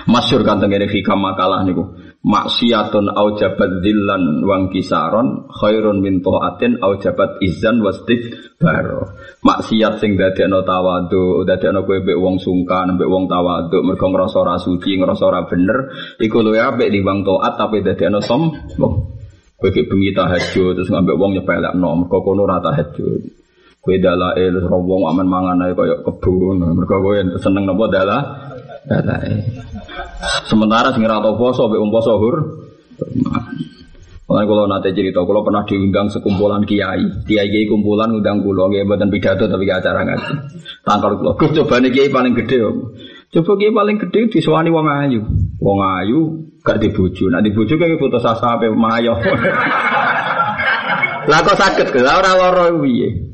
Masyur 0.05 0.45
kan 0.45 0.61
tengene 0.61 0.85
hikam 0.85 1.17
makalah 1.17 1.65
niku. 1.65 2.10
Maksiatun 2.21 3.09
au 3.17 3.33
jabat 3.33 3.81
dillan 3.81 4.45
wang 4.45 4.69
kisaron 4.69 5.49
khairun 5.57 6.05
min 6.05 6.21
taatin 6.21 6.77
au 6.77 6.93
jabat 7.01 7.41
izan 7.41 7.81
wastik 7.81 8.21
baro. 8.61 9.17
Maksiat 9.41 9.97
sing 9.97 10.21
dadekno 10.21 10.61
tawadhu, 10.61 11.41
dadekno 11.49 11.81
kowe 11.81 11.97
mbek 11.97 12.21
wong 12.21 12.37
sungkan, 12.37 12.93
mbek 12.93 13.09
wong 13.09 13.25
tawadhu, 13.25 13.81
mergo 13.81 14.05
ngrasa 14.05 14.37
ora 14.37 14.61
suci, 14.61 15.01
ngrasa 15.01 15.23
ora 15.33 15.49
bener, 15.49 15.89
iku 16.21 16.45
luwih 16.45 16.61
apik 16.61 16.93
wong 17.01 17.25
taat 17.25 17.57
tapi 17.57 17.81
dadekno 17.81 18.21
sombong. 18.21 18.95
Kowe 19.57 19.69
ki 19.73 19.89
bengi 19.89 20.13
tahajud 20.13 20.77
terus 20.77 20.93
ngambek 20.93 21.17
wong 21.17 21.41
nyepelekno, 21.41 22.05
mergo 22.05 22.21
kono 22.21 22.45
ora 22.45 22.61
tahajud. 22.61 23.21
Kowe 23.81 23.97
dalail 23.97 24.61
wong 24.69 25.09
aman 25.09 25.25
mangan 25.25 25.65
ae 25.65 25.73
kaya 25.73 25.97
kebun, 26.05 26.69
mergo 26.69 27.01
kowe 27.01 27.17
seneng 27.41 27.65
napa 27.65 27.89
dalah 27.89 28.21
Sementara 30.49 30.89
sing 30.89 31.05
ora 31.05 31.21
tau 31.21 31.37
poso 31.37 31.69
mbek 31.69 31.81
wong 31.81 31.91
poso. 31.93 32.13
Mulai 34.31 34.47
kalau 34.47 34.63
nanti 34.63 34.95
cerita, 34.95 35.27
kalau 35.27 35.43
pernah 35.43 35.67
diundang 35.67 36.07
sekumpulan 36.07 36.63
kiai, 36.63 37.03
kiai 37.27 37.51
kiai 37.51 37.67
kumpulan 37.67 38.15
undang 38.15 38.39
kulo, 38.39 38.71
kiai 38.71 38.87
buatan 38.87 39.11
pidato 39.11 39.43
tapi 39.43 39.67
gak 39.67 39.83
acara 39.83 40.07
ngaji. 40.07 40.31
Tangkal 40.87 41.19
kulo, 41.19 41.35
gue 41.35 41.51
coba 41.51 41.83
nih 41.83 41.91
kiai 41.91 42.07
paling 42.07 42.31
gede 42.39 42.63
om. 42.63 42.95
Coba 43.27 43.59
kiai 43.59 43.75
paling 43.75 43.99
gede 43.99 44.31
disuani 44.31 44.71
wong 44.71 44.87
ayu, 44.87 45.19
wong 45.59 45.79
ayu 45.83 46.19
gak 46.63 46.79
dibuju, 46.79 47.27
nah 47.27 47.43
dibuju 47.43 47.75
kayak 47.75 47.99
foto 47.99 48.23
sasa 48.23 48.55
apa 48.55 48.71
mayo. 48.71 49.19
Lah 51.29 51.43
kok 51.43 51.59
sakit 51.59 51.91
ke, 51.91 51.99
ora 51.99 52.31
loro 52.31 52.79
piye? 52.87 53.30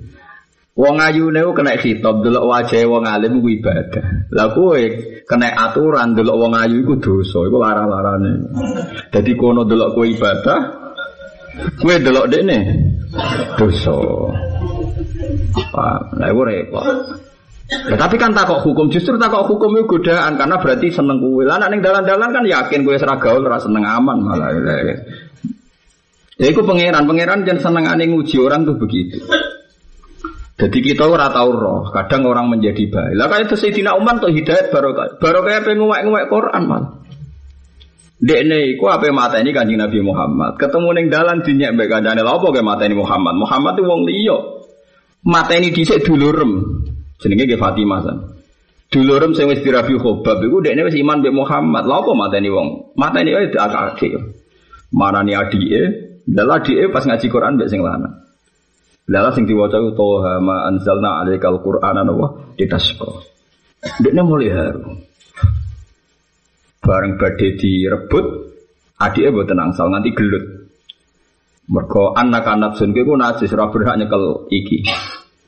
Wong 0.77 1.01
ayu 1.01 1.33
niku 1.33 1.57
kena 1.57 1.73
khitab 1.73 2.21
delok 2.21 2.53
wajah 2.53 2.85
wong 2.85 3.09
alim 3.09 3.41
ku 3.41 3.49
ibadah. 3.49 4.29
Lah 4.29 4.53
kowe 4.53 4.77
kena 5.25 5.49
aturan 5.49 6.13
delok 6.13 6.37
wong 6.37 6.53
ayu 6.53 6.85
iku 6.85 7.01
dosa, 7.01 7.49
iku 7.49 7.57
larang-larane. 7.57 8.45
Dadi 9.09 9.33
kono 9.33 9.65
delok 9.65 9.97
kowe 9.97 10.05
ibadah, 10.05 10.59
kowe 11.81 11.95
delok 11.97 12.29
dekne 12.29 12.59
dosa. 13.57 13.97
Pak, 15.73 16.13
lah 16.13 16.29
iku 16.29 16.41
repot. 16.45 16.85
Ya, 17.67 17.99
tapi 17.99 18.15
kan 18.21 18.31
takok 18.37 18.63
hukum 18.63 18.93
justru 18.93 19.17
takok 19.17 19.49
hukum 19.49 19.75
itu 19.75 19.97
godaan 19.97 20.37
karena 20.37 20.61
berarti 20.61 20.93
seneng 20.93 21.17
kowe. 21.17 21.41
Lah 21.41 21.57
ning 21.73 21.81
dalan-dalan 21.81 22.29
kan 22.29 22.45
yakin 22.45 22.85
ora 22.85 23.17
gaul 23.17 23.41
ora 23.41 23.57
seneng 23.57 23.81
aman 23.81 24.17
malah. 24.21 24.53
Ya 26.37 26.45
iku 26.53 26.61
pangeran, 26.61 27.09
pangeran 27.09 27.49
jangan 27.49 27.65
seneng 27.65 27.89
aneh 27.89 28.13
nguji 28.13 28.37
orang 28.37 28.61
tuh 28.61 28.77
begitu. 28.77 29.17
Jadi 30.57 30.81
kita 30.81 31.05
ora 31.05 31.29
tahu 31.29 31.53
roh, 31.53 31.93
kadang 31.93 32.25
orang 32.25 32.49
menjadi 32.49 32.89
baik. 32.89 33.13
Lah 33.13 33.29
kayak 33.29 33.53
Sayyidina 33.53 33.93
Umar 33.93 34.17
tuh 34.17 34.33
hidayat 34.33 34.73
baru 34.73 34.97
baru 35.21 35.39
kayak 35.45 35.69
pengen 35.69 35.85
nguwek 35.85 36.25
Quran 36.33 36.63
malah. 36.65 36.97
Dekne 38.17 38.73
iku 38.73 38.89
apa 38.89 39.13
mata 39.13 39.37
ini 39.37 39.53
kanjeng 39.53 39.77
Nabi 39.77 40.01
Muhammad. 40.01 40.57
Ketemu 40.57 40.89
neng 40.89 41.07
dalan 41.13 41.45
dinyak 41.45 41.77
mbek 41.77 41.85
kancane 41.93 42.25
lha 42.25 42.33
apa 42.33 42.49
mata 42.65 42.89
ini 42.89 42.97
Muhammad. 42.97 43.37
Muhammad 43.37 43.77
itu 43.77 43.85
wong 43.85 44.01
liya. 44.09 44.37
Mata 45.29 45.53
ini 45.53 45.69
dhisik 45.69 46.01
dulurem. 46.01 46.81
Jenenge 47.21 47.45
ge 47.45 47.57
Fatimah 47.61 48.01
san. 48.01 48.17
Dulurem 48.89 49.37
sing 49.37 49.45
wis 49.45 49.61
dirabi 49.61 49.93
khobab 50.01 50.41
iku 50.41 50.65
dekne 50.65 50.89
wis 50.89 50.97
iman 50.97 51.21
mbek 51.21 51.33
Muhammad. 51.37 51.85
Lha 51.85 52.01
apa 52.01 52.11
mata 52.17 52.41
ini 52.41 52.49
wong? 52.49 52.97
Mata 52.97 53.21
ini 53.21 53.37
wae 53.37 53.53
akak-akik. 53.53 54.17
Marani 54.89 55.37
adike, 55.37 55.81
dalah 56.25 56.57
adike 56.57 56.89
pas 56.89 57.05
ngaji 57.05 57.27
Quran 57.29 57.61
mbek 57.61 57.69
sing 57.69 57.85
lanang. 57.85 58.26
Lala 59.07 59.31
sing 59.31 59.47
diwaca 59.47 59.79
itu 59.79 59.95
toha 59.95 60.43
ma 60.43 60.67
anzalna 60.67 61.23
alaikal 61.23 61.63
qur'ana 61.63 62.03
nawa 62.03 62.55
ditasqa. 62.59 63.07
Dekne 64.03 64.19
mulai 64.19 64.51
haru. 64.51 64.99
Bareng 66.83 67.15
badhe 67.15 67.55
direbut, 67.55 68.25
adike 68.99 69.31
mboten 69.31 69.63
angsal 69.63 69.87
nganti 69.95 70.11
gelut. 70.11 70.45
Mergo 71.71 72.15
anak 72.15 72.47
anak 72.47 72.75
sun 72.75 72.91
ku 72.91 73.15
najis 73.15 73.51
ora 73.55 73.71
berhak 73.71 73.95
nyekel 73.95 74.47
iki. 74.51 74.83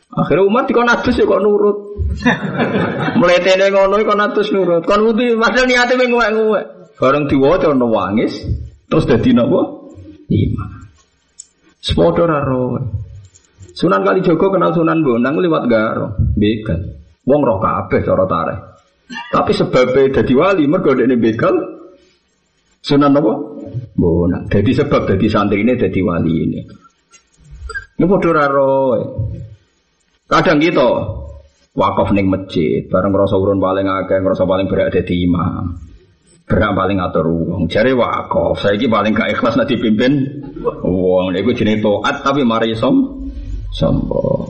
Akhirnya 0.09 0.47
Umar 0.47 0.63
dikon 0.67 0.87
najis 0.87 1.19
ya 1.19 1.27
kok 1.27 1.43
nurut. 1.43 1.77
Mletene 3.19 3.71
ngono 3.71 3.99
kok 4.03 4.19
najis 4.19 4.51
nurut. 4.55 4.83
Kon 4.87 5.03
wudu 5.03 5.35
padahal 5.35 5.67
niate 5.67 5.99
mung 5.99 6.15
ngewek-ngewek. 6.15 6.65
Bareng 6.99 7.27
diwaca 7.27 7.71
ono 7.71 7.87
wangis 7.91 8.43
terus 8.87 9.07
dadi 9.07 9.31
napa? 9.31 9.63
Iman. 10.27 10.69
Sepodo 11.79 12.27
ra 12.27 12.43
Sunan 13.79 14.03
kali 14.03 14.19
Joko 14.19 14.51
kenal 14.51 14.75
Sunan 14.75 14.99
Bonang 14.99 15.39
lewat 15.39 15.71
Garo, 15.71 16.11
begal. 16.35 16.99
Wong 17.23 17.39
roh 17.47 17.63
kabeh 17.63 18.03
cara 18.03 18.27
tarik. 18.27 18.59
Tapi 19.31 19.55
sebabnya 19.55 20.19
jadi 20.19 20.33
wali 20.35 20.67
mergo 20.67 20.91
ini 20.99 21.15
begal. 21.15 21.55
Sunan 22.83 23.15
apa? 23.15 23.31
Bonang. 23.95 24.51
Jadi 24.51 24.75
sebab 24.75 25.07
jadi 25.07 25.27
santri 25.31 25.63
ini 25.63 25.79
jadi 25.79 25.95
wali 26.03 26.33
ini. 26.43 26.59
Ini 27.95 28.03
bodoh 28.03 28.35
raro. 28.35 28.99
Kadang 30.27 30.59
gitu 30.59 30.89
wakaf 31.71 32.11
neng 32.11 32.27
masjid, 32.27 32.83
bareng 32.83 33.15
ngerasa 33.15 33.39
urun 33.39 33.63
paling 33.63 33.87
akeh, 33.87 34.19
ngerasa 34.19 34.43
paling 34.43 34.67
berat 34.67 34.91
di 35.07 35.23
imam. 35.23 35.79
Berak 36.43 36.75
paling 36.75 36.99
atur 36.99 37.31
uang. 37.31 37.71
Jare 37.71 37.95
wakaf, 37.95 38.59
saya 38.59 38.75
paling 38.75 39.15
gak 39.15 39.39
ikhlas 39.39 39.55
nanti 39.55 39.79
pimpin 39.79 40.43
uang. 40.83 41.31
Iku 41.31 41.55
jenis 41.55 41.79
toat 41.79 42.27
tapi 42.27 42.43
mari 42.43 42.75
som 42.75 43.18
sombong. 43.73 44.49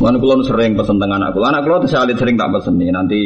Mana 0.00 0.16
kulon 0.16 0.40
sering 0.44 0.76
pesen 0.80 0.96
tengah 0.96 1.20
anak 1.20 1.36
kulon, 1.36 1.52
anak 1.52 1.62
kulon 1.68 1.84
saya 1.84 2.08
sering 2.16 2.40
tak 2.40 2.48
pesen 2.56 2.80
nih 2.80 2.88
nanti 2.88 3.20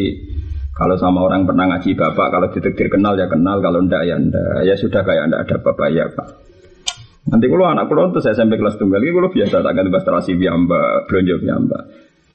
kalau 0.74 0.98
sama 0.98 1.22
orang 1.22 1.46
pernah 1.46 1.70
ngaji 1.70 1.94
bapak, 1.94 2.26
kalau 2.34 2.50
ditektir 2.50 2.90
kenal 2.90 3.14
ya 3.14 3.30
kenal, 3.30 3.62
kalau 3.62 3.78
ndak 3.78 4.02
ya 4.10 4.18
ndak, 4.18 4.66
ya 4.66 4.74
sudah 4.74 5.06
kayak 5.06 5.30
ndak 5.30 5.46
ada 5.46 5.56
bapak 5.62 5.88
ya 5.94 6.10
pak. 6.10 6.28
Nanti 7.30 7.46
kalau 7.46 7.70
anak 7.70 7.86
kulon 7.86 8.10
tuh 8.10 8.18
saya 8.18 8.34
sampai 8.34 8.58
kelas 8.58 8.74
tunggal, 8.74 8.98
kalau 8.98 9.30
biasa 9.30 9.62
tak 9.62 9.72
ganti 9.72 9.90
terasi 9.94 10.32
biamba, 10.34 11.06
belanja 11.06 11.34
biamba. 11.38 11.78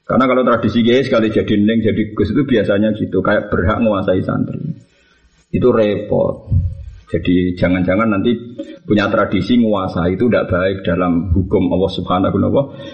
Karena 0.08 0.24
kalau 0.26 0.42
tradisi 0.42 0.82
guys 0.82 1.06
sekali 1.06 1.30
jadi 1.30 1.54
neng 1.54 1.78
jadi 1.84 2.02
gus 2.16 2.34
itu 2.34 2.42
biasanya 2.42 2.90
gitu, 2.98 3.22
kayak 3.22 3.52
berhak 3.52 3.78
menguasai 3.78 4.24
santri. 4.24 4.58
Itu 5.54 5.70
repot. 5.70 6.50
Jadi 7.10 7.58
jangan-jangan 7.58 8.06
nanti 8.06 8.30
punya 8.86 9.10
tradisi 9.10 9.58
nguasa 9.58 10.06
itu 10.14 10.30
tidak 10.30 10.46
baik 10.46 10.86
dalam 10.86 11.34
hukum 11.34 11.66
Allah 11.74 11.90
Subhanahu 11.90 12.38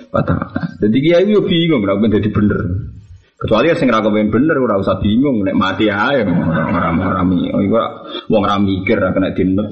wa 0.08 0.22
taala. 0.24 0.72
Jadi 0.80 0.96
kiai 1.04 1.28
yo 1.28 1.44
bingung 1.44 1.84
ora 1.84 2.00
jadi 2.00 2.32
bener. 2.32 2.60
Kecuali 3.36 3.68
sing 3.76 3.92
ra 3.92 4.00
kepen 4.00 4.32
bener 4.32 4.56
ora 4.56 4.80
usah 4.80 4.96
bingung 5.04 5.44
nek 5.44 5.52
mati 5.52 5.92
ae 5.92 6.24
ora 6.24 6.96
rami. 6.96 7.52
Oh 7.52 7.60
iku 7.60 7.76
wong 8.32 8.40
ra 8.40 8.56
mikir 8.56 8.96
kena 8.96 9.36
dinet 9.36 9.68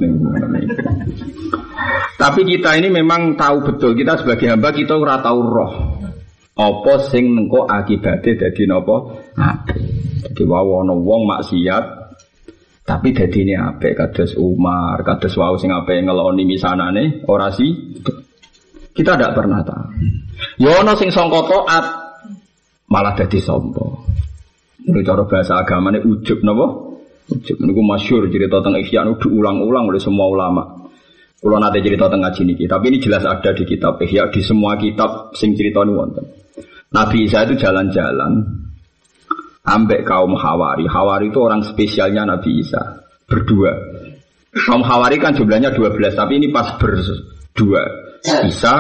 Tapi 2.21 2.41
kita 2.45 2.77
ini 2.77 2.93
memang 2.93 3.41
tahu 3.41 3.65
betul 3.65 3.97
kita 3.97 4.21
sebagai 4.21 4.53
hamba 4.53 4.77
kita 4.77 4.93
ora 4.93 5.25
tahu 5.25 5.41
roh. 5.41 5.73
Apa 6.53 7.09
sing 7.09 7.33
nengko 7.33 7.65
akibate 7.65 8.37
dadi 8.37 8.69
napa? 8.69 9.25
Jadi 10.29 10.43
wae 10.45 10.73
ana 10.85 10.93
wong 10.93 11.25
maksiat 11.25 12.04
tapi 12.85 13.17
jadi 13.17 13.39
ini 13.49 13.57
apa? 13.57 13.97
Kados 13.97 14.37
Umar, 14.37 15.01
kados 15.01 15.33
wau 15.41 15.57
sing 15.57 15.73
apa 15.73 15.97
ngeloni 15.97 16.45
misanane 16.45 17.25
orasi. 17.25 17.97
Kita 18.93 19.17
tidak 19.17 19.33
pernah 19.33 19.65
tahu. 19.65 19.89
Yono 20.61 20.93
ya 20.93 21.01
sing 21.01 21.09
songko 21.09 21.49
toat 21.49 21.85
malah 22.93 23.17
jadi 23.17 23.41
sombong. 23.41 24.05
Ini 24.85 25.01
cara 25.01 25.25
bahasa 25.25 25.65
agama 25.65 25.97
ini 25.97 26.05
ujub 26.05 26.45
nopo. 26.45 26.67
Ujub 27.33 27.57
niku 27.65 27.81
masyur 27.81 28.29
cerita 28.29 28.61
tentang 28.61 28.85
Ihya 28.85 29.09
diulang-ulang 29.17 29.89
oleh 29.89 29.99
semua 29.99 30.29
ulama. 30.29 30.63
Kalau 31.41 31.57
nanti 31.57 31.81
cerita 31.81 32.13
tentang 32.13 32.29
ngaji 32.29 32.43
niki, 32.53 32.65
tapi 32.69 32.93
ini 32.93 32.99
jelas 33.01 33.25
ada 33.25 33.57
di 33.57 33.65
kitab 33.65 33.97
Ihya 33.97 34.29
di 34.29 34.45
semua 34.45 34.77
kitab 34.77 35.33
sing 35.33 35.57
cerita 35.57 35.81
wonten. 35.89 36.29
Nabi 36.93 37.25
Isa 37.25 37.49
itu 37.49 37.57
jalan-jalan 37.57 38.64
ambek 39.65 40.05
kaum 40.05 40.37
Hawari. 40.37 40.85
Hawari 40.85 41.33
itu 41.33 41.41
orang 41.41 41.65
spesialnya 41.65 42.29
Nabi 42.29 42.61
Isa. 42.61 43.01
Berdua. 43.25 43.73
Kaum 44.55 44.85
Hawari 44.85 45.19
kan 45.19 45.35
jumlahnya 45.35 45.75
12, 45.75 46.15
tapi 46.15 46.39
ini 46.39 46.53
pas 46.53 46.77
berdua. 46.79 47.83
Isa, 48.47 48.75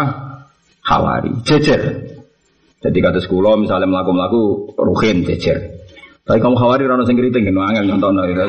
Hawari. 0.85 1.33
Jejer. 1.43 2.13
Jadi 2.85 2.99
kata 3.01 3.19
sekolah 3.25 3.57
misalnya 3.57 3.89
melaku-melaku 3.89 4.77
ruhin 4.77 5.25
jejer. 5.25 5.73
Tapi 6.25 6.41
kamu 6.41 6.57
khawatir 6.57 6.89
orang 6.89 7.05
sing 7.05 7.21
keriting 7.21 7.45
kan 7.53 7.69
angel 7.69 7.85
nyontono 7.85 8.25
gitu. 8.25 8.49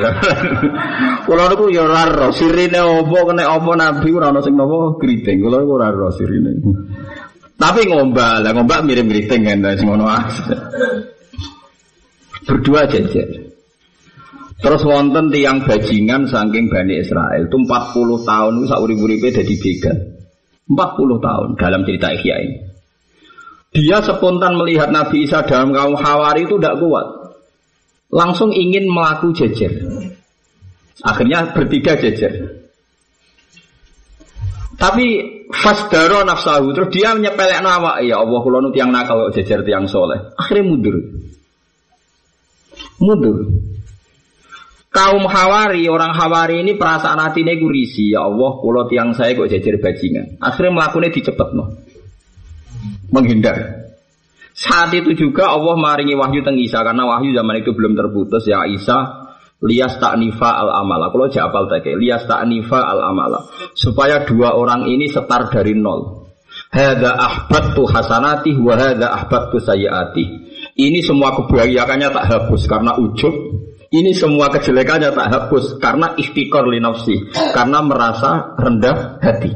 Kulo 1.28 1.44
niku 1.52 1.68
ya 1.76 1.84
ora 1.84 2.08
ro 2.08 2.32
sirine 2.32 2.80
opo 2.80 3.28
kena 3.28 3.52
opo 3.52 3.76
nabi 3.76 4.16
ora 4.16 4.32
ono 4.32 4.40
sing 4.40 4.56
napa 4.56 4.96
keriting. 4.96 5.44
Ora 5.44 5.92
ro 5.92 6.08
sirine. 6.16 6.56
Tapi 7.60 7.84
ngombal, 7.88 8.48
lah 8.48 8.52
ngombal 8.56 8.80
mirip 8.88 9.12
keriting 9.12 9.44
kan 9.44 9.76
sing 9.76 9.92
ngono 9.92 10.08
Berdua 12.46 12.86
jejer. 12.86 13.46
Terus 14.56 14.82
wonten 14.88 15.30
tiang 15.30 15.68
bajingan 15.68 16.32
saking 16.32 16.72
Bani 16.72 17.04
Israel 17.04 17.46
itu 17.46 17.58
40 17.60 18.24
tahun 18.24 18.52
itu 18.62 18.66
sauri-uripe 18.72 19.28
dadi 19.36 19.56
begal. 19.60 19.98
40 20.66 21.26
tahun 21.28 21.48
dalam 21.60 21.82
cerita 21.86 22.08
Ihya 22.16 22.36
ini. 22.42 22.58
Dia 23.76 24.00
spontan 24.00 24.56
melihat 24.56 24.88
Nabi 24.90 25.28
Isa 25.28 25.44
dalam 25.44 25.76
kaum 25.76 26.00
Hawari 26.00 26.48
itu 26.48 26.56
tidak 26.56 26.80
kuat 26.80 27.08
langsung 28.08 28.56
ingin 28.56 28.88
melaku 28.88 29.36
jejer. 29.36 29.84
Akhirnya 31.04 31.52
bertiga 31.52 32.00
jejer. 32.00 32.64
Tapi 34.80 35.06
fasdaro 35.52 36.24
nafsahu 36.24 36.72
terus 36.72 36.90
dia 36.96 37.14
menyepelek 37.14 37.60
nama 37.62 38.00
ya 38.02 38.24
Allah 38.24 38.40
kalau 38.42 38.60
nu 38.64 38.70
tiang 38.74 38.90
nakal 38.90 39.30
jejer 39.32 39.62
tiang 39.62 39.86
soleh 39.86 40.34
akhirnya 40.36 40.66
mundur 40.66 40.96
mundur. 43.00 43.52
Kaum 44.96 45.28
hawari 45.28 45.92
orang 45.92 46.16
hawari 46.16 46.64
ini 46.64 46.80
perasaan 46.80 47.20
hati 47.20 47.44
ini 47.44 47.60
risi 47.68 48.16
ya 48.16 48.32
Allah 48.32 48.64
kalau 48.64 48.88
tiang 48.88 49.12
saya 49.12 49.36
kok 49.36 49.52
jejer 49.52 49.76
bajingan. 49.84 50.40
Akhirnya 50.40 50.72
melakukannya 50.72 51.12
dicepet 51.12 51.50
no 51.52 51.66
menghindar. 53.12 53.86
Saat 54.56 54.96
itu 54.96 55.12
juga 55.20 55.52
Allah 55.52 55.76
maringi 55.76 56.16
wahyu 56.16 56.40
teng 56.48 56.56
Isa 56.56 56.80
karena 56.80 57.04
wahyu 57.04 57.36
zaman 57.36 57.60
itu 57.60 57.76
belum 57.76 58.00
terputus. 58.00 58.48
Ya 58.48 58.64
Isa 58.72 59.28
lias 59.60 60.00
taknifa 60.00 60.48
al 60.48 60.72
amala. 60.72 61.12
Kalau 61.12 61.28
apal 61.28 61.68
teke 61.68 61.92
lias 62.00 62.24
taknifa 62.24 62.80
al 62.80 63.04
amala. 63.04 63.52
Supaya 63.76 64.24
dua 64.24 64.56
orang 64.56 64.88
ini 64.88 65.12
setar 65.12 65.52
dari 65.52 65.76
nol. 65.76 66.24
Hada 66.72 67.52
tu 67.76 67.84
hasanati 67.84 68.56
wa 68.56 68.80
hada 68.80 69.28
tu 69.52 69.60
sayyati. 69.60 70.45
Ini 70.76 71.00
semua 71.00 71.32
kebahagiaannya 71.32 72.10
tak 72.12 72.26
hapus 72.28 72.68
karena 72.68 73.00
ujub. 73.00 73.32
Ini 73.96 74.12
semua 74.12 74.52
kejelekannya 74.52 75.16
tak 75.16 75.28
hapus 75.32 75.80
karena 75.80 76.12
ikhtikor 76.20 76.68
li 76.68 76.84
nafsi, 76.84 77.16
karena 77.56 77.80
merasa 77.80 78.52
rendah 78.60 79.24
hati. 79.24 79.56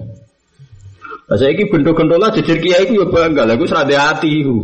Nah, 1.29 1.37
saya 1.37 1.53
ini 1.53 1.67
bentuk 1.67 1.99
lah 1.99 2.31
jejer 2.31 2.57
kiai 2.57 2.87
itu 2.87 3.03
ya 3.03 3.05
bangga, 3.05 3.43
lagu 3.45 3.67
serade 3.67 3.93
hati 3.99 4.41
itu. 4.41 4.63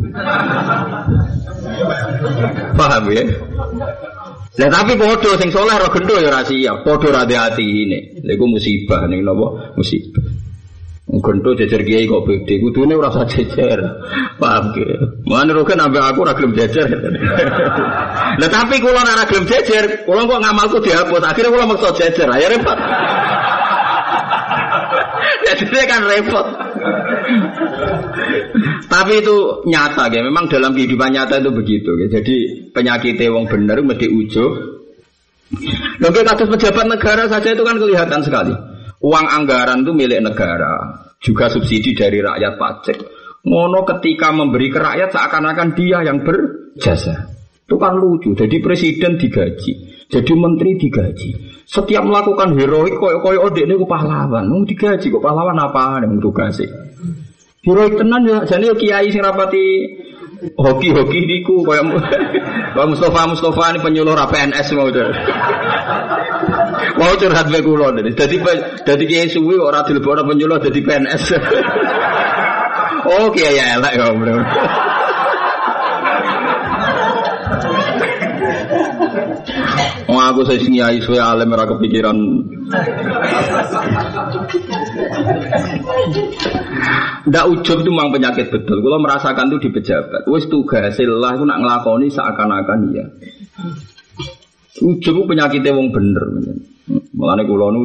Paham 2.73 3.03
ya? 3.11 3.21
Lah 4.55 4.69
tapi 4.71 4.95
podo 4.95 5.35
sing 5.35 5.51
soleh 5.51 5.75
roh 5.75 5.91
gendo 5.91 6.15
ya 6.15 6.31
rahasia, 6.31 6.71
podo 6.87 7.11
rade 7.11 7.35
hati 7.35 7.61
ini. 7.61 7.99
Lagu 8.23 8.47
musibah 8.47 9.03
nih 9.11 9.19
nopo 9.19 9.75
musibah. 9.75 10.23
Gento 11.05 11.53
jejer 11.53 11.85
kiai 11.85 12.09
kok 12.09 12.25
beda, 12.25 12.53
kudune 12.57 12.97
ora 12.97 13.13
usah 13.13 13.29
jejer. 13.29 13.77
Paham 14.41 14.73
ke? 14.73 14.85
Mana 15.29 15.53
roke 15.53 15.77
nambah 15.77 16.01
aku 16.01 16.25
ora 16.25 16.33
gelem 16.33 16.57
jejer. 16.57 16.89
Lah 18.41 18.49
tapi 18.49 18.81
kula 18.81 19.05
ora 19.05 19.21
gelem 19.29 19.45
jejer, 19.45 20.01
kula 20.09 20.25
kok 20.25 20.41
ngamalku 20.41 20.81
dihapus. 20.81 21.21
Akhirnya 21.21 21.53
kula 21.53 21.69
maksa 21.69 21.93
jejer. 21.93 22.25
Ayo 22.25 22.49
repot. 22.57 22.73
Jadi 25.45 25.77
kan 25.85 26.01
repot. 26.09 26.47
Tapi 28.89 29.13
itu 29.21 29.37
nyata 29.69 30.09
ya, 30.09 30.25
memang 30.25 30.49
dalam 30.49 30.73
kehidupan 30.73 31.13
nyata 31.13 31.37
itu 31.37 31.53
begitu 31.53 31.91
ya. 32.01 32.17
Jadi 32.17 32.35
penyakit 32.73 33.21
wong 33.29 33.45
bener 33.45 33.77
mesti 33.85 34.09
ujub. 34.09 34.51
Oke, 36.01 36.21
kasus 36.25 36.49
pejabat 36.49 36.89
negara 36.89 37.29
saja 37.29 37.53
itu 37.53 37.61
kan 37.61 37.77
kelihatan 37.77 38.25
sekali. 38.25 38.74
Uang 39.05 39.25
anggaran 39.29 39.85
itu 39.85 39.93
milik 39.93 40.17
negara, 40.17 41.05
juga 41.21 41.45
subsidi 41.45 41.93
dari 41.93 42.25
rakyat 42.25 42.53
pajak. 42.57 42.97
Ngono 43.45 43.85
ketika 43.85 44.33
memberi 44.33 44.73
ke 44.73 44.81
rakyat 44.81 45.13
seakan-akan 45.13 45.77
dia 45.77 46.01
yang 46.01 46.25
berjasa. 46.25 47.29
Itu 47.65 47.77
kan 47.77 48.01
lucu. 48.01 48.33
Jadi 48.33 48.57
presiden 48.65 49.21
digaji, 49.21 49.71
jadi 50.09 50.33
menteri 50.33 50.73
digaji. 50.81 51.29
Setiap 51.69 52.01
melakukan 52.01 52.57
heroik 52.57 52.97
koyo 52.97 53.21
koyo 53.21 53.45
ode 53.45 53.65
ini 53.65 53.77
pahlawan. 53.85 54.49
Mau 54.49 54.65
digaji 54.65 55.05
kok 55.09 55.21
pahlawan 55.21 55.57
apa 55.57 56.01
yang 56.01 56.17
sih. 56.53 56.69
Heroik 57.65 57.97
tenan 57.97 58.25
ya, 58.25 58.45
jadi 58.45 58.73
kiai 58.77 59.09
sing 59.09 59.21
rapati 59.21 59.65
hoki-hoki 60.57 61.25
niku 61.29 61.61
koyo 61.61 61.85
Pak 62.75 62.85
Mustafa 62.91 63.29
Mustafa 63.29 63.71
ini 63.73 63.79
penyuluh 63.81 64.17
PNS 64.17 64.67
mau. 64.77 64.89
Mau 66.95 67.13
curhat 67.19 67.47
be 67.51 67.59
kula 67.59 67.91
Dadi 67.91 68.37
dadi 68.85 69.03
kiai 69.07 69.27
suwi 69.27 69.59
ora 69.59 69.83
dilebokno 69.83 70.23
penyuluh 70.23 70.59
dadi 70.63 70.79
PNS. 70.79 71.23
oh 73.11 73.27
kiai 73.35 73.59
ya, 73.59 73.79
Bro. 74.15 74.35
Oh, 80.05 80.21
aku 80.21 80.45
saya 80.45 80.61
sing 80.61 80.77
yai 80.77 81.01
suwe 81.01 81.17
alim 81.17 81.51
ora 81.51 81.65
kepikiran. 81.67 82.15
Ndak 87.25 87.45
ujub 87.49 87.77
itu 87.81 87.89
memang 87.89 88.13
penyakit 88.13 88.53
betul. 88.53 88.85
Kalau 88.85 89.01
merasakan 89.01 89.49
itu 89.49 89.67
di 89.67 89.69
pejabat. 89.73 90.29
Wes 90.29 90.45
tugas 90.45 90.95
lah 91.01 91.31
itu 91.33 91.43
nak 91.43 91.59
ngelakoni 91.59 92.07
seakan-akan 92.13 92.79
iya. 92.93 93.05
Ujub 94.85 95.25
penyakitnya 95.25 95.73
wong 95.73 95.89
bener. 95.89 96.23
Mulane 96.87 97.43
kula 97.49 97.73
nu 97.73 97.81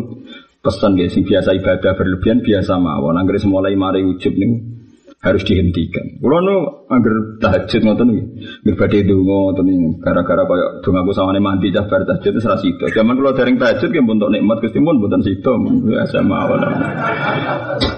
pesan 0.60 0.92
guys, 0.96 1.16
biasa 1.16 1.56
ibadah 1.56 1.96
berlebihan 1.96 2.44
biasa 2.44 2.76
mawon. 2.76 3.16
Anggere 3.16 3.40
mulai 3.48 3.76
mari 3.76 4.04
ujub 4.04 4.36
nih 4.36 4.80
harus 5.20 5.44
dihentikan. 5.44 6.16
Kalau 6.16 6.40
nu 6.40 6.56
agar 6.88 7.14
tahajud 7.44 7.80
ngoten 7.84 8.06
nih, 8.08 8.24
berbeda 8.64 9.04
dungo 9.04 9.52
ngoten 9.52 9.64
nih, 9.68 9.76
gara-gara 10.00 10.42
kaya 10.48 10.80
sama 11.12 11.36
mandi 11.36 11.68
cah 11.76 11.84
bar 11.84 12.08
tahajud 12.08 12.40
serasi 12.40 12.72
itu. 12.72 12.88
Zaman 12.88 13.20
kalau 13.20 13.36
dereng 13.36 13.60
tahajud 13.60 13.88
kan 13.92 14.04
untuk 14.08 14.32
nikmat 14.32 14.64
pun 14.64 14.96
bukan 14.96 15.20
situ, 15.20 15.52
biasa 15.84 16.24
mawon. 16.24 16.60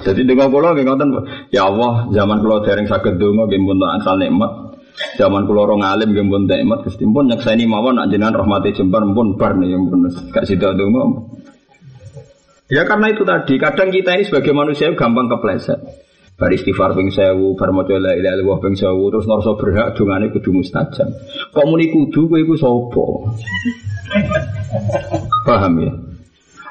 Jadi 0.02 0.20
dungo 0.26 0.50
kula 0.50 0.74
nggih 0.74 0.86
ngoten, 0.86 1.08
ya 1.54 1.70
Allah, 1.70 2.10
zaman 2.10 2.42
kalau 2.42 2.58
dereng 2.66 2.90
sakit 2.90 3.14
dungo 3.18 3.46
nggih 3.46 3.58
untuk 3.70 3.90
asal 3.90 4.18
nikmat. 4.18 4.71
Zaman 5.16 5.48
kula 5.48 5.68
orang 5.68 5.82
alim 5.84 6.12
nggih 6.12 6.24
pun 6.28 6.44
nikmat 6.48 6.84
Gusti 6.84 7.04
pun 7.08 7.28
nyakseni 7.28 7.64
mawon 7.68 8.00
jenengan 8.08 8.44
rahmati 8.44 8.76
jembar 8.76 9.04
pun 9.12 9.36
bar 9.40 9.56
nih 9.56 9.72
yang 9.72 9.88
pun 9.88 10.08
gak 10.08 10.44
sida 10.44 10.72
dungo. 10.72 11.32
Ya 12.72 12.88
karena 12.88 13.12
itu 13.12 13.20
tadi, 13.28 13.60
kadang 13.60 13.92
kita 13.92 14.16
ini 14.16 14.24
sebagai 14.24 14.56
manusia 14.56 14.88
gampang 14.96 15.28
kepleset. 15.28 15.76
Bar 16.40 16.48
istighfar 16.48 16.96
ping 16.96 17.12
sewu, 17.12 17.52
bar 17.52 17.68
maca 17.68 17.92
la 18.00 18.16
ilaha 18.16 18.40
illallah 18.40 18.58
ping 18.64 18.74
sewu, 18.80 19.12
terus 19.12 19.28
ngerasa 19.28 19.52
berhak 19.60 19.88
dongane 19.92 20.32
kudu 20.32 20.56
mustajab. 20.56 21.12
Kok 21.52 21.66
muni 21.68 21.92
kudu 21.92 22.32
kowe 22.32 22.38
iku 22.40 22.54
sapa? 22.56 23.04
Paham 25.44 25.72
ya? 25.84 25.92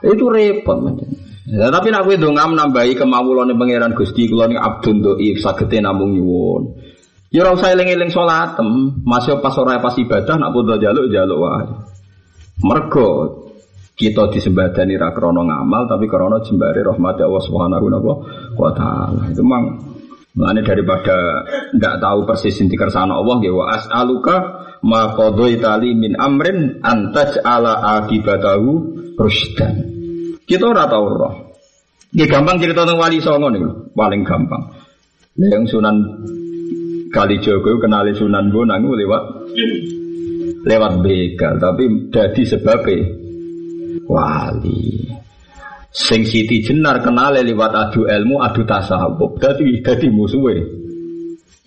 Itu 0.10 0.26
repot 0.34 0.82
macam. 0.82 1.06
Ya, 1.46 1.70
tapi 1.70 1.94
nak 1.94 2.10
kowe 2.10 2.18
ndonga 2.18 2.50
nambahi 2.50 2.98
kemawulane 2.98 3.54
pangeran 3.54 3.94
Gusti 3.94 4.26
kula 4.26 4.50
ning 4.50 4.58
abdun 4.58 5.06
dhaif 5.06 5.38
sagete 5.38 5.78
namung 5.86 6.18
nyuwun. 6.18 6.82
Ya 7.32 7.48
ora 7.48 7.56
usah 7.56 7.72
eling-eling 7.72 8.12
salatem, 8.12 9.00
masih 9.08 9.40
pas 9.40 9.56
ora 9.56 9.80
pas 9.80 9.96
ibadah 9.96 10.36
nak 10.36 10.52
podo 10.52 10.76
jaluk 10.76 11.08
jaluk 11.08 11.40
wae. 11.40 11.68
Mergo 12.68 13.10
kita 13.96 14.28
disembadani 14.36 15.00
ra 15.00 15.16
krana 15.16 15.40
ngamal 15.40 15.88
tapi 15.88 16.12
krana 16.12 16.44
jembare 16.44 16.84
rahmat 16.84 17.16
Allah 17.24 17.44
Subhanahu 17.48 17.86
wa 18.60 18.72
taala. 18.76 19.32
Itu 19.32 19.48
memang 19.48 19.80
Mengenai 20.32 20.64
daripada 20.64 21.44
tidak 21.76 21.96
tahu 22.00 22.24
persis 22.24 22.56
inti 22.64 22.80
kersana 22.80 23.20
Allah 23.20 23.36
ya 23.44 23.52
wa 23.52 23.68
as'aluka 23.76 24.36
ma 24.88 25.12
qadaitali 25.12 25.92
min 25.92 26.16
amrin 26.16 26.80
antaj 26.80 27.36
ala 27.44 28.00
akibatahu 28.00 28.96
rusdan. 29.20 29.76
Kita 30.48 30.72
ora 30.72 30.88
tahu 30.88 31.06
roh. 31.12 31.36
Ya 32.16 32.32
gampang 32.32 32.64
cerita 32.64 32.88
tentang 32.88 33.00
wali 33.00 33.20
songo 33.20 33.52
nih, 33.52 33.92
paling 33.92 34.24
gampang. 34.24 34.72
Yang 35.36 35.76
Sunan 35.76 35.96
Kali 37.12 37.44
Jogo 37.44 37.76
kenali 37.76 38.16
Sunan 38.16 38.48
Bonang 38.56 38.88
lewat 38.88 39.24
lewat 40.64 40.94
begal, 41.04 41.60
tapi 41.60 42.08
jadi 42.08 42.42
sebabnya 42.48 43.04
wali. 44.08 45.12
Sing 45.92 46.24
Siti 46.24 46.64
Jenar 46.64 47.04
kenal 47.04 47.36
lewat 47.36 47.72
adu 47.76 48.08
ilmu, 48.08 48.40
adu 48.40 48.64
tasawuf. 48.64 49.36
Dadi 49.44 49.84
dadi 49.84 50.08
musuhe. 50.08 50.56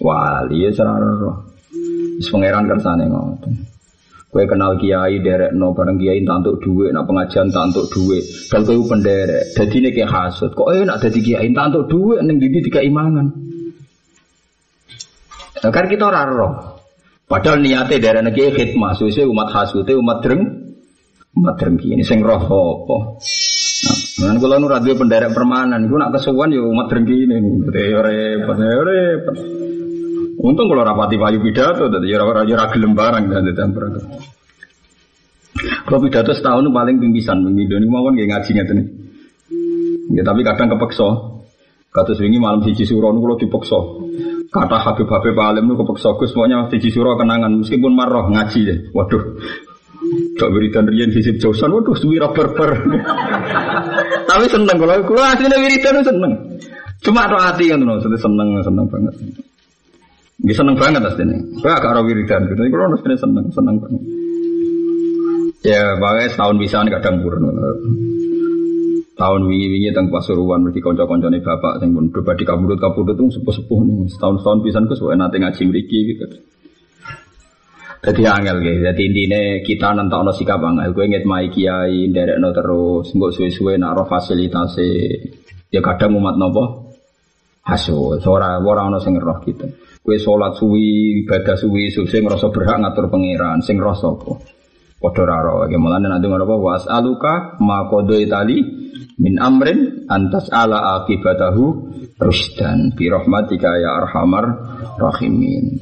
Wali 0.00 0.64
ya 0.64 0.72
sarana. 0.72 1.12
Wis 2.16 2.32
pangeran 2.32 2.64
kersane 2.64 3.04
ngoten. 3.04 3.52
Kowe 4.32 4.42
kenal 4.48 4.80
kiai 4.80 5.22
derek 5.22 5.52
no 5.54 5.76
bareng 5.76 6.00
kiai 6.00 6.24
tantuk 6.26 6.58
duit, 6.58 6.90
nak 6.90 7.06
pengajian 7.06 7.52
tantuk 7.52 7.86
duit. 7.92 8.24
Dal 8.50 8.64
kowe 8.64 8.80
penderek, 8.90 9.52
dadi 9.54 9.76
nek 9.84 9.98
hasud. 10.08 10.56
Kok 10.56 10.72
enak 10.72 11.04
dadi 11.04 11.20
kiai 11.20 11.52
tantuk 11.52 11.84
duit 11.92 12.24
ning 12.24 12.40
ndi 12.40 12.64
tiga 12.64 12.80
imangan. 12.80 13.28
Nah, 15.64 15.72
kan 15.72 15.88
kita 15.88 16.12
ora 16.12 16.28
roh. 16.28 16.52
Padahal 17.24 17.64
niatnya 17.64 17.96
dari 17.96 18.20
negeri 18.20 18.52
khidmah, 18.52 18.92
suwe 19.00 19.24
umat 19.24 19.48
hasute 19.48 19.96
umat 19.96 20.20
dreng, 20.20 20.44
umat 21.40 21.56
dreng 21.56 21.80
ini 21.80 22.04
sing 22.04 22.20
roh 22.20 22.36
apa? 22.36 22.96
Nah, 24.20 24.36
kalau 24.36 24.60
nu 24.60 24.68
radio 24.68 24.92
penderek 24.92 25.32
permanen, 25.32 25.88
gue 25.88 25.96
nak 25.96 26.12
kesuwan 26.12 26.52
ya 26.52 26.60
umat 26.60 26.92
dreng 26.92 27.08
ini, 27.08 27.64
ya 27.72 28.04
repot, 28.04 28.56
ya 28.60 28.76
repot. 28.76 29.36
Untung 30.44 30.68
kalau 30.68 30.84
rapati 30.84 31.16
payu 31.16 31.40
pidato, 31.40 31.88
tadi 31.88 32.12
ya 32.12 32.20
ora 32.20 32.44
ora 32.44 32.68
gelem 32.68 32.92
barang 32.92 33.24
dan 33.32 33.48
tempur. 33.56 33.88
Kalau 35.88 35.98
pidato 36.04 36.36
setahun 36.36 36.68
paling 36.68 37.00
pinggisan, 37.00 37.40
pinggisan 37.40 37.80
ini 37.80 37.88
mau 37.88 38.04
nggak 38.04 38.28
ngaji 38.28 38.50
ngeten. 38.52 38.78
Ya 40.12 40.20
tapi 40.20 40.44
kadang 40.44 40.76
kepeksa. 40.76 41.08
Kata 41.88 42.10
swingi 42.12 42.36
malam 42.36 42.60
siji 42.60 42.84
suro 42.84 43.16
nu 43.16 43.24
kalau 43.24 43.40
dipeksa. 43.40 43.78
Kata 44.50 44.76
Habib 44.80 45.08
Habib 45.08 45.36
Alim 45.38 45.70
nu 45.70 45.78
kepeksa 45.78 46.16
Gus 46.18 46.34
pokoknya 46.34 46.68
siji 46.68 46.90
suro 46.90 47.16
kenangan 47.16 47.62
meskipun 47.62 47.92
marah 47.94 48.28
ngaji 48.28 48.60
deh. 48.66 48.78
Waduh. 48.92 49.22
Cok 50.36 50.50
wiridan 50.52 50.84
riyen 50.90 51.14
hisib 51.14 51.40
jausan, 51.40 51.72
waduh 51.72 51.96
suwira 51.96 52.28
berber. 52.34 52.76
Tapi 54.28 54.44
seneng 54.52 54.76
kalau 54.76 55.00
kalau 55.06 55.24
aslinya 55.24 55.56
wiridan 55.56 56.04
seneng. 56.04 56.32
Cuma 57.00 57.28
ada 57.28 57.36
hati 57.40 57.72
kan 57.72 57.80
tuh, 57.80 58.16
seneng 58.20 58.60
seneng 58.60 58.84
banget. 58.88 59.14
Bisa 60.44 60.60
seneng 60.60 60.76
banget 60.76 61.00
aslinya. 61.08 61.38
Gue 61.62 61.72
agak 61.72 61.94
rawi 61.96 62.12
wiridan 62.12 62.44
gitu. 62.50 62.60
Kalau 62.68 62.92
aslinya 62.92 63.16
seneng 63.16 63.46
seneng 63.54 63.76
banget. 63.80 64.02
Ya, 65.64 65.96
makanya 65.96 66.28
setahun 66.28 66.56
bisa 66.60 66.84
kadang 66.84 67.24
purno 67.24 67.48
tahun 69.14 69.46
wingi-wingi 69.46 69.94
teng 69.94 70.10
Pasuruan 70.10 70.66
mesti 70.66 70.82
kanca-kancane 70.82 71.38
bapak 71.38 71.78
sing 71.78 71.94
pun 71.94 72.10
pribadi 72.10 72.42
kabudut-kabudut 72.42 73.14
tuh 73.14 73.30
sepuh-sepuh 73.30 73.80
nih 73.86 74.10
setahun-setahun 74.10 74.58
pisan 74.66 74.84
ku 74.90 74.94
suwe 74.98 75.14
nate 75.14 75.38
ngaji 75.38 75.62
mriki 75.70 75.98
gitu. 76.10 76.26
Jadi 78.04 78.22
angel 78.28 78.60
gitu. 78.60 78.84
Jadi 78.84 79.02
intinya 79.08 79.40
kita 79.64 79.88
nentokno 79.96 80.28
sikap 80.36 80.60
angel. 80.60 80.92
Gue 80.92 81.08
inget 81.08 81.24
mai 81.24 81.48
kiai, 81.48 82.12
no 82.36 82.52
terus, 82.52 83.16
nggak 83.16 83.32
suwe-suwe 83.32 83.80
nak 83.80 83.96
roh 83.96 84.04
fasilitasi. 84.04 84.92
Ya 85.72 85.80
kadang 85.80 86.20
umat 86.20 86.36
nopo 86.36 86.92
hasil. 87.64 88.20
Seorang 88.20 88.60
orang 88.60 88.92
no 88.92 89.00
sing 89.00 89.16
roh 89.16 89.40
kita. 89.40 89.64
Gue 90.04 90.20
sholat 90.20 90.52
suwi, 90.60 91.24
ibadah 91.24 91.56
suwi, 91.56 91.88
suwi 91.88 92.12
ngerasa 92.12 92.52
berhak 92.52 92.76
ngatur 92.76 93.08
pangeran, 93.08 93.64
sing 93.64 93.80
roh. 93.80 93.96
Padha 95.02 95.22
raro. 95.26 95.66
Mulane 95.68 96.06
nanti 96.08 96.26
ngono 96.26 96.44
apa 96.48 96.56
was 96.56 96.84
aluka 96.88 97.60
ma 97.60 97.86
kodo 97.90 98.16
itali 98.16 98.56
min 99.20 99.38
amrin 99.38 100.08
antas 100.10 100.50
ala 100.50 100.98
akibatahu 100.98 101.92
rusdan 102.18 102.94
bi 102.94 103.10
rahmatika 103.10 103.78
ya 103.78 104.00
arhamar 104.02 104.44
rahimin. 104.98 105.78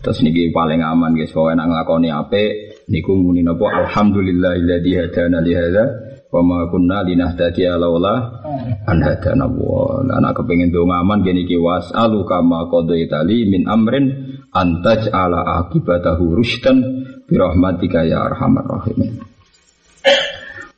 Terus 0.00 0.24
niki 0.24 0.50
paling 0.52 0.80
aman 0.80 1.16
guys, 1.16 1.32
pokoke 1.32 1.54
nek 1.56 1.66
nglakoni 1.68 2.08
apik 2.12 2.50
niku 2.88 3.16
muni 3.16 3.44
napa 3.44 3.68
alhamdulillahilladzi 3.84 4.92
hadana 4.96 5.38
li 5.44 5.52
hadza 5.52 5.84
wa 6.28 6.40
ma 6.44 6.58
kunna 6.68 7.04
linahtadiya 7.04 7.80
laula 7.80 8.44
an 8.84 8.98
hadana 9.00 9.48
wa. 9.48 10.02
Lah 10.04 10.32
kepengin 10.36 10.72
donga 10.72 11.00
aman 11.04 11.24
gini 11.24 11.44
ki 11.48 11.56
wasalu 11.56 12.24
kama 12.24 12.68
qadaitali 12.68 13.48
min 13.48 13.64
amrin 13.68 14.36
antaj 14.52 15.08
ala 15.12 15.64
akibatahu 15.64 16.36
rusdan 16.36 17.07
bi 17.28 17.36
rahmatika 17.36 18.08
ya 18.08 18.24
arhamar 18.24 18.64
rahimin. 18.64 19.20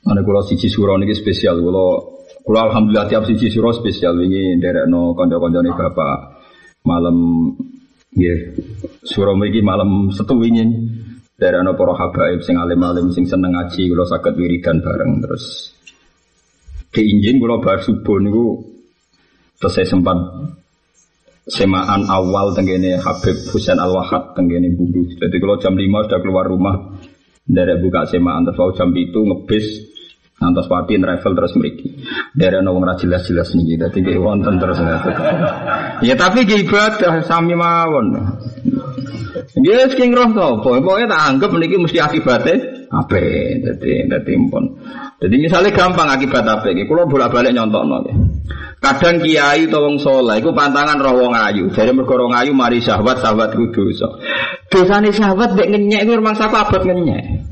Mana 0.02 0.26
kalau 0.26 0.42
siji 0.42 0.66
suro 0.66 0.98
ini 0.98 1.14
spesial, 1.14 1.62
kalau 1.62 2.18
kalau 2.42 2.60
alhamdulillah 2.66 3.06
tiap 3.06 3.22
siji 3.30 3.46
suro 3.46 3.70
spesial 3.70 4.18
ini 4.18 4.58
dari 4.58 4.82
no 4.90 5.14
konco-konco 5.14 5.62
nih 5.62 5.70
bapak 5.70 6.18
malam 6.82 7.16
ya 8.10 8.34
suro 9.06 9.38
ini 9.38 9.62
malam 9.62 10.10
setu 10.10 10.34
ini 10.42 10.66
dari 11.38 11.62
no 11.62 11.78
poro 11.78 11.94
habaib 11.94 12.42
sing 12.42 12.58
alim 12.58 12.82
alim 12.82 13.14
sing 13.14 13.30
seneng 13.30 13.54
ngaji 13.54 13.86
kalau 13.86 14.06
sakit 14.10 14.34
wiridan 14.34 14.82
bareng 14.82 15.22
terus. 15.22 15.70
Ke 16.90 17.06
injin 17.06 17.38
kalau 17.38 17.62
bar 17.62 17.78
subuh 17.78 18.18
niku 18.18 18.66
terus 19.62 19.78
saya 19.78 19.86
sempat 19.86 20.18
semaan 21.48 22.04
awal 22.10 22.52
tenggene 22.52 23.00
Habib 23.00 23.36
Husain 23.54 23.80
Al 23.80 23.92
Wahab 23.94 24.36
tenggene 24.36 24.72
bulu. 24.76 25.08
Jadi 25.16 25.36
kalau 25.40 25.56
jam 25.62 25.78
5 25.78 26.06
sudah 26.06 26.20
keluar 26.20 26.44
rumah 26.48 26.76
dari 27.46 27.78
buka 27.80 28.04
semaan 28.08 28.44
terus 28.44 28.76
jam 28.76 28.92
itu 28.92 29.20
ngebis 29.24 29.90
Antos 30.40 30.72
papi 30.72 30.96
travel 30.96 31.36
terus 31.36 31.52
meriki. 31.52 32.00
Dari 32.32 32.64
wong 32.64 32.80
ra 32.80 32.96
jelas-jelas 32.96 33.52
nih, 33.52 33.76
jadi 33.76 33.98
kayak 34.00 34.24
wonten 34.24 34.56
terus 34.56 34.80
Ya 36.00 36.16
tapi 36.16 36.48
kayak 36.48 36.64
ibadah 36.64 37.20
sami 37.28 37.52
mawon. 37.52 38.16
Dia 39.60 39.84
king 39.92 40.16
roh 40.16 40.32
to, 40.32 40.64
pokoknya 40.64 41.12
tak 41.12 41.22
anggap 41.28 41.50
niki 41.52 41.76
mesti 41.76 42.00
akibatnya 42.00 42.56
apa? 42.88 43.20
Jadi 43.68 44.08
jadi 44.08 44.32
pun. 44.48 44.80
Jadi 45.20 45.36
misalnya 45.36 45.76
gampang 45.76 46.08
akibat 46.08 46.48
apa? 46.48 46.72
Kalau 46.72 47.04
bolak-balik 47.04 47.52
nyontok 47.52 47.84
nol. 47.84 48.08
Kadang 48.80 49.20
kiai 49.20 49.68
atau 49.68 49.84
wong 49.84 50.00
soleh, 50.00 50.40
pantangan 50.40 50.96
roh 51.04 51.12
wong 51.20 51.36
ayu. 51.36 51.68
Jadi 51.68 51.92
mergo 51.92 52.16
ayu 52.32 52.56
mari 52.56 52.80
sahabat 52.80 53.20
sahabat 53.20 53.52
kudu 53.52 53.92
so. 53.92 54.08
Dosane 54.72 55.12
sahabat 55.12 55.52
dek 55.52 55.68
ngenyek 55.68 56.08
itu 56.08 56.16
rumah 56.16 56.32
sapa 56.32 56.64
abot 56.64 56.80
ngenyek. 56.88 57.44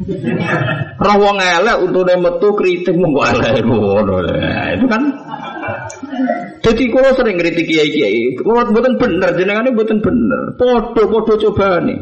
Roh 0.97 1.17
wong 1.21 1.37
elek 1.37 1.85
untune 1.85 2.17
metu 2.17 2.49
kritik 2.57 2.97
monggo 2.97 3.29
elek 3.29 3.61
ngono. 3.61 4.25
Itu 4.73 4.89
kan 4.89 5.03
jadi 6.65 6.83
kalau 6.89 7.13
sering 7.13 7.37
kritik 7.37 7.69
kiai 7.69 7.93
kiai, 7.93 8.21
kalau 8.41 8.73
buatan 8.73 8.97
bener, 8.97 9.31
jenengannya 9.37 9.77
buatan 9.77 10.01
bener. 10.01 10.57
Podo 10.57 11.03
podo 11.13 11.37
coba 11.37 11.85
nih. 11.85 12.01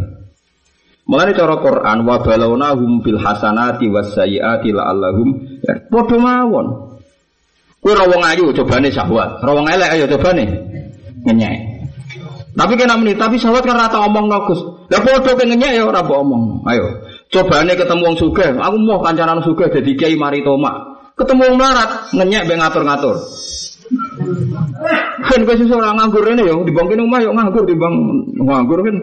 Mengenai 1.06 1.38
cara 1.38 1.58
Quran, 1.62 1.98
wa 2.02 2.18
balawnahum 2.18 2.98
bil 3.02 3.18
hasanati 3.18 3.86
was 3.90 4.10
sayyiati 4.14 4.74
la'allahum 4.74 5.62
ya, 5.62 5.82
podo 5.86 6.18
mawon. 6.18 6.95
Kue 7.86 7.94
rawong 7.94 8.18
ayu 8.18 8.50
nih 8.50 8.90
syahwat, 8.90 9.46
rawong 9.46 9.70
elek 9.70 9.94
ayo 9.94 10.10
nih 10.10 10.50
ngenyek. 11.22 11.54
Tapi 12.58 12.74
kena 12.74 12.98
menit, 12.98 13.14
tapi 13.14 13.38
syahwat 13.38 13.62
kan 13.62 13.78
rata 13.78 14.02
omong 14.10 14.26
nogus. 14.26 14.58
Lah 14.90 14.98
podo 15.06 15.38
ke 15.38 15.46
ngenyek 15.46 15.78
ya 15.78 15.86
ora 15.86 16.02
omong. 16.02 16.66
Ayo, 16.66 16.82
nih 17.30 17.78
ketemu 17.78 18.02
wong 18.10 18.16
sugih, 18.18 18.58
aku 18.58 18.74
mau 18.82 18.98
kancanan 18.98 19.38
sugih 19.46 19.70
jadi 19.70 19.90
kiai 19.94 20.18
mari 20.18 20.42
toma. 20.42 20.98
Ketemu 21.14 21.46
wong 21.46 21.62
ngenyek 22.10 22.50
be 22.50 22.58
ngatur-ngatur. 22.58 23.22
Kan 25.22 25.46
kowe 25.46 25.54
sesuk 25.54 25.78
nganggur 25.78 26.26
rene 26.26 26.42
ya, 26.42 26.58
dibang 26.66 26.90
kene 26.90 27.06
omah 27.06 27.22
yo 27.22 27.30
nganggur 27.38 27.70
dibang 27.70 27.94
nganggur 28.34 28.82
kan. 28.82 28.96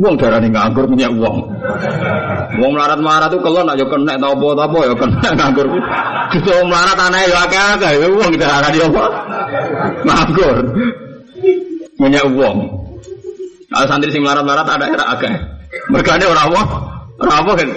Wong 0.00 0.16
darane 0.16 0.48
nganggur 0.48 0.88
punya 0.88 1.12
uang. 1.12 1.36
Wong 2.56 2.70
melarat-melarat 2.72 3.28
tuh 3.28 3.40
kelon 3.44 3.68
aja 3.68 3.84
kena 3.84 4.16
tau 4.16 4.32
apa 4.32 4.46
tau 4.56 4.64
apa 4.64 4.78
ya 4.88 4.94
kena 4.96 5.28
nganggur. 5.36 5.66
Gitu 6.32 6.48
wong 6.48 6.68
melarat 6.72 6.96
aneh 6.96 7.28
ya 7.28 7.38
akeh-akeh 7.44 7.92
ya 8.00 8.08
wong 8.08 8.32
darane 8.40 8.78
apa? 8.80 9.04
Nganggur. 10.08 10.56
Punya 12.00 12.20
uang. 12.24 12.56
Kalau 13.68 13.86
santri 13.86 14.08
sing 14.08 14.24
melarat-melarat 14.24 14.66
ada 14.72 14.86
era 14.88 15.04
akeh. 15.12 15.34
Mergane 15.92 16.24
ora 16.24 16.42
apa? 16.48 16.62
Ora 17.20 17.34
apa 17.44 17.52
kan? 17.60 17.68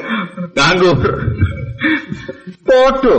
Nganggur. 0.56 0.96
Podo. 2.64 3.18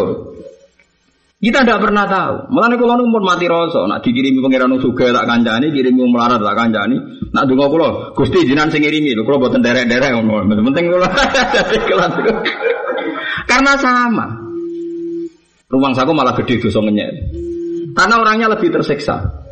Kita 1.45 1.61
tidak 1.61 1.85
pernah 1.85 2.09
tahu. 2.09 2.49
Mulane 2.49 2.81
kula 2.81 2.97
nu 2.97 3.05
mati 3.21 3.45
rasa, 3.45 3.85
nak 3.85 4.01
dikirimi 4.01 4.41
pangeran 4.41 4.81
sugih 4.81 5.13
tak 5.13 5.29
kancani, 5.29 5.69
kirimi 5.77 6.09
melarat 6.09 6.41
tak 6.41 6.57
kancani. 6.57 6.97
Nak 7.37 7.45
donga 7.45 7.69
kula, 7.69 7.89
Gusti 8.17 8.49
jinan 8.49 8.73
sing 8.73 8.81
ngirimi 8.81 9.13
kula 9.21 9.37
boten 9.37 9.61
derek-derek. 9.61 10.09
Penting 10.25 10.85
Karena 13.51 13.73
sama. 13.77 14.25
Rumang 15.69 15.93
saku 15.93 16.17
malah 16.17 16.33
gede 16.33 16.65
dosa 16.65 16.81
ngenyek. 16.81 17.13
Karena 17.93 18.25
orangnya 18.25 18.49
lebih 18.49 18.73
tersiksa. 18.73 19.45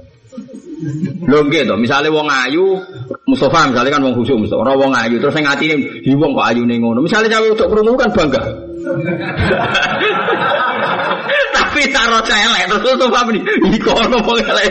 Lho 1.29 1.39
nggih 1.47 1.69
to, 1.69 1.77
wong 2.11 2.27
ayu, 2.27 2.75
Mustafa 3.29 3.71
misalnya 3.71 3.95
kan 3.95 4.03
wong 4.03 4.19
khusyuk 4.19 4.43
Mustafa, 4.43 4.67
ora 4.67 4.75
wong 4.75 4.91
ayu 4.97 5.23
terus 5.23 5.37
sing 5.37 5.47
atine 5.47 5.79
wong 6.09 6.35
kok 6.35 6.47
ayune 6.51 6.75
ngono. 6.81 7.05
Misale 7.05 7.31
cawe 7.31 7.47
untuk 7.47 7.69
krungu 7.71 7.95
kan 7.95 8.11
bangga. 8.11 8.43
Tapi 11.83 11.91
taro 11.99 12.23
celek 12.23 12.71
terus 12.71 12.95
Mustafa 12.95 13.27
meni, 13.27 13.43
iku 13.75 13.91
ono 13.91 14.23
wong 14.23 14.39
elek. 14.39 14.71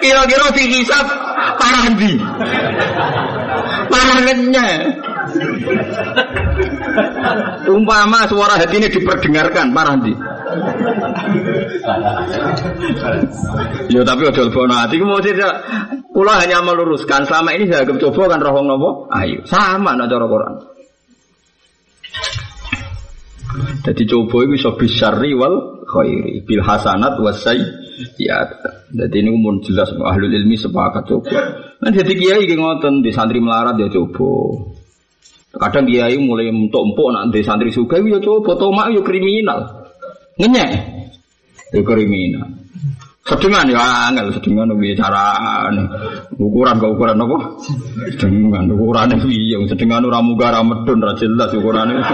Kira-kira 0.00 0.48
dihisap 0.56 1.04
parah 1.60 1.84
ndi? 1.92 2.16
Parah 3.92 4.18
kenyek. 4.24 4.88
Umpama 7.68 8.24
suara 8.24 8.56
hati 8.56 8.80
ini 8.80 8.88
diperdengarkan, 8.88 9.68
parah 9.76 10.00
ndi? 10.00 10.16
Ya 13.92 14.00
tapi 14.00 14.22
udah 14.32 14.44
lebih 14.48 14.64
hati, 14.72 14.96
mau 15.04 15.20
tidak. 15.20 15.60
Pulau 16.08 16.40
hanya 16.40 16.64
meluruskan. 16.64 17.28
Selama 17.28 17.52
ini 17.52 17.68
saya 17.68 17.84
coba 17.84 18.32
kan 18.32 18.40
rohong 18.40 18.64
nopo, 18.64 19.12
ayo 19.12 19.44
sama 19.44 19.92
nak 19.92 20.08
cara 20.08 20.24
Quran. 20.24 20.77
Jadi 23.84 24.02
coba 24.04 24.44
itu 24.44 24.58
bisa 24.58 24.68
bisari 24.76 25.32
wal 25.32 25.84
khairi 25.88 26.44
bil 26.44 26.62
hasanat 26.62 27.16
wasai 27.18 27.60
ya. 28.20 28.44
Jadi 28.92 29.16
ini 29.24 29.30
umum 29.32 29.60
jelas 29.64 29.90
ahlul 29.94 30.32
ilmi 30.32 30.56
sepakat 30.56 31.08
coba. 31.08 31.30
Nah 31.80 31.90
jadi 31.90 32.12
kiai 32.12 32.42
ki 32.44 32.56
ngoten 32.58 33.00
di 33.02 33.10
santri 33.10 33.40
melarat 33.40 33.78
ya 33.80 33.88
coba. 33.88 34.30
Kadang 35.58 35.88
kiai 35.88 36.14
mulai 36.20 36.52
untuk 36.52 36.84
empuk 36.84 37.08
nak 37.10 37.32
di 37.32 37.40
santri 37.40 37.72
suka 37.72 37.98
ya 38.04 38.20
coba 38.20 38.54
tomak 38.60 38.92
ya 38.92 39.00
kriminal. 39.00 39.88
Ngenyek. 40.38 40.70
Ya 41.74 41.80
kriminal. 41.82 42.67
Sedengan 43.28 43.68
ya 43.68 44.08
angel 44.08 44.32
sedengan 44.32 44.72
bicara 44.72 45.36
ukuran 46.40 46.80
ke 46.80 46.86
ukuran 46.88 47.20
apa? 47.20 47.36
Sedengan 48.16 48.72
ukuran 48.72 49.12
piye 49.20 49.60
sedengan 49.68 50.08
ora 50.08 50.24
muga 50.24 50.48
ora 50.48 50.64
medun 50.64 51.04
ora 51.04 51.12
jelas 51.12 51.52
ukurane. 51.52 51.94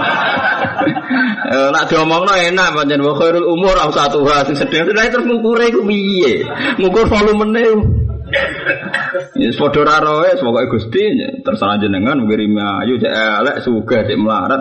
Eh 1.45 1.69
nak 1.69 1.87
diomongno 1.87 2.33
enak 2.33 2.73
pancen 2.73 3.05
wa 3.05 3.13
umur 3.47 3.77
au 3.77 3.93
satu 3.93 4.25
sing 4.49 4.57
sedengan 4.59 4.97
terus 5.07 5.23
ngukure 5.23 5.71
iku 5.71 5.87
piye? 5.87 6.43
Ngukur 6.83 7.07
volumene. 7.07 7.63
Ya 9.39 9.49
padha 9.55 9.79
ora 9.87 9.95
roe 10.03 10.29
pokoke 10.35 10.67
Gusti 10.75 11.15
terserah 11.47 11.79
jenengan 11.79 12.27
ngirim 12.27 12.59
ayu 12.59 12.99
cek 12.99 13.13
elek 13.13 13.55
sugih 13.63 14.03
cek 14.03 14.19
melarat. 14.19 14.59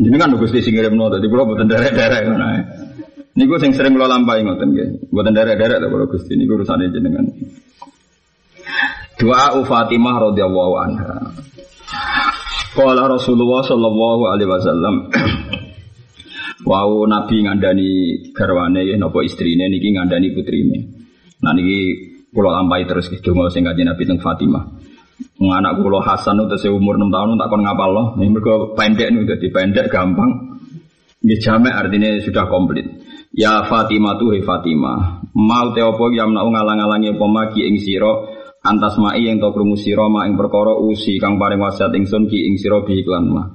Jenengan 0.00 0.38
Gusti 0.40 0.64
sing 0.64 0.80
ngirimno 0.80 1.12
dadi 1.12 1.28
kula 1.28 1.44
boten 1.44 1.68
derek-derek. 1.68 2.24
Niku 3.40 3.56
sing 3.56 3.72
sering 3.72 3.96
kula 3.96 4.04
lampahi 4.04 4.44
ngoten 4.44 4.68
nggih. 4.76 4.88
Mboten 5.08 5.32
derek-derek 5.32 5.80
to 5.80 5.88
kula 5.88 6.04
Gusti 6.12 6.36
niku 6.36 6.60
urusane 6.60 6.92
jenengan. 6.92 7.24
Doa 9.16 9.56
Fatimah 9.64 10.16
radhiyallahu 10.28 10.74
anha. 10.76 11.32
Qala 12.76 13.08
Rasulullah 13.08 13.64
sallallahu 13.64 14.22
alaihi 14.28 14.46
wasallam 14.52 14.94
Wau 16.70 17.08
Nabi 17.08 17.48
ngandani 17.48 17.90
garwane 18.36 18.84
napa 19.00 19.24
istrine 19.24 19.72
niki 19.72 19.96
ngandani 19.96 20.36
putrine. 20.36 20.78
Nah 21.40 21.56
niki 21.56 22.10
Kulo 22.30 22.54
lampahi 22.54 22.86
terus 22.86 23.10
mau 23.34 23.50
sing 23.50 23.66
kanjeng 23.66 23.90
Nabi 23.90 24.06
teng 24.06 24.22
Fatimah. 24.22 24.62
Anak 25.40 25.82
kulo 25.82 25.98
Hasan 25.98 26.38
itu 26.46 26.70
umur 26.70 26.94
6 26.94 27.10
tahun 27.10 27.36
tak 27.42 27.48
kon 27.50 27.62
ngapal 27.66 27.90
loh. 27.90 28.06
Ini 28.22 28.30
mereka 28.30 28.54
pendek 28.78 29.08
nih 29.10 29.26
jadi 29.26 29.46
pendek 29.50 29.86
gampang. 29.90 30.30
Ini 31.26 31.34
jamek 31.42 31.74
artinya 31.74 32.16
sudah 32.22 32.44
komplit. 32.46 32.86
Ya 33.30 33.62
Fatimah 33.70 34.18
tuh 34.18 34.34
Fatimah. 34.42 35.22
Mau 35.30 35.70
teopo 35.70 36.10
yang 36.10 36.34
nak 36.34 36.50
ngalang-alangi 36.50 37.14
pemaki 37.14 37.62
ing 37.62 37.78
siro 37.78 38.26
antas 38.60 38.98
mai 38.98 39.24
yang 39.24 39.38
tau 39.38 39.54
krungu 39.54 39.78
siro 39.78 40.10
ma 40.10 40.26
ing 40.26 40.34
perkara 40.34 40.74
usi 40.74 41.16
kang 41.16 41.38
paring 41.38 41.62
wasiat 41.62 41.94
ingsun 41.94 42.26
ki 42.26 42.50
ing 42.50 42.58
siro 42.58 42.82
bi 42.82 42.98
iklan 42.98 43.30
mah. 43.30 43.46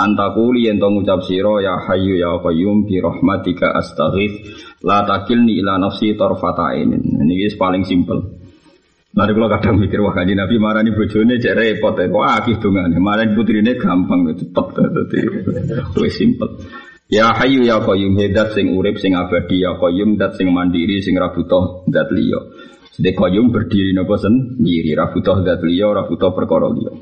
Antakuli 0.00 0.64
yang 0.64 0.80
tau 0.80 0.88
ngucap 0.88 1.20
siro 1.28 1.60
ya 1.60 1.76
hayu 1.76 2.16
ya 2.16 2.40
qayyum 2.40 2.88
bi 2.88 2.96
rahmatika 2.96 3.76
astaghith 3.76 4.40
La 4.80 5.04
takilni 5.04 5.60
ila 5.60 5.76
nafsi 5.76 6.16
tarfata 6.16 6.72
ainin. 6.72 7.04
Ini 7.20 7.52
paling 7.60 7.84
simpel. 7.84 8.40
Mari 9.10 9.34
kalau 9.36 9.50
kadang 9.52 9.76
mikir 9.76 10.00
wah 10.00 10.14
kanji 10.14 10.32
Nabi 10.32 10.56
marah 10.56 10.80
nih 10.80 10.96
bojone 10.96 11.36
cek 11.36 11.52
repot 11.52 11.98
ya. 11.98 12.08
Wah 12.08 12.40
akih 12.40 12.56
dongane. 12.56 12.96
Marah 12.96 13.28
putrine 13.36 13.76
gampang 13.76 14.32
cepet 14.32 14.66
tadi. 14.72 15.18
Itu 15.92 16.00
simpel. 16.08 16.48
Ya 17.10 17.34
hayu 17.34 17.66
ya 17.66 17.82
qayyum 17.82 18.14
hedat 18.22 18.54
sing 18.54 18.70
urip 18.78 19.02
sing 19.02 19.18
abadi 19.18 19.66
ya 19.66 19.74
qayyum 19.82 20.14
dat 20.14 20.38
sing 20.38 20.54
mandiri 20.54 21.02
sing 21.02 21.18
rabutoh 21.18 21.82
dat 21.90 22.06
liya. 22.14 22.38
Sedek 22.94 23.18
qayyum 23.18 23.50
berdiri 23.50 23.90
nopo 23.90 24.14
sendiri 24.14 24.94
rabutoh 24.94 25.42
dat 25.42 25.58
liya 25.66 25.90
rabutoh 25.90 26.30
perkara 26.30 26.70
liya. 26.70 26.94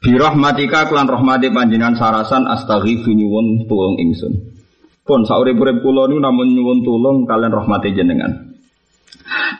Bi 0.00 0.16
rahmatika 0.16 0.88
klan 0.88 1.04
rahmati 1.04 1.52
panjenengan 1.52 2.00
sarasan 2.00 2.48
astaghfiru 2.48 3.12
nyuwun 3.12 3.68
tulung 3.68 4.00
ingsun. 4.00 4.56
Pun 5.04 5.28
saurip-urip 5.28 5.84
kula 5.84 6.08
namun 6.08 6.56
nyuwun 6.56 6.80
tulung 6.80 7.28
kalian 7.28 7.52
rahmati 7.52 7.92
jenengan. 7.92 8.56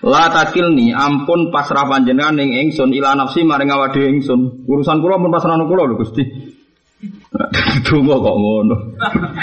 La 0.01 0.33
takilni 0.33 0.97
ampun 0.97 1.53
pasrah 1.53 1.85
panjenengan 1.85 2.41
ning 2.41 2.57
ingsun 2.65 2.97
ila 2.97 3.13
nafsi 3.13 3.45
maring 3.45 3.69
awake 3.69 4.01
ingsun. 4.09 4.65
Urusan 4.65 5.05
kula 5.05 5.21
pun 5.21 5.29
pasrah 5.29 5.61
kula 5.69 5.85
lho 5.85 6.01
Gusti. 6.01 6.56
Tunggu 7.87 8.17
kok 8.17 8.37
ngono. 8.37 8.77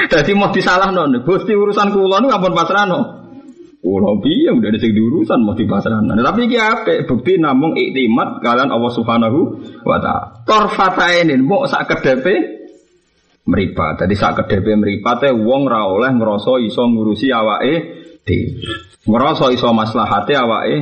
Dadi 0.09 0.31
mau 0.33 0.49
disalahno 0.49 1.05
Gusti 1.21 1.53
urusan 1.53 1.93
kula 1.93 2.17
niku 2.17 2.33
ampun 2.33 2.53
pasrahno. 2.57 2.99
Kula 3.83 4.09
piye 4.23 4.49
udah 4.49 4.69
ada 4.73 4.79
sing 4.81 4.95
diurusan 4.97 5.45
mau 5.45 5.53
dipasrahno. 5.53 6.17
Tapi 6.17 6.39
iki 6.49 6.57
apik 6.57 7.05
bukti 7.05 7.37
namung 7.37 7.77
iktimat 7.77 8.41
kalian 8.41 8.73
Allah 8.73 8.91
Subhanahu 8.91 9.39
wa 9.85 9.97
taala. 10.01 10.41
Torfatainin 10.49 11.45
mau 11.45 11.69
sak 11.69 11.93
kedepe 11.93 12.65
meripat. 13.45 14.01
Jadi 14.01 14.13
saat 14.17 14.33
kedepe 14.43 14.73
meripat 14.73 15.29
wong 15.37 15.69
ra 15.69 15.85
oleh 15.85 16.09
ngerasa 16.09 16.57
iso 16.65 16.83
ngurusi 16.89 17.29
awake 17.29 17.75
di 18.23 18.37
Ngerasa 19.03 19.51
iso 19.51 19.67
maslahate 19.75 20.33
awake 20.33 20.77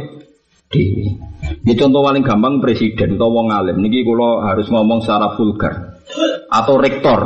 di 0.72 1.04
Ini 1.42 1.74
contoh 1.74 2.06
paling 2.06 2.24
gampang 2.24 2.64
presiden 2.64 3.20
atau 3.20 3.28
wong 3.28 3.52
alim. 3.52 3.82
Niki 3.82 4.08
kalau 4.08 4.40
harus 4.46 4.72
ngomong 4.72 5.04
secara 5.04 5.36
vulgar 5.36 5.91
atau 6.48 6.76
rektor. 6.78 7.20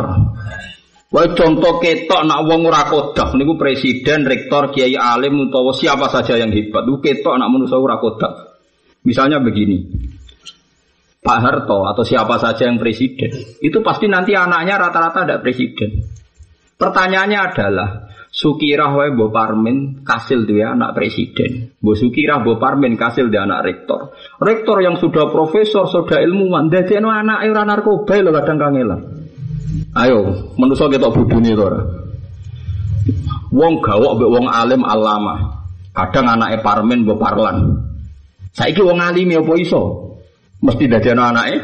Wah 1.15 1.31
contoh 1.31 1.79
ketok 1.79 2.27
nak 2.27 2.43
wong 2.43 2.67
ora 2.67 2.91
kodak 2.91 3.39
niku 3.39 3.55
presiden, 3.55 4.27
rektor, 4.27 4.73
kiai 4.73 4.99
alim 4.99 5.47
utawa 5.47 5.71
siapa 5.71 6.11
saja 6.11 6.36
yang 6.36 6.51
hebat. 6.51 6.83
Niku 6.83 6.99
ketok 6.99 7.39
nak 7.39 7.47
manusia 7.47 7.79
ora 7.79 7.95
kodak. 8.01 8.33
Misalnya 9.05 9.39
begini. 9.39 9.86
Pak 11.25 11.39
Harto 11.41 11.89
atau 11.89 12.05
siapa 12.05 12.38
saja 12.38 12.69
yang 12.69 12.77
presiden, 12.77 13.33
itu 13.57 13.81
pasti 13.81 14.05
nanti 14.05 14.38
anaknya 14.38 14.77
rata-rata 14.77 15.25
ada 15.25 15.41
presiden. 15.41 16.05
Pertanyaannya 16.77 17.39
adalah, 17.41 17.89
Sukirah 18.36 18.91
wae 18.91 19.15
Mbok 19.15 19.31
Parmin 19.31 20.03
kasil 20.03 20.43
dia 20.43 20.75
anak 20.75 20.91
presiden. 20.91 21.71
Mbok 21.79 21.95
Sukirah 21.95 22.43
Mbok 22.43 22.59
Parmin 22.59 22.99
kasil 22.99 23.31
dia 23.31 23.47
anak 23.47 23.63
rektor. 23.63 24.11
Rektor 24.43 24.83
yang 24.83 24.99
sudah 24.99 25.31
profesor, 25.31 25.88
sudah 25.88 26.19
ilmuwan, 26.19 26.67
dadekno 26.67 27.07
anak 27.07 27.47
ora 27.47 27.63
narkoba 27.63 28.19
lho 28.19 28.36
kadang 28.36 28.59
kangelan. 28.59 29.01
Ayo, 29.95 30.51
manusa 30.59 30.91
ketok 30.91 31.15
budune 31.15 31.55
to 31.55 31.63
ora. 31.63 31.79
Wong 33.55 33.79
gawok 33.79 34.19
mbek 34.19 34.31
wong 34.36 34.45
alim 34.51 34.83
alama. 34.83 35.63
Kadang 35.95 36.27
anake 36.27 36.59
Parmin 36.59 37.07
Mbok 37.07 37.15
Parlan. 37.15 37.71
Saiki 38.51 38.83
wong 38.83 38.99
alim 38.99 39.31
apa 39.31 39.53
iso? 39.55 40.11
Mesti 40.59 40.91
dari 40.91 41.07
anak 41.07 41.27
anaknya 41.31 41.59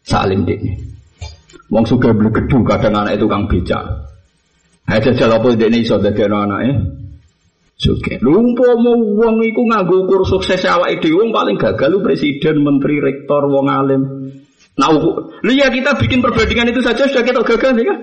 salim 0.00 0.48
dek. 0.48 0.64
Wong 1.68 1.84
suka 1.84 2.16
beli 2.16 2.32
gedung 2.32 2.64
kadang 2.64 2.96
anak 2.96 3.20
itu 3.20 3.28
kang 3.28 3.44
becak. 3.44 4.09
Aja 4.90 5.14
jajal 5.14 5.38
apa 5.38 5.54
ini 5.54 5.86
iso 5.86 6.02
dadi 6.02 6.18
anak 6.26 6.40
anaknya. 6.50 6.74
Suke. 7.80 8.18
Lumpo 8.20 8.66
mau 8.76 8.98
wong 8.98 9.40
iku 9.46 9.64
nganggo 9.70 10.04
ukur 10.04 10.26
sukses 10.26 10.66
awake 10.66 11.00
dhewe 11.00 11.24
wong 11.24 11.30
paling 11.30 11.56
gagal 11.56 11.88
lu 11.88 12.04
presiden, 12.04 12.60
menteri, 12.60 13.00
rektor, 13.00 13.46
wong 13.48 13.70
alim. 13.70 14.02
Nah, 14.76 14.92
lu 15.40 15.52
ya 15.54 15.72
kita 15.72 15.96
bikin 15.96 16.20
perbandingan 16.20 16.74
itu 16.74 16.82
saja 16.84 17.08
sudah 17.08 17.24
kita 17.24 17.40
gagal 17.40 17.72
ya 17.78 17.84
kan? 17.88 17.98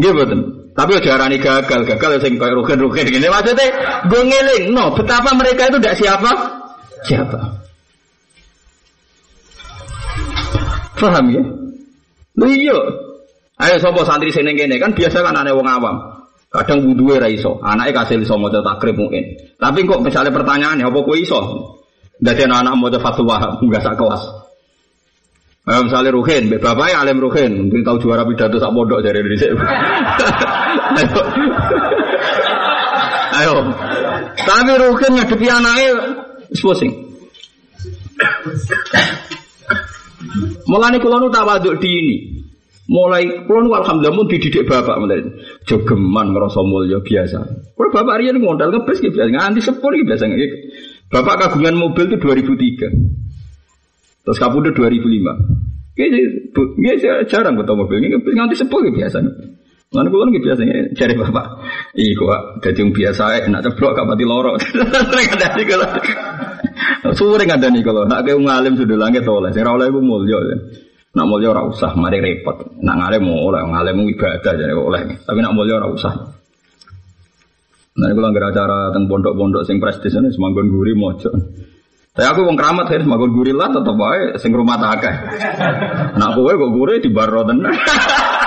Nggih 0.00 0.12
betul. 0.16 0.40
Tapi 0.72 0.90
aja 0.96 1.10
arani 1.18 1.36
gagal, 1.42 1.80
gagal 1.84 2.10
sing 2.22 2.38
koyo 2.38 2.62
rugen-rugen 2.62 3.04
gini. 3.10 3.26
Maksudnya 3.26 3.66
gue 4.06 4.22
ngeling, 4.22 4.64
no, 4.72 4.94
betapa 4.96 5.34
mereka 5.36 5.68
itu 5.68 5.76
tidak 5.82 5.98
siapa? 5.98 6.30
Siapa? 7.04 7.40
Paham 10.96 11.26
ya? 11.34 11.42
Lho 12.38 12.46
iya. 12.48 12.78
Ayo 13.60 13.76
sapa 13.76 14.00
santri 14.08 14.32
seneng 14.32 14.56
kene 14.56 14.80
kan 14.80 14.96
biasa 14.96 15.20
kan 15.20 15.36
aneh 15.36 15.52
wong 15.52 15.68
awam. 15.68 15.96
Kadang 16.50 16.82
wuduwe 16.82 17.20
ra 17.20 17.30
iso, 17.30 17.62
anake 17.62 17.94
kasih 17.94 18.18
iso 18.24 18.34
maca 18.40 18.58
takrib 18.64 18.98
mungkin. 18.98 19.22
Tapi 19.54 19.86
kok 19.86 20.02
misalnya 20.02 20.34
pertanyaannya 20.34 20.82
apa 20.82 20.98
kowe 21.04 21.14
iso? 21.14 21.38
Dadi 22.18 22.42
anak 22.48 22.66
anak 22.66 22.74
maca 22.80 22.98
fatwa 22.98 23.36
enggak 23.60 23.84
sak 23.84 23.94
kelas. 24.00 24.22
Ayo 25.68 25.86
misalnya 25.86 26.10
Ruhin, 26.16 26.48
bapaknya 26.56 27.04
alim 27.04 27.20
Ruhin, 27.20 27.68
mungkin 27.68 27.84
tahu 27.84 28.00
juara 28.00 28.24
pidato 28.24 28.56
sak 28.56 28.72
pondok 28.72 29.04
dari 29.04 29.20
Indonesia. 29.20 29.52
Ayo. 30.98 31.20
Ayo. 33.36 33.54
Tapi 34.40 34.72
Ruhin 34.80 35.12
ngadepi 35.20 35.46
anaknya, 35.46 35.90
pusing. 36.58 36.92
Mulane 40.64 40.96
kula 40.98 41.20
nu 41.20 41.28
tawaduk 41.28 41.76
di 41.78 41.90
ini. 41.92 42.39
Mulai 42.90 43.46
kula 43.46 43.62
nu 43.62 43.70
alhamdulillah 43.70 44.18
mun 44.18 44.26
dididik 44.26 44.66
bapak 44.66 44.98
mulai 44.98 45.22
jogeman 45.62 46.34
ngrasa 46.34 46.58
mulya 46.66 46.98
biasa. 46.98 47.38
Kula 47.78 47.88
bapak 47.94 48.18
riyen 48.18 48.42
modal 48.42 48.74
ngebes 48.74 48.98
ki 48.98 49.14
biasa 49.14 49.30
nganti 49.30 49.62
sepur 49.62 49.94
ki 49.94 50.02
biasa. 50.02 50.26
Bapak 51.06 51.38
kagungan 51.38 51.78
mobil 51.78 52.10
itu 52.10 52.18
2003. 52.18 54.26
Terus 54.26 54.38
kapundhut 54.42 54.74
2005. 54.74 55.06
Kayaknya 55.94 57.30
jarang 57.30 57.54
ketemu 57.62 57.78
mobil 57.78 57.96
ini 58.02 58.18
nganti 58.18 58.58
sepur 58.58 58.82
ki 58.82 58.90
biasa. 58.90 59.22
Lalu 59.90 60.08
kulo 60.10 60.22
nggak 60.30 60.44
biasanya 60.46 60.74
cari 60.94 61.14
bapak, 61.18 61.46
iya 61.98 62.14
kok 62.14 62.62
jadi 62.62 62.82
biasa, 62.94 63.42
enak 63.42 63.60
ceblok 63.66 63.98
gak 63.98 64.06
mati 64.06 64.22
lorok. 64.22 64.62
Sering 65.10 65.28
ada 65.34 65.46
nih 65.58 65.66
kalau, 65.66 65.88
sering 67.10 67.50
ada 67.50 67.66
nih 67.66 67.82
kalau, 67.82 68.06
nak 68.06 68.22
kayak 68.22 68.38
ngalim 68.38 68.78
sudah 68.78 68.94
langit 68.94 69.26
oleh, 69.26 69.50
saya 69.50 69.66
oleh 69.66 69.90
gue 69.90 69.98
mulia, 69.98 70.38
nak 71.10 71.26
mulia 71.26 71.50
ora 71.50 71.66
usah, 71.66 71.90
mari 71.98 72.22
repot, 72.22 72.78
nak 72.78 72.96
ngalim 73.02 73.26
mau 73.26 73.50
oleh, 73.50 73.66
ngalim 73.66 74.06
ibadah 74.14 74.52
jadi 74.54 74.74
oleh, 74.74 75.18
tapi 75.26 75.38
nak 75.42 75.54
mulia 75.58 75.82
ora 75.82 75.90
usah. 75.90 76.14
Nah, 77.90 78.06
kalau 78.14 78.30
nggak 78.30 78.54
acara 78.54 78.94
tentang 78.94 79.10
pondok-pondok 79.10 79.66
sing 79.66 79.82
prestis 79.82 80.14
ini 80.14 80.30
semanggon 80.30 80.70
guri 80.70 80.94
mojo. 80.94 81.34
Saya 82.14 82.34
aku 82.34 82.42
wong 82.46 82.58
keramat 82.58 82.90
harus 82.90 83.06
makan 83.06 83.30
gurila 83.34 83.70
tetep 83.70 83.94
wae 83.94 84.34
sing 84.38 84.50
rumah 84.50 84.78
akeh. 84.82 85.14
Nak 86.18 86.34
kowe 86.34 86.52
kok 86.54 86.72
gure 86.74 86.98
di 86.98 87.10
baro 87.10 87.46
tenan. 87.46 87.70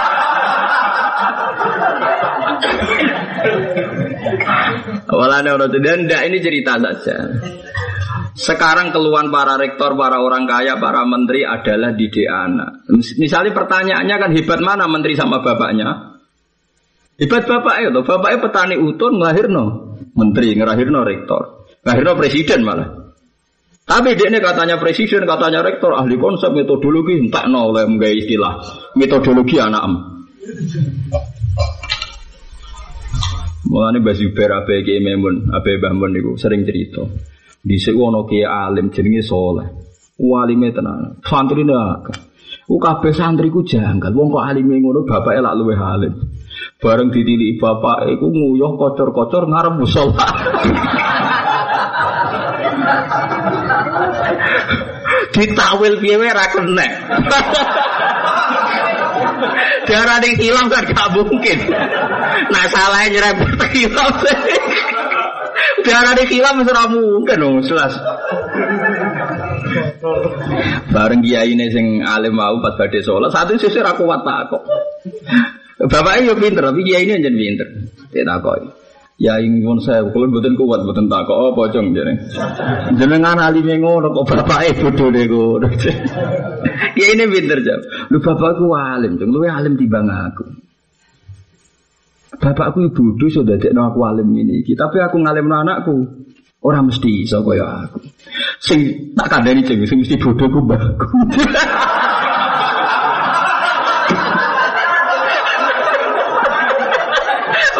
Walane 5.14 5.50
ora 5.54 5.68
dan 5.70 6.08
ini 6.10 6.38
cerita 6.44 6.76
saja. 6.80 7.16
Sekarang 8.34 8.90
keluhan 8.90 9.30
para 9.30 9.62
rektor, 9.62 9.94
para 9.94 10.18
orang 10.18 10.50
kaya, 10.50 10.82
para 10.82 11.06
menteri 11.06 11.46
adalah 11.46 11.94
didik 11.94 12.26
anak. 12.26 12.90
Misalnya 13.22 13.54
pertanyaannya 13.54 14.16
kan 14.18 14.32
hebat 14.34 14.60
mana 14.62 14.90
menteri 14.90 15.14
sama 15.14 15.46
bapaknya? 15.46 16.18
Hebat 17.22 17.46
bapak 17.46 17.76
itu, 17.86 18.02
bapaknya 18.02 18.38
petani 18.42 18.76
utun 18.82 19.22
ngelahirno 19.22 19.66
menteri, 20.18 20.58
ngelahirno 20.58 21.00
rektor, 21.06 21.70
ngelahirno 21.86 22.14
presiden 22.18 22.66
malah. 22.66 22.90
Tapi 23.84 24.16
dia 24.18 24.32
ini 24.32 24.40
katanya 24.42 24.82
presiden, 24.82 25.30
katanya 25.30 25.62
rektor, 25.62 25.94
ahli 25.94 26.18
konsep 26.18 26.56
metodologi, 26.56 27.20
entah 27.20 27.46
no 27.46 27.70
oleh 27.70 27.86
istilah 28.18 28.54
metodologi 28.98 29.62
anak 29.62 29.82
em. 29.84 29.94
Mulane 33.64 34.00
Mbah 34.00 34.16
Zubair 34.16 34.52
abe 34.56 34.82
Ki 34.84 35.00
Memun, 35.04 35.52
abe 35.54 35.78
Mbah 35.80 36.10
niku 36.10 36.36
sering 36.40 36.66
cerita. 36.68 37.04
Dhisik 37.64 37.96
ono 37.96 38.28
ki 38.28 38.44
alim 38.44 38.92
jenenge 38.92 39.24
soleh. 39.24 39.68
Walime 40.20 40.76
tenan. 40.76 41.16
Santri 41.24 41.64
akeh. 41.64 42.18
Ku 42.68 42.76
santri 43.16 43.48
ku 43.48 43.64
janggal. 43.64 44.12
Wong 44.12 44.32
kok 44.36 44.44
alime 44.44 44.84
ngono 44.84 45.08
bapake 45.08 45.40
lak 45.40 45.56
luwih 45.56 45.80
alim. 45.80 46.14
Bareng 46.84 47.08
ditiliki 47.12 47.56
bapak 47.60 48.12
iku 48.12 48.28
nguyuh 48.28 48.76
kocor-kocor 48.76 49.48
ngarep 49.48 49.74
musala. 49.80 50.16
Ditawil 55.34 55.98
piye 56.04 56.16
wae 56.20 56.32
ra 56.36 56.46
kena. 56.52 56.88
Darah 59.84 60.18
di 60.24 60.30
hilang 60.40 60.68
kan 60.72 60.84
gak 60.88 61.10
mungkin. 61.16 61.58
Nah 62.52 62.66
salahnya 62.72 63.20
nyerempet. 63.20 63.50
Darah 65.84 66.16
di 66.16 66.24
hilang 66.32 66.64
ora 66.64 66.88
mungkin 66.88 67.38
dong, 67.38 67.56
jelas. 67.68 67.94
Bareng 70.90 71.20
kiai 71.20 71.52
ini 71.52 71.68
sing 71.72 72.00
alim 72.04 72.40
mau 72.40 72.60
pas 72.64 72.76
badhe 72.80 73.04
sholat, 73.04 73.32
satu 73.32 73.60
sisi 73.60 73.84
aku 73.84 74.08
kuat 74.08 74.24
kok. 74.48 74.64
Bapaknya 75.84 76.32
yo 76.32 76.34
pinter, 76.40 76.64
tapi 76.64 76.82
kiai 76.88 77.04
ini 77.04 77.20
jadi 77.20 77.36
pinter. 77.36 77.68
Tidak 78.12 78.26
takoi. 78.26 78.64
Ya 79.22 79.38
ingin 79.38 79.78
saya, 79.84 80.02
kalau 80.10 80.26
buatan 80.26 80.58
kuat, 80.58 80.82
buatan 80.88 81.06
tak 81.06 81.30
kok 81.30 81.38
apa 81.38 81.62
cong 81.70 81.94
jadi. 81.94 82.14
Jenengan 82.98 83.38
alim 83.38 83.66
yang 83.68 83.86
ngono 83.86 84.10
kok 84.10 84.26
bapak 84.26 84.74
bodoh 84.82 85.14
deh 85.14 85.30
gue. 85.30 85.70
ya 86.98 87.06
ini 87.14 87.24
pinter 87.30 87.60
jam. 87.62 87.80
Lu 88.10 88.18
bapakku 88.18 88.74
alim, 88.74 89.20
cong. 89.22 89.30
Lu 89.30 89.46
alim 89.46 89.78
tiba 89.78 90.02
aku. 90.02 90.63
Bapakku 92.42 92.90
bodoh 92.90 93.30
sudah 93.30 93.62
jadi 93.62 93.78
aku 93.78 94.00
alim 94.02 94.34
ini. 94.34 94.66
Tapi 94.66 94.98
aku 94.98 95.22
ngalim 95.22 95.46
anakku. 95.52 95.96
Orang 96.64 96.88
mesti 96.88 97.28
iso 97.28 97.44
kaya 97.44 97.86
aku. 97.86 98.00
Sing 98.64 99.12
tak 99.20 99.28
kandani 99.28 99.68
ceng, 99.68 99.84
sing 99.84 100.00
mesti 100.00 100.16
bodoh 100.16 100.48
ku 100.48 100.64
baku. 100.64 101.08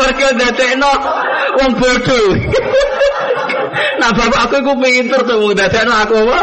Mereka 0.04 0.28
dadekno 0.36 0.92
wong 1.64 1.72
bodoh. 1.80 2.28
nah 4.04 4.12
bapak 4.12 4.52
aku 4.52 4.56
iku 4.60 4.74
pinter 4.84 5.22
tuh 5.24 5.56
dadekno 5.56 5.96
aku 5.96 6.16
apa? 6.28 6.40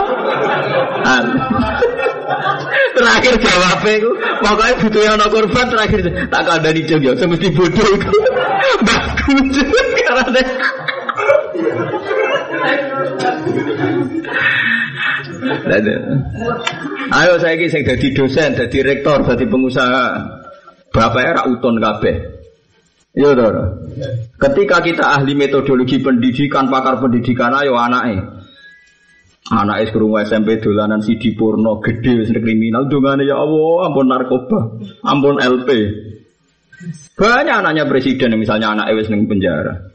Terakhir 2.97 3.34
jawabnya 3.38 3.93
itu 3.99 4.11
pokoknya 4.43 4.74
butuh 4.82 5.03
yang 5.03 5.20
korban 5.30 5.66
terakhir 5.70 6.01
tak 6.30 6.47
ada 6.47 6.70
di 6.70 6.82
jogja 6.86 7.12
semesti 7.16 7.49
bodoh 7.53 7.88
itu 7.95 8.16
bagus 8.86 9.57
karena 10.07 10.43
Ayo 17.11 17.34
saya 17.43 17.59
kisah 17.59 17.82
jadi 17.82 18.07
dosen, 18.14 18.55
jadi 18.55 18.78
rektor, 18.86 19.26
jadi 19.26 19.45
pengusaha. 19.51 20.07
Bapaknya 20.95 21.43
rak 21.43 21.47
uton 21.51 21.78
kabeh. 21.82 22.16
Iya 23.14 23.34
dong. 23.34 23.57
Ketika 24.38 24.78
kita 24.82 25.18
ahli 25.18 25.34
metodologi 25.34 25.99
pendidikan, 25.99 26.70
pakar 26.70 27.03
pendidikan, 27.03 27.51
ayo 27.59 27.74
anaknya. 27.74 28.39
Anak 29.49 29.88
es 29.88 29.91
kerungu 29.91 30.20
SMP 30.20 30.61
dolanan 30.61 31.01
si 31.01 31.16
Purno 31.32 31.80
gede 31.80 32.20
wis 32.20 32.28
kriminal 32.28 32.93
dongane 32.93 33.24
ya 33.24 33.41
Allah 33.41 33.88
ampun 33.88 34.07
narkoba 34.07 34.76
ampun 35.01 35.41
LP 35.41 35.68
banyak 37.16 37.57
anaknya 37.64 37.88
presiden 37.88 38.36
misalnya 38.36 38.76
anak 38.76 38.93
es 38.93 39.09
neng 39.09 39.24
penjara 39.24 39.91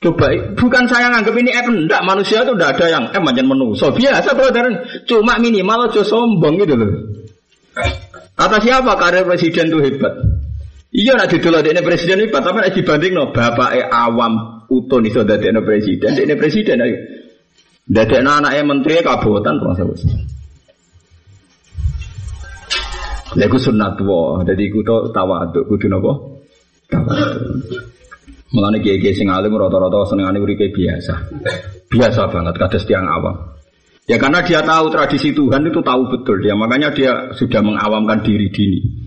Coba, 0.00 0.32
bukan 0.56 0.88
saya 0.88 1.12
nganggap 1.12 1.36
ini 1.36 1.52
F, 1.52 1.68
enggak, 1.68 2.00
manusia 2.08 2.40
itu 2.40 2.56
enggak 2.56 2.72
ada 2.72 2.86
yang 2.88 3.04
F 3.12 3.20
macam 3.20 3.52
so 3.76 3.92
biasa 3.92 4.32
brother, 4.32 4.64
cuma 5.04 5.36
minimal 5.36 5.92
aja 5.92 6.00
sombong 6.00 6.56
gitu 6.56 6.72
loh. 6.72 6.88
Kata 8.32 8.56
siapa 8.64 8.96
karir 8.96 9.28
presiden 9.28 9.68
itu 9.68 9.76
hebat? 9.84 10.16
Iya 10.88 11.20
nak 11.20 11.28
didol 11.28 11.60
ini 11.60 11.84
presiden 11.84 12.24
ini, 12.24 12.32
tapi 12.32 12.64
nak 12.64 12.72
dibanding 12.72 13.12
no 13.12 13.28
bapak 13.28 13.92
awam 13.92 14.64
utun 14.72 15.04
iso 15.04 15.20
dadi 15.20 15.52
presiden, 15.60 16.16
ini 16.16 16.32
presiden 16.32 16.80
ayo. 16.80 16.96
Dadi 17.90 18.14
anake 18.22 18.62
menteri 18.62 19.02
kabotan 19.02 19.58
proses. 19.58 20.06
Lha 23.34 23.46
iku 23.46 23.58
sunat 23.58 23.98
wa, 24.06 24.46
dadi 24.46 24.70
iku 24.70 24.82
to 24.86 24.96
tawaduk 25.10 25.66
kudu 25.66 25.90
napa? 25.90 26.12
Tawaduk. 26.86 27.34
Mulane 28.50 28.82
kiai-kiai 28.82 29.14
sing 29.14 29.30
alim 29.30 29.54
rata-rata 29.54 30.06
senengane 30.06 30.42
uripe 30.42 30.70
biasa. 30.70 31.14
Biasa 31.90 32.30
banget 32.30 32.54
kados 32.58 32.86
tiang 32.86 33.06
awam. 33.06 33.34
Ya 34.10 34.18
karena 34.18 34.42
dia 34.42 34.58
tahu 34.62 34.90
tradisi 34.90 35.30
Tuhan 35.30 35.62
itu 35.70 35.78
tahu 35.82 36.10
betul 36.10 36.42
dia, 36.42 36.58
makanya 36.58 36.90
dia 36.90 37.30
sudah 37.34 37.62
mengawamkan 37.62 38.26
diri 38.26 38.50
dini. 38.50 38.99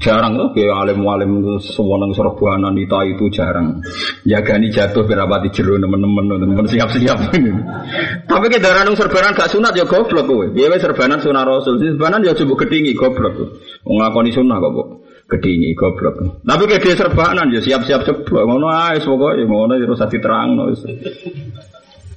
Jarang 0.00 0.32
loh 0.32 0.48
kayak 0.56 0.72
alim-alim 0.72 1.60
sewenang 1.60 2.16
serbuanan 2.16 2.72
itu 2.80 2.96
itu 3.12 3.24
jarang. 3.36 3.84
Jagani 4.24 4.72
jatuh 4.72 5.04
berapa 5.04 5.44
jeru 5.52 5.76
teman-teman 5.76 6.40
teman 6.40 6.64
siap-siap. 6.64 7.20
Tapi 8.30 8.46
kita 8.48 8.64
darah 8.64 8.88
nung 8.88 8.96
serbanan 8.96 9.36
gak 9.36 9.52
sunat 9.52 9.76
ya 9.76 9.84
goblok 9.84 10.24
kowe. 10.24 10.48
Dia 10.56 10.72
serbanan 10.80 11.20
sunah 11.20 11.44
rasul, 11.44 11.76
serbanan 11.76 12.24
ya 12.24 12.32
coba 12.32 12.64
kedingi 12.64 12.96
goblok. 12.96 13.60
Ngakoni 13.84 14.32
sunnah 14.32 14.56
kok 14.56 14.72
bu. 14.72 14.82
Kedingi 15.28 15.76
goblok. 15.76 16.16
Tapi 16.48 16.62
kayak 16.64 16.80
dia 16.80 16.96
serbanan 16.96 17.52
ya 17.52 17.60
siap-siap 17.60 18.00
coba. 18.08 18.48
Ngono 18.48 18.66
ae 18.72 19.04
pokoknya 19.04 19.44
ngono 19.44 19.76
ya 19.76 19.84
terus 19.84 20.00
terang 20.16 20.56
no. 20.56 20.72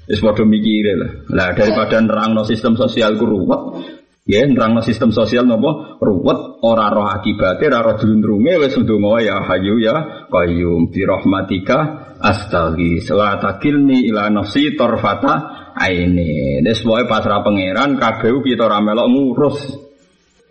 Wis 0.08 0.20
padha 0.20 0.44
mikire 0.48 1.00
lah. 1.00 1.12
Lah 1.32 1.50
daripada 1.52 2.00
nerangno 2.00 2.44
sistem 2.48 2.76
sosial 2.76 3.16
ruwet, 3.16 4.03
Ya, 4.24 4.40
nerangno 4.48 4.80
sistem 4.80 5.12
sosial 5.12 5.44
nopo 5.44 6.00
ruwet 6.00 6.64
ora 6.64 6.88
roh 6.88 7.12
akibate 7.12 7.68
ora 7.68 7.84
roh 7.84 8.00
dulundrunge 8.00 8.56
wis 8.56 8.72
ndonga 8.80 9.20
ya 9.20 9.44
hayu 9.44 9.84
ya 9.84 10.24
qayyum 10.32 10.88
bi 10.88 11.04
rahmatika 11.04 12.16
astaghi 12.24 13.04
la 13.12 13.36
takilni 13.36 14.08
ila 14.08 14.32
nafsi 14.32 14.80
tarfata 14.80 15.76
aini. 15.76 16.64
Wis 16.64 16.88
pokoke 16.88 17.04
pasrah 17.12 17.44
pangeran 17.44 18.00
kabeh 18.00 18.32
kita 18.48 18.64
ora 18.64 18.80
melok 18.80 19.08
ngurus. 19.12 19.60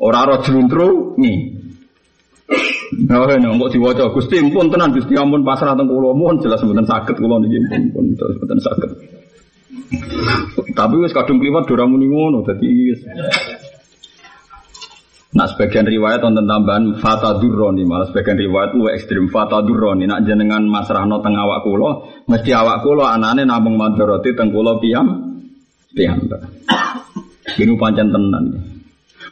Ora 0.04 0.28
roh 0.28 0.44
dulundrunge. 0.44 1.32
Nah, 3.08 3.24
nah, 3.24 3.56
kok 3.56 3.72
diwaca 3.72 4.12
Gusti 4.12 4.36
pun 4.52 4.68
tenan 4.68 4.92
Gusti 4.92 5.16
ampun 5.16 5.48
pasrah 5.48 5.72
teng 5.72 5.88
kula 5.88 6.12
mohon 6.12 6.36
jelas 6.44 6.60
mboten 6.60 6.84
saged 6.84 7.16
kula 7.16 7.40
niki 7.40 7.56
pun 7.88 8.12
mboten 8.20 8.60
saged. 8.60 8.92
Tapi 10.76 10.94
wis 11.00 11.16
kadung 11.16 11.40
kliwat 11.40 11.64
ora 11.72 11.88
muni 11.88 12.12
ngono 12.12 12.44
dadi 12.44 12.68
Nah 15.32 15.48
sebagian 15.48 15.88
riwayat 15.88 16.20
tentang 16.20 16.44
tambahan 16.44 16.84
fata 17.00 17.40
durroni 17.40 17.88
malah 17.88 18.04
sebagian 18.12 18.36
riwayat 18.36 18.76
lu 18.76 18.92
ekstrim 18.92 19.32
fata 19.32 19.64
durroni 19.64 20.04
nak 20.04 20.28
jenengan 20.28 20.60
masrahno 20.68 21.24
teng 21.24 21.32
awak 21.40 21.64
kulo 21.64 22.04
mesti 22.28 22.52
awak 22.52 22.84
kulo 22.84 23.08
anane 23.08 23.48
namung 23.48 23.80
madoroti 23.80 24.36
teng 24.36 24.52
kulo 24.52 24.76
piam 24.76 25.32
piam. 25.96 26.20
Ini 27.52 27.72
pancen 27.76 28.08
tenan. 28.12 28.44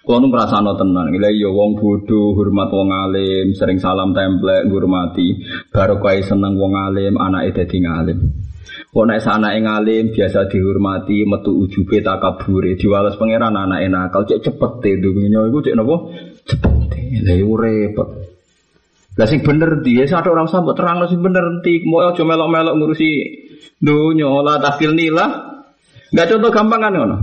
Kulo 0.01 0.17
nu 0.25 0.33
tenan, 0.33 1.13
gila 1.13 1.29
yo 1.29 1.37
iya 1.37 1.49
wong 1.53 1.77
bodoh 1.77 2.33
hormat 2.33 2.73
wong 2.73 2.89
alim, 2.89 3.53
sering 3.53 3.77
salam 3.77 4.17
templek 4.17 4.65
ngurmati, 4.67 5.45
baru 5.69 6.01
kaya 6.01 6.25
seneng 6.25 6.57
wong 6.57 6.73
alim, 6.73 7.21
anak 7.21 7.53
dadi 7.53 7.85
ngalim. 7.85 8.40
Kok 8.91 9.07
nek 9.07 9.23
sana 9.23 9.55
ing 9.55 9.71
alim 9.71 10.11
biasa 10.11 10.51
dihormati, 10.51 11.23
metu 11.23 11.55
ujube 11.55 12.03
takabure, 12.03 12.75
diwales 12.75 13.15
pangeran 13.15 13.55
anake 13.55 13.87
nakal 13.87 14.27
cek 14.27 14.43
cepet 14.43 14.73
te 14.83 14.91
dunya 14.99 15.47
iku 15.47 15.63
cek 15.63 15.79
napa? 15.79 15.97
Cepet. 16.43 16.91
Lah 17.23 17.35
iku 17.39 17.55
repot. 17.55 18.09
Lah 19.15 19.27
sing 19.31 19.47
bener 19.47 19.79
di, 19.87 19.95
ya 19.95 20.11
satu 20.11 20.35
orang 20.35 20.51
sambut 20.51 20.75
terang 20.75 21.07
sing 21.07 21.23
bener 21.23 21.43
enti, 21.43 21.87
mau 21.87 22.03
aja 22.03 22.23
melok-melok 22.27 22.75
ngurusi 22.75 23.11
dunya 23.79 24.27
la 24.43 24.59
tahkil 24.59 24.99
nila 24.99 25.51
Enggak 26.11 26.27
contoh 26.35 26.51
gampang 26.51 26.81
kan 26.83 26.95
ngono. 26.95 27.17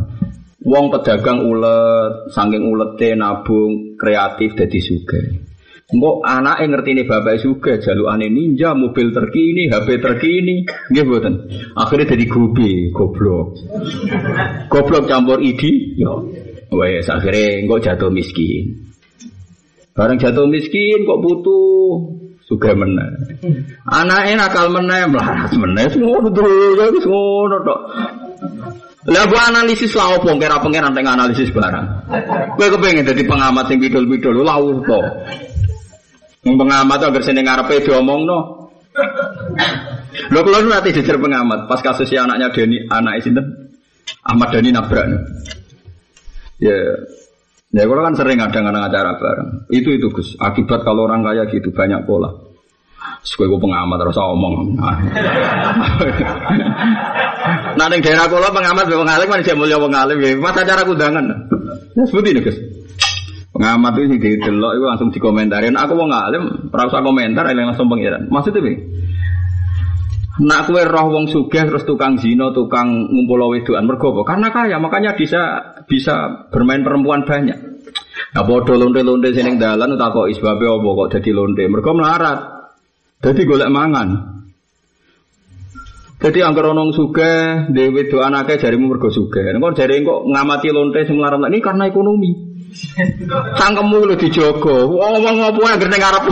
Wong 0.63 0.86
pedagang 0.91 1.43
ulet, 1.43 2.32
saking 2.32 2.63
ulete 2.63 3.15
nabung, 3.20 3.99
kreatif 3.99 4.55
dadi 4.55 4.80
sugih. 4.80 5.47
Engko 5.88 6.20
anake 6.20 6.68
ngertine 6.68 7.08
bapak 7.08 7.40
juga 7.40 7.80
jalukane 7.80 8.28
ninja, 8.28 8.76
mobil 8.76 9.16
terkini, 9.16 9.72
HP 9.72 10.04
terkini, 10.04 10.68
nggih 10.92 11.04
mboten. 11.08 11.48
Akhirnya 11.80 12.12
jadi 12.12 12.28
gobe, 12.28 12.92
goblok. 12.92 13.56
Goblok 14.68 15.08
campur 15.08 15.40
idi, 15.40 15.96
yo. 15.96 16.28
Wes 16.76 17.08
akhirnya 17.08 17.64
engko 17.64 17.80
jatuh 17.80 18.12
miskin. 18.12 18.84
Barang 19.96 20.20
jatuh 20.20 20.44
miskin 20.52 21.08
kok 21.08 21.24
butuh 21.24 22.20
suka 22.44 22.76
meneh. 22.76 23.40
Anake 23.88 24.36
nakal 24.36 24.68
meneh, 24.68 25.08
melarat 25.08 25.56
meneh, 25.56 25.88
ngono 25.88 26.28
ya 26.76 26.92
wis 26.92 27.06
ngono 27.08 27.58
tok. 27.64 27.80
Lah 29.08 29.24
gua 29.32 29.56
analisis 29.56 29.96
lah 29.96 30.20
opo 30.20 30.36
kira 30.36 30.60
pengen 30.60 30.92
analisis 30.92 31.48
barang. 31.48 32.12
Kowe 32.60 32.68
kepengin 32.76 33.08
dadi 33.08 33.24
pengamat 33.24 33.72
sing 33.72 33.80
bidul-bidul 33.80 34.44
lha 34.44 34.60
opo? 34.60 35.00
Pengamat 36.56 37.00
agar 37.04 37.22
sini 37.26 37.43
ngarepe 37.43 37.84
diomongno. 37.84 38.72
Lho 40.32 40.39
kula 40.41 40.64
nu 40.64 40.72
nanti 40.72 40.95
jejer 40.95 41.20
pengamat 41.20 41.68
pas 41.68 41.84
kasus 41.84 42.08
si 42.08 42.16
anaknya 42.16 42.50
Deni, 42.56 42.88
anak 42.88 43.22
sinten? 43.22 43.68
Ahmad 44.24 44.52
Dani 44.52 44.72
nabrak. 44.72 45.06
Ya, 46.58 46.74
ya 47.72 47.84
kalau 47.86 48.02
kan 48.02 48.16
sering 48.18 48.41
ada 48.41 48.52
kadang 48.52 48.76
acara 48.76 49.16
bareng. 49.20 49.70
Itu 49.72 49.93
itu 49.93 50.10
Gus. 50.10 50.36
Akibat 50.41 50.82
kalau 50.84 51.06
orang 51.06 51.24
kaya 51.24 51.45
gitu 51.48 51.72
banyak 51.72 52.04
pola. 52.08 52.34
Sekue 53.24 53.48
gue 53.48 53.60
pengamat 53.60 54.00
terus 54.04 54.20
omong. 54.20 54.76
nah, 57.78 57.88
di 57.88 58.04
daerah 58.04 58.28
kulo 58.28 58.50
pengamat 58.52 58.88
wong 58.88 59.08
alim 59.08 59.28
kan 59.32 59.43
mulia 59.56 59.78
wong 59.80 59.93
alim 59.95 60.18
Mas 60.39 60.58
acara 60.58 60.84
kudangan. 60.84 61.24
Ya 61.95 62.04
seperti 62.08 62.30
ini 62.36 62.41
Gus. 62.43 62.58
Pengamat 63.58 63.97
itu 63.97 64.05
sih 64.14 64.20
didelok 64.22 64.72
itu 64.78 64.86
langsung 64.86 65.10
dikomentarin. 65.10 65.74
Aku 65.74 65.97
mau 65.97 66.05
ngalim, 66.05 66.70
usah 66.70 67.01
komentar, 67.01 67.49
langsung 67.58 67.89
pengiran. 67.89 68.30
Maksudnya 68.30 68.62
piye? 68.62 68.78
Nak 70.38 70.70
kue 70.70 70.86
roh 70.86 71.10
wong 71.10 71.26
sugih 71.26 71.66
terus 71.66 71.82
tukang 71.82 72.22
zino, 72.22 72.53
tukang 72.53 73.10
ngumpul 73.10 73.49
wedoan 73.49 73.89
mergo 73.89 74.14
Karena 74.22 74.53
kaya, 74.53 74.78
makanya 74.78 75.18
bisa 75.18 75.74
bisa 75.89 76.45
bermain 76.53 76.86
perempuan 76.86 77.26
banyak. 77.26 77.58
Nah, 78.38 78.45
bodoh 78.45 78.78
londe-londe 78.78 79.34
sini 79.34 79.58
dalan 79.58 79.97
tak 79.97 80.14
kok 80.14 80.30
isbabe 80.30 80.70
apa 80.70 80.89
kok 80.93 81.10
jadi 81.18 81.30
londe. 81.34 81.66
Mergo 81.66 81.91
melarat. 81.97 82.39
Jadi 83.26 83.41
golek 83.49 83.74
mangan. 83.74 84.38
Jadi 86.22 86.45
angker 86.45 86.70
onong 86.70 86.93
suge, 86.93 87.66
dewi 87.74 88.05
do 88.05 88.22
anaknya 88.22 88.62
jarimu 88.62 88.93
mergo 88.93 89.10
suge. 89.10 89.41
Engkau 89.41 89.74
jari 89.74 90.05
kok 90.05 90.30
ngamati 90.30 90.70
lonte 90.70 91.01
semelarat 91.10 91.49
ini 91.49 91.58
karena 91.58 91.89
ekonomi. 91.89 92.47
Cangkemmu 93.57 93.97
lu 94.03 94.15
dijogo. 94.20 94.91
Ngomong 94.91 95.38
apa 95.39 95.59
yang 95.63 95.80
ning 95.88 96.01
ngarep. 96.01 96.24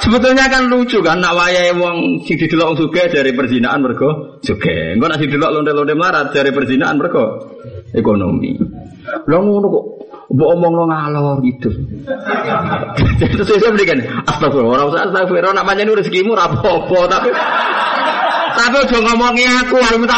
Sebetulnya 0.00 0.50
kan 0.52 0.68
lucu 0.68 1.00
kan 1.00 1.20
nak 1.20 1.32
wayahe 1.32 1.72
wong 1.76 2.20
sing 2.28 2.36
didelok 2.36 2.76
sugih 2.76 3.08
dari 3.08 3.32
perzinaan 3.32 3.80
mergo 3.80 4.40
sugih. 4.44 4.96
Engko 4.96 5.06
nek 5.08 5.20
didelok 5.20 5.50
lonte-lonte 5.54 5.94
melarat 5.96 6.28
dari 6.32 6.50
perzinaan 6.52 6.96
mergo 7.00 7.56
ekonomi. 7.94 8.58
Lah 9.28 9.40
ngono 9.40 9.66
kok 9.68 9.84
mbok 10.34 10.48
omongno 10.56 10.84
ngalor 10.88 11.38
gitu. 11.44 11.70
Terus 13.20 13.48
saya 13.48 13.70
berikan 13.72 14.00
astagfirullah, 14.28 14.76
ora 14.76 14.84
usah 14.88 15.00
astagfirullah 15.08 15.54
nak 15.56 15.66
pancen 15.68 15.92
rezekimu 15.92 16.34
ora 16.34 16.48
apa-apa 16.48 16.98
tapi 17.08 17.30
tapi 18.54 18.76
aja 18.86 18.98
ngomongi 19.02 19.44
aku, 19.44 19.76
aku 19.82 19.96
minta 19.98 20.16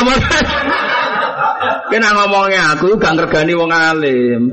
Kena 1.87 2.11
ngomongnya 2.13 2.75
aku 2.75 2.99
gak 2.99 3.15
ngergani 3.15 3.53
wong 3.55 3.71
alim. 3.71 4.51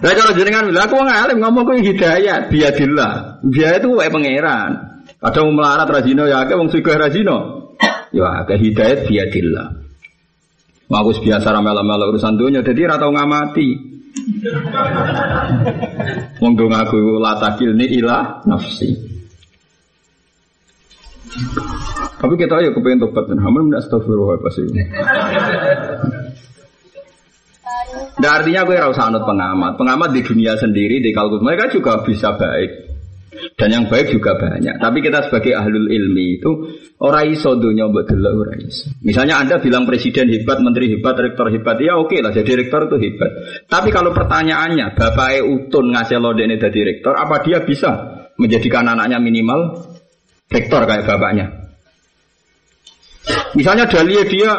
Lah 0.00 0.12
kalau 0.14 0.32
jenengan 0.38 0.70
bilang 0.70 0.86
aku 0.86 0.94
wong 1.02 1.10
alim 1.10 1.38
ngomong 1.42 1.64
ku 1.66 1.72
hidayah, 1.74 2.46
biadillah. 2.46 3.42
Dia 3.50 3.78
itu 3.82 3.90
wae 3.90 4.10
pangeran. 4.12 5.02
Kadang 5.18 5.56
melarat 5.56 5.88
rajino 5.90 6.28
ya 6.30 6.46
akeh 6.46 6.54
wong 6.54 6.70
sugih 6.70 6.94
rajino. 6.94 7.72
Ya 8.14 8.46
akeh 8.46 8.58
hidayat 8.60 9.10
biadillah. 9.10 9.86
Aku 10.86 11.10
biasa 11.18 11.50
ramel-ramel 11.50 12.14
urusan 12.14 12.38
dunia, 12.38 12.62
jadi 12.62 12.94
ratau 12.94 13.10
ngamati. 13.10 13.96
Wong 16.38 16.52
dong 16.54 16.70
aku 16.70 17.18
latakil 17.18 17.74
ni 17.74 17.90
ilah 17.98 18.46
nafsi. 18.46 18.94
Tapi 22.16 22.34
kita 22.40 22.64
ya 22.64 22.70
kepengen 22.72 23.04
tobat 23.04 23.28
dan 23.28 23.38
hamil 23.44 23.68
tidak 23.68 23.80
astagfirullah 23.84 24.40
pasti. 24.40 24.64
Nah, 28.16 28.30
artinya 28.40 28.64
gue 28.64 28.76
rasa 28.80 29.12
anut 29.12 29.28
pengamat. 29.28 29.76
Pengamat 29.76 30.10
di 30.16 30.24
dunia 30.24 30.56
sendiri 30.56 31.04
di 31.04 31.12
kalkulus 31.12 31.44
mereka 31.44 31.68
juga 31.68 32.00
bisa 32.00 32.32
baik. 32.32 32.88
Dan 33.56 33.68
yang 33.68 33.84
baik 33.84 34.16
juga 34.16 34.32
banyak. 34.40 34.80
Tapi 34.80 35.04
kita 35.04 35.28
sebagai 35.28 35.52
ahlul 35.52 35.92
ilmi 35.92 36.40
itu 36.40 36.50
orang 37.04 37.28
iso 37.28 37.52
dunia 37.60 37.84
buat 37.92 38.08
orang 38.08 38.64
iso. 38.64 38.88
Misalnya 39.04 39.44
Anda 39.44 39.60
bilang 39.60 39.84
presiden 39.84 40.32
hebat, 40.32 40.64
menteri 40.64 40.96
hebat, 40.96 41.20
rektor 41.20 41.52
hebat, 41.52 41.76
ya 41.76 42.00
oke 42.00 42.16
lah 42.24 42.32
jadi 42.32 42.64
rektor 42.64 42.88
itu 42.88 42.96
hebat. 42.96 43.28
Tapi 43.68 43.92
kalau 43.92 44.16
pertanyaannya, 44.16 44.96
Bapak 44.96 45.44
Utun 45.44 45.92
ngasih 45.92 46.16
lo 46.16 46.32
ini 46.32 46.56
jadi 46.56 46.80
rektor, 46.80 47.12
apa 47.12 47.44
dia 47.44 47.60
bisa 47.60 48.24
menjadikan 48.40 48.88
anaknya 48.88 49.20
minimal 49.20 49.84
rektor 50.48 50.88
kayak 50.88 51.04
bapaknya? 51.04 51.65
Misalnya 53.56 53.88
Dahlia 53.88 54.22
dia 54.28 54.52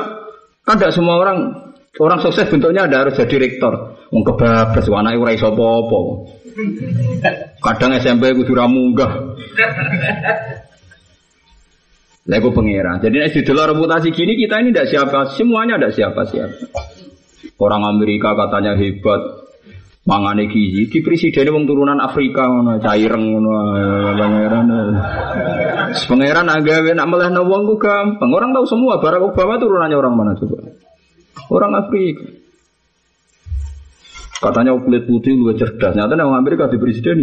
kan 0.67 0.75
tidak 0.75 0.95
semua 0.95 1.21
orang 1.21 1.71
orang 2.01 2.19
sukses 2.19 2.49
bentuknya 2.49 2.89
ada 2.89 3.07
harus 3.07 3.15
jadi 3.15 3.35
rektor. 3.39 3.95
Wong 4.11 4.23
kebablas 4.23 4.87
anake 4.87 5.17
ora 5.19 5.31
iso 5.35 5.51
apa-apa. 5.51 5.99
Kadang 7.59 7.91
SMP 7.99 8.31
kudu 8.33 8.55
ra 8.55 8.65
munggah. 8.65 9.11
Lah 12.27 12.39
pengira. 12.43 12.99
Jadi 12.99 13.15
nek 13.23 13.31
didelok 13.31 13.71
reputasi 13.71 14.11
gini 14.11 14.35
kita 14.35 14.59
ini 14.59 14.75
tidak 14.75 14.91
siapa, 14.91 15.31
semuanya 15.31 15.79
tidak 15.79 15.95
siapa-siapa. 15.95 16.81
Orang 17.55 17.87
Amerika 17.87 18.35
katanya 18.35 18.75
hebat, 18.75 19.46
mangane 20.07 20.47
gizi 20.47 20.87
di 20.87 20.99
presiden 21.03 21.51
wong 21.51 21.67
turunan 21.67 21.99
Afrika 21.99 22.47
ngono 22.47 22.79
caireng 22.79 23.23
ngono 23.27 23.51
pangeran. 24.15 24.67
Pangeran 26.07 26.47
agawe 26.47 26.91
nak 26.95 27.07
melehno 27.11 27.43
wong 27.43 27.61
ku 27.67 27.75
gampang. 27.75 28.31
Orang 28.31 28.55
tahu 28.55 28.65
semua 28.65 29.03
Barack 29.03 29.35
Obama 29.35 29.59
turunannya 29.59 29.99
orang 29.99 30.15
mana 30.15 30.31
coba? 30.39 30.63
Orang 31.51 31.75
Afrika. 31.75 32.23
Katanya 34.37 34.79
kulit 34.79 35.03
putih 35.09 35.35
lebih 35.35 35.59
cerdas. 35.59 35.91
Nyata 35.91 36.15
orang 36.15 36.39
Amerika 36.39 36.71
di 36.71 36.79
presiden 36.79 37.19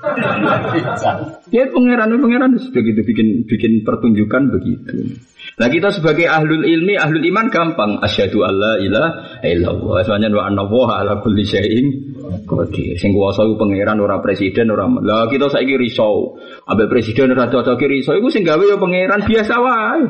ya 1.54 1.68
pangeran 1.68 2.16
pangeran. 2.16 2.50
Begitu 2.72 3.00
bikin 3.04 3.28
bikin 3.44 3.72
pertunjukan 3.84 4.42
begitu 4.56 5.20
Nah 5.56 5.72
kita 5.72 5.88
sebagai 5.88 6.28
ahlul 6.28 6.68
ilmi, 6.68 7.00
ahlul 7.00 7.24
iman 7.32 7.48
gampang. 7.48 7.96
Asyhadu 8.04 8.44
alla 8.44 8.76
ilaha 8.76 9.40
illallah. 9.40 10.04
Soalnya 10.04 10.28
wa 10.28 10.44
anna 10.44 10.68
ala 10.68 11.16
kulli 11.24 11.48
syai'in 11.48 12.12
qadir. 12.44 13.00
Sing 13.00 13.16
kuwasa 13.16 13.40
iku 13.48 13.56
pangeran 13.56 13.96
ora 13.96 14.20
presiden 14.20 14.68
ora. 14.68 14.84
Lah 15.00 15.32
kita 15.32 15.48
saiki 15.48 15.80
risau. 15.80 16.36
Ambek 16.68 16.92
presiden 16.92 17.32
ora 17.32 17.48
cocok 17.48 17.80
risau 17.88 18.20
iku 18.20 18.28
sing 18.28 18.44
gawe 18.44 18.60
ya 18.60 18.76
pangeran 18.76 19.24
biasa 19.24 19.54
wae. 19.56 20.04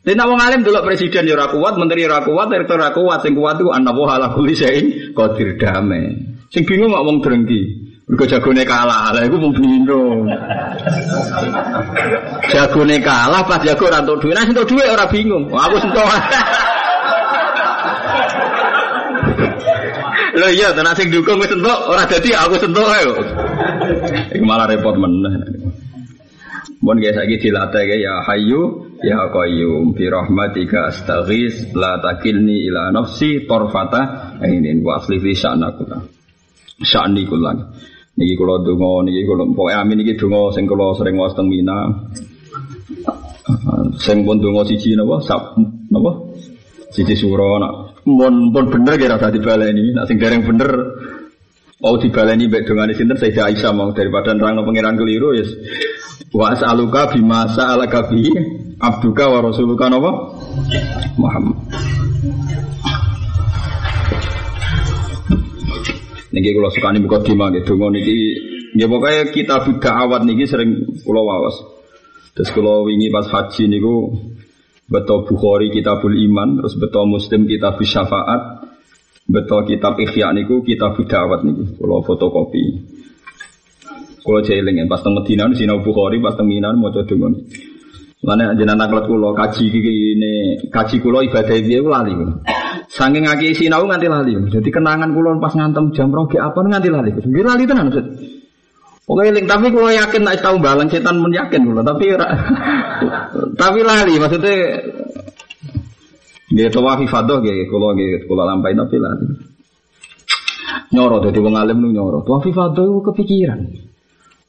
Lha 0.00 0.12
nek 0.16 0.26
wong 0.26 0.40
alim 0.42 0.60
delok 0.66 0.82
presiden 0.82 1.22
ya 1.22 1.38
ora 1.38 1.46
kuat, 1.54 1.78
menteri 1.78 2.08
ora 2.10 2.26
kuat, 2.26 2.50
direktur 2.50 2.82
ora 2.82 2.90
kuat, 2.90 3.20
sing 3.22 3.38
kuat 3.38 3.62
iku 3.62 3.70
anna 3.70 3.94
ala 3.94 4.34
kulli 4.34 4.58
syai'in 4.58 5.14
qadir 5.14 5.54
damai. 5.54 6.18
Sing 6.50 6.66
bingung 6.66 6.90
kok 6.90 7.06
wong 7.06 7.22
drengki. 7.22 7.79
Mergo 8.10 8.26
jagone 8.26 8.66
kalah, 8.66 9.14
lah 9.14 9.22
iku 9.22 9.38
mung 9.38 9.54
bingung. 9.54 10.26
jagone 12.50 12.98
kalah 12.98 13.38
pas 13.46 13.62
jago 13.62 13.86
ora 13.86 14.02
entuk 14.02 14.18
dhuwit, 14.18 14.34
nah 14.34 14.42
entuk 14.50 14.66
dhuwit 14.66 14.90
ora 14.90 15.06
bingung. 15.06 15.46
Wah, 15.46 15.70
aku 15.70 15.78
sentuh. 15.78 16.02
Lho 20.42 20.48
iya, 20.50 20.74
tenan 20.74 20.98
sing 20.98 21.14
dukung 21.14 21.38
wis 21.38 21.54
entuk, 21.54 21.78
ora 21.86 22.02
dadi 22.02 22.34
aku 22.34 22.58
sentuh 22.58 22.82
ae. 22.82 23.06
Iku 24.34 24.42
malah 24.42 24.66
repot 24.66 24.98
meneh. 24.98 25.62
Mun 26.82 26.98
guys 26.98 27.14
lagi 27.14 27.38
dilatih 27.38 27.94
ya 27.94 28.26
Hayyu 28.26 28.90
ya 29.06 29.30
Qayyum 29.30 29.94
bi 29.94 30.10
rahmatika 30.10 30.90
astaghis 30.90 31.76
la 31.78 32.02
takilni 32.02 32.66
ila 32.72 32.90
nafsi 32.90 33.46
tarfata 33.46 34.34
ainin 34.42 34.82
wa 34.82 34.98
asli 34.98 35.22
fi 35.22 35.30
sya'naku. 35.30 35.86
Sya'ni 36.82 37.22
kullan. 37.28 37.70
Niki 38.20 38.36
kula 38.36 38.60
donga 38.60 39.08
niki 39.08 39.24
kula 39.24 39.48
pokoke 39.56 39.72
amin 39.72 39.96
niki 40.04 40.12
donga 40.20 40.52
sing 40.52 40.68
kula 40.68 40.92
sering 40.92 41.16
waos 41.16 41.32
teng 41.32 41.48
Mina. 41.48 41.76
Sing 43.96 44.28
pun 44.28 44.36
donga 44.44 44.62
siji 44.68 44.92
napa? 44.92 45.24
Sab 45.24 45.56
napa? 45.88 46.12
Siji 46.92 47.16
sura 47.16 47.56
nak 47.56 47.72
mun 48.04 48.52
pun 48.52 48.68
bener 48.68 49.00
kira 49.00 49.16
tadi 49.16 49.40
baleni. 49.40 49.96
Nak 49.96 50.04
sing 50.04 50.20
dereng 50.20 50.44
bener 50.44 50.70
Oh 51.80 51.96
dibaleni 51.96 52.44
mbek 52.44 52.68
dongane 52.68 52.92
sinten 52.92 53.16
Sayyidah 53.16 53.48
Aisyah 53.48 53.72
mau 53.72 53.88
daripada 53.96 54.36
nerangno 54.36 54.68
pangeran 54.68 55.00
keliru 55.00 55.32
ya. 55.32 55.48
Wa 56.28 56.52
as'aluka 56.52 57.08
bima 57.16 57.48
sa'alaka 57.48 58.12
bi 58.12 58.28
abduka 58.76 59.24
wa 59.32 59.40
rasuluka 59.48 59.88
napa? 59.88 60.12
Muhammad. 61.16 61.56
Niki 66.30 66.54
kula 66.54 66.70
sukani 66.70 67.02
buka 67.02 67.26
dima 67.26 67.50
nggih 67.50 67.66
donga 67.66 67.90
niki 67.90 68.16
nggih 68.78 68.86
pokoke 68.86 69.34
kita 69.34 69.66
budak 69.66 69.94
awat 69.94 70.22
niki 70.22 70.46
sering 70.46 70.86
kula 71.02 71.22
waos. 71.26 71.56
Terus 72.34 72.50
kula 72.54 72.86
wingi 72.86 73.10
pas 73.10 73.26
haji 73.26 73.66
niku 73.66 74.14
betul 74.90 75.22
Bukhari 75.26 75.70
Kitabul 75.70 76.18
Iman, 76.18 76.58
terus 76.58 76.74
betul 76.74 77.06
Muslim 77.06 77.46
Kitab 77.46 77.78
Syafaat, 77.78 78.60
Betul 79.30 79.62
kitab 79.62 79.94
Ikhya 79.94 80.34
niku 80.34 80.66
kitab 80.66 80.98
dawat 80.98 81.46
niku. 81.46 81.78
Kalau 81.78 82.02
fotokopi. 82.02 82.82
Kalau 84.20 84.42
jeling 84.42 84.84
pas 84.90 85.00
teng 85.00 85.14
Medina 85.14 85.46
sinau 85.54 85.78
Bukhari, 85.80 86.18
pas 86.18 86.34
teng 86.34 86.50
Mina 86.50 86.74
maca 86.74 87.06
donga. 87.06 87.30
Lane 88.20 88.52
jenengan 88.58 88.90
kula 89.06 89.32
kaji 89.32 89.70
ini 89.70 90.32
kaji 90.68 90.96
kula 90.98 91.24
ibadah 91.24 91.56
piye 91.62 91.80
lali. 91.80 92.12
Saking 92.90 93.22
ngaki 93.22 93.54
sinau 93.54 93.86
nganti 93.86 94.10
lali. 94.10 94.34
Jadi 94.50 94.66
kenangan 94.66 95.14
kula 95.14 95.38
pas 95.38 95.54
ngantem 95.54 95.94
jam 95.94 96.10
rogi 96.10 96.42
apa 96.42 96.58
nganti 96.58 96.88
lali. 96.90 97.10
Nggih 97.14 97.44
lali 97.46 97.62
tenan 97.64 97.94
Ustaz. 97.94 98.06
Oke, 99.10 99.26
link 99.30 99.46
tapi 99.50 99.74
kalau 99.74 99.90
yakin 99.90 100.22
nak 100.22 100.38
tahu 100.38 100.62
balang 100.62 100.86
setan 100.86 101.18
men 101.18 101.34
yakin 101.34 101.66
kula, 101.66 101.82
tapi 101.82 102.14
tapi 103.62 103.80
lali 103.82 104.14
maksudnya 104.22 104.54
Nggih 106.50 106.66
tawaf 106.74 106.98
ifadah 106.98 107.38
nggih 107.38 107.70
kula 107.70 107.94
nggih 107.94 108.26
kula 108.26 108.42
lampahi 108.42 108.74
tapi 108.74 108.96
lah. 108.98 109.14
Nyoro 110.90 111.22
dadi 111.22 111.38
wong 111.38 111.54
alim 111.54 111.78
nu 111.78 111.94
nyoro. 111.94 112.26
Ifadah 112.26 112.84
ku 112.90 113.00
kepikiran. 113.06 113.60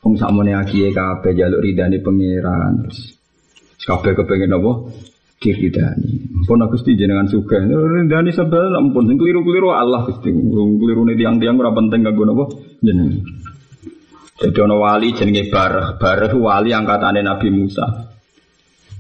Wong 0.01 0.17
sakmene 0.17 0.57
akiye 0.57 0.89
kabeh 0.89 1.37
jaluk 1.37 1.61
ridane 1.61 2.01
pangeran. 2.01 2.89
Kabeh 3.85 4.17
kepengin 4.17 4.57
apa? 4.57 4.71
Diridani. 5.41 6.45
Pun 6.45 6.61
Gusti 6.69 6.93
jenengan 6.93 7.25
suka. 7.25 7.57
Ridani 7.57 8.29
sebel 8.29 8.77
ampun 8.77 9.09
sing 9.09 9.17
keliru-keliru 9.17 9.73
Allah 9.73 10.05
Gusti. 10.05 10.29
Keliru-ne 10.29 11.17
tiang-tiang 11.17 11.57
ora 11.57 11.73
penting 11.73 12.05
kanggo 12.05 12.23
napa? 12.29 12.45
Jenengan. 12.85 13.25
Jadi 14.37 14.57
ono 14.61 14.75
wali 14.77 15.09
jenenge 15.17 15.49
Barah. 15.49 15.97
Barah 15.97 16.29
wali 16.37 16.69
angkatane 16.69 17.25
Nabi 17.25 17.49
Musa. 17.49 17.85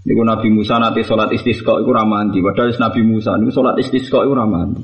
Niku 0.01 0.25
Nabi 0.25 0.49
Musa 0.49 0.81
nanti 0.81 1.05
sholat 1.05 1.29
istisqa 1.29 1.77
itu 1.77 1.93
ramanti. 1.93 2.41
Padahal 2.41 2.73
Nabi 2.73 3.01
Musa 3.05 3.37
niku 3.37 3.53
sholat 3.53 3.77
istisqa 3.77 4.25
itu 4.25 4.33
ramanti. 4.33 4.81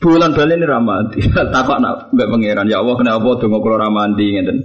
Bulan 0.00 0.32
balen 0.32 0.64
ramanti. 0.64 1.20
Takok 1.52 1.84
nak 1.84 2.08
mbek 2.16 2.32
pangeran, 2.32 2.64
ya 2.64 2.80
Allah 2.80 2.96
kenapa 2.96 3.28
donga 3.36 3.58
kula 3.60 3.76
ramanti 3.76 4.24
ngeten. 4.24 4.58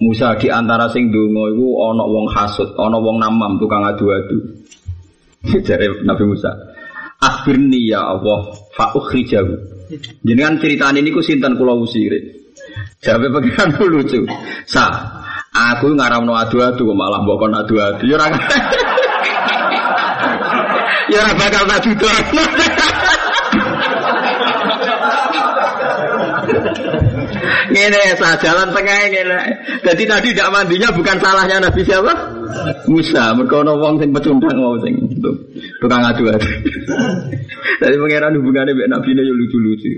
Musa 0.00 0.36
di 0.36 0.52
antara 0.52 0.92
sing 0.92 1.08
donga 1.08 1.56
iku 1.56 1.88
ana 1.88 2.04
wong 2.04 2.26
hasud, 2.36 2.76
ana 2.76 3.00
wong 3.00 3.16
namam 3.16 3.56
tukang 3.56 3.80
adu-adu. 3.80 4.59
Jare 5.66 6.04
Nabi 6.04 6.24
Musa. 6.28 6.52
Akhirni 7.20 7.92
ya 7.92 8.00
Allah 8.00 8.56
fa 8.72 8.96
ukhrijahu. 8.96 9.52
Jenengan 10.24 10.60
ceritane 10.60 11.04
niku 11.04 11.20
sinten 11.20 11.56
kula 11.56 11.76
usire. 11.76 12.40
Jawabe 13.00 13.32
pangeran 13.32 13.72
lucu. 13.80 14.24
Sa, 14.68 14.84
aku 15.52 15.96
ngaramno 15.96 16.36
adu-adu 16.36 16.92
malah 16.92 17.24
mbok 17.24 17.48
adu-adu. 17.48 18.04
Ya 18.04 18.16
ora 18.16 18.28
ya 21.12 21.18
ora 21.24 21.32
bakal 21.36 21.64
tak 21.68 21.80
judul. 21.84 22.12
Ngene 27.70 28.18
sah 28.18 28.34
jalan 28.42 28.74
tengah 28.74 28.98
ngene. 29.14 29.38
Jadi 29.86 30.02
tadi 30.02 30.34
tidak 30.34 30.50
mandinya 30.50 30.90
bukan 30.90 31.16
salahnya 31.22 31.62
Nabi 31.62 31.86
siapa? 31.86 32.39
Musa. 32.88 33.36
Mereka 33.36 33.62
ono 33.62 33.72
wong 33.78 33.94
sing 34.00 34.10
pecundang 34.10 34.58
mau 34.58 34.76
sing 34.80 34.94
tukang 35.80 36.02
adu-adu. 36.02 36.48
Jadi 37.80 37.96
pangeran 37.96 38.36
hubungannya 38.38 38.76
dengan 38.76 38.98
Nabi 38.98 39.10
ini 39.14 39.32
lucu-lucu. 39.32 39.90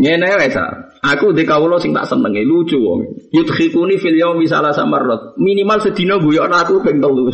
Ngene 0.00 0.28
wes 0.36 0.56
Aku 1.00 1.32
di 1.32 1.48
kawula 1.48 1.80
sing 1.80 1.96
tak 1.96 2.04
senengi 2.04 2.44
lucu 2.44 2.76
wong. 2.76 3.32
Yudkhikuni 3.32 3.96
fil 3.96 4.20
yaumi 4.20 4.44
salah 4.44 4.76
samarrat. 4.76 5.40
Minimal 5.40 5.80
sedina 5.80 6.20
guyokno 6.20 6.56
aku 6.60 6.84
ping 6.84 7.00
telu. 7.00 7.24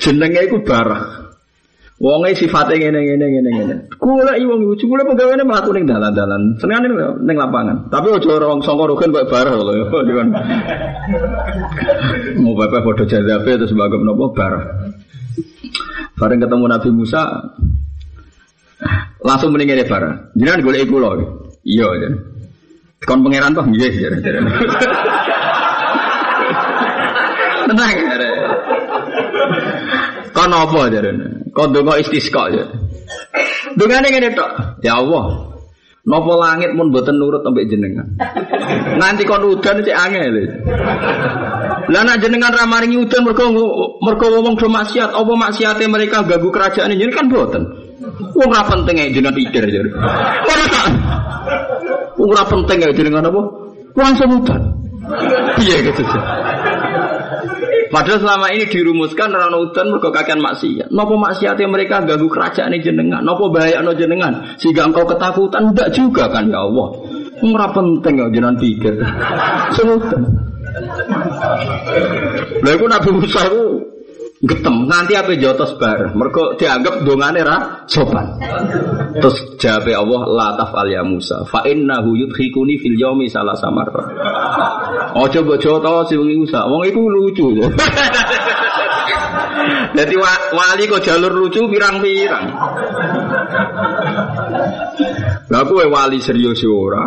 Jenenge 0.00 0.40
iku 0.48 0.64
barah. 0.64 1.25
Wonge 1.96 2.36
sifate 2.36 2.76
ngene 2.76 3.00
ngene 3.08 3.24
ngene 3.24 3.50
ngene. 3.56 3.74
Kula 3.96 4.36
iki 4.36 4.44
wong 4.44 4.60
lucu, 4.68 4.84
kula 4.84 5.08
pegawene 5.08 5.48
mlaku 5.48 5.72
ning 5.72 5.88
dalan-dalan. 5.88 6.60
Senengane 6.60 6.92
ning 7.24 7.36
lapangan. 7.40 7.88
Tapi 7.88 8.12
aja 8.12 8.28
ora 8.36 8.52
wong 8.52 8.60
sangka 8.60 8.84
rugen 8.84 9.16
kok 9.16 9.32
barah 9.32 9.56
lho. 9.56 9.88
Mau 12.44 12.52
bapak 12.52 12.84
foto 12.84 13.08
jazabe 13.08 13.48
terus 13.56 13.72
bagem 13.72 14.04
nopo 14.04 14.28
barah. 14.36 14.92
Bareng 16.20 16.40
ketemu 16.44 16.64
Nabi 16.68 16.88
Musa, 16.92 17.22
langsung 19.24 19.56
mendingin 19.56 19.88
barang. 19.88 20.36
Jangan 20.36 20.60
golek 20.60 20.84
kula. 20.92 21.16
Iya, 21.64 21.88
ya. 21.96 22.08
Kon 23.08 23.24
pangeran 23.24 23.56
toh 23.56 23.64
nggih, 23.64 23.92
jare. 23.96 24.20
Tenang, 27.66 27.96
jare. 28.04 28.25
Kon 30.46 30.54
apa 30.54 30.86
jare? 30.94 31.10
Kon 31.50 31.74
donga 31.74 31.98
istisqa 31.98 32.46
ya. 32.54 32.62
Dungane 33.74 34.14
ngene 34.14 34.30
tok. 34.30 34.78
Ya 34.78 35.02
Allah, 35.02 35.58
Nopo 36.06 36.38
langit 36.38 36.70
pun 36.78 36.94
boten 36.94 37.18
nurut 37.18 37.42
sampai 37.42 37.66
jenengan. 37.66 38.06
Nanti 38.94 39.26
kon 39.26 39.42
udan 39.42 39.82
cek 39.82 39.90
angel. 39.90 40.38
Lah 41.90 42.02
nek 42.06 42.22
jenengan 42.22 42.54
ra 42.54 42.62
maringi 42.62 42.94
udan 42.94 43.26
mergo 43.26 43.50
mergo 43.98 44.26
wong 44.38 44.54
do 44.54 44.70
maksiat, 44.70 45.10
apa 45.10 45.32
maksiate 45.34 45.82
mereka 45.90 46.22
ganggu 46.22 46.54
kerajaan 46.54 46.94
ini 46.94 47.10
kan 47.10 47.26
boten. 47.26 47.66
Wong 48.38 48.48
ora 48.54 48.62
penting 48.70 49.02
ae 49.02 49.10
jenengan 49.10 49.34
pikir 49.34 49.66
ya. 49.66 49.82
Ora. 50.46 50.66
Wong 52.14 52.30
ora 52.30 52.46
penting 52.46 52.86
ae 52.86 52.94
jenengan 52.94 53.26
apa? 53.26 53.42
Langsung 53.98 54.30
udan. 54.30 54.62
Piye 55.58 55.90
gitu. 55.90 56.06
Padahal 57.96 58.20
selama 58.20 58.52
ini 58.52 58.68
dirumuskan 58.68 59.32
rano 59.32 59.72
udan 59.72 59.88
mergo 59.88 60.12
kakean 60.12 60.36
maksiat. 60.44 60.92
Napa 60.92 61.16
maksiatnya 61.16 61.64
mereka 61.64 62.04
ganggu 62.04 62.28
kerajaan 62.28 62.76
ini 62.76 62.84
jenengan? 62.84 63.24
Napa 63.24 63.48
bahaya 63.48 63.80
no 63.80 63.96
jenengan? 63.96 64.52
Sehingga 64.60 64.84
engkau 64.84 65.08
ketakutan 65.08 65.72
enggak 65.72 65.96
juga 65.96 66.28
kan 66.28 66.44
ya 66.44 66.60
Allah. 66.60 66.92
Ora 67.40 67.72
penting 67.72 68.20
ya 68.20 68.28
jenengan 68.28 68.60
pikir. 68.60 69.00
Senutan. 69.80 70.28
Lha 72.60 72.70
iku 72.76 72.84
Nabi 72.84 73.08
Musa 73.16 73.40
itu 73.48 73.64
getem. 74.44 74.84
Nanti 74.84 75.16
apa 75.16 75.32
jotos 75.36 75.76
bar 75.80 76.12
mereka 76.12 76.56
dianggap 76.60 77.04
dongane 77.06 77.40
ra 77.40 77.86
sopan. 77.88 78.36
Terus 79.16 79.56
jawab 79.56 79.88
Allah 79.88 80.22
la 80.28 80.48
tafal 80.60 80.88
ya 80.92 81.00
Musa 81.00 81.44
fa 81.48 81.64
innahu 81.64 82.12
yudhikuni 82.16 82.76
fil 82.76 82.96
yaumi 83.00 83.32
salah 83.32 83.56
samar. 83.56 83.88
Oh 85.16 85.26
coba 85.30 85.56
coba 85.56 86.04
si 86.04 86.20
wong 86.20 86.44
Musa 86.44 86.68
wong 86.68 86.84
iku 86.84 87.00
lucu. 87.08 87.48
Jadi 89.96 90.14
wali 90.52 90.84
kok 90.84 91.00
jalur 91.00 91.32
lucu 91.32 91.64
pirang-pirang 91.72 92.44
Lah 95.66 95.88
wali 95.90 96.18
serius 96.22 96.62
ora. 96.66 97.02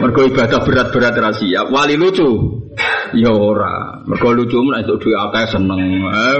Mergo 0.00 0.24
ibadah 0.24 0.60
berat-berat 0.64 1.14
ra 1.20 1.30
siap. 1.36 1.68
Wali 1.68 1.94
lucu. 2.00 2.28
Ya 3.12 3.34
ora. 3.34 4.00
Mergo 4.06 4.32
lucu 4.32 4.62
nek 4.64 4.86
esuk 4.86 5.02
duwe 5.04 5.16
akeh 5.18 5.46
seneng. 5.50 5.80
Eh, 6.08 6.38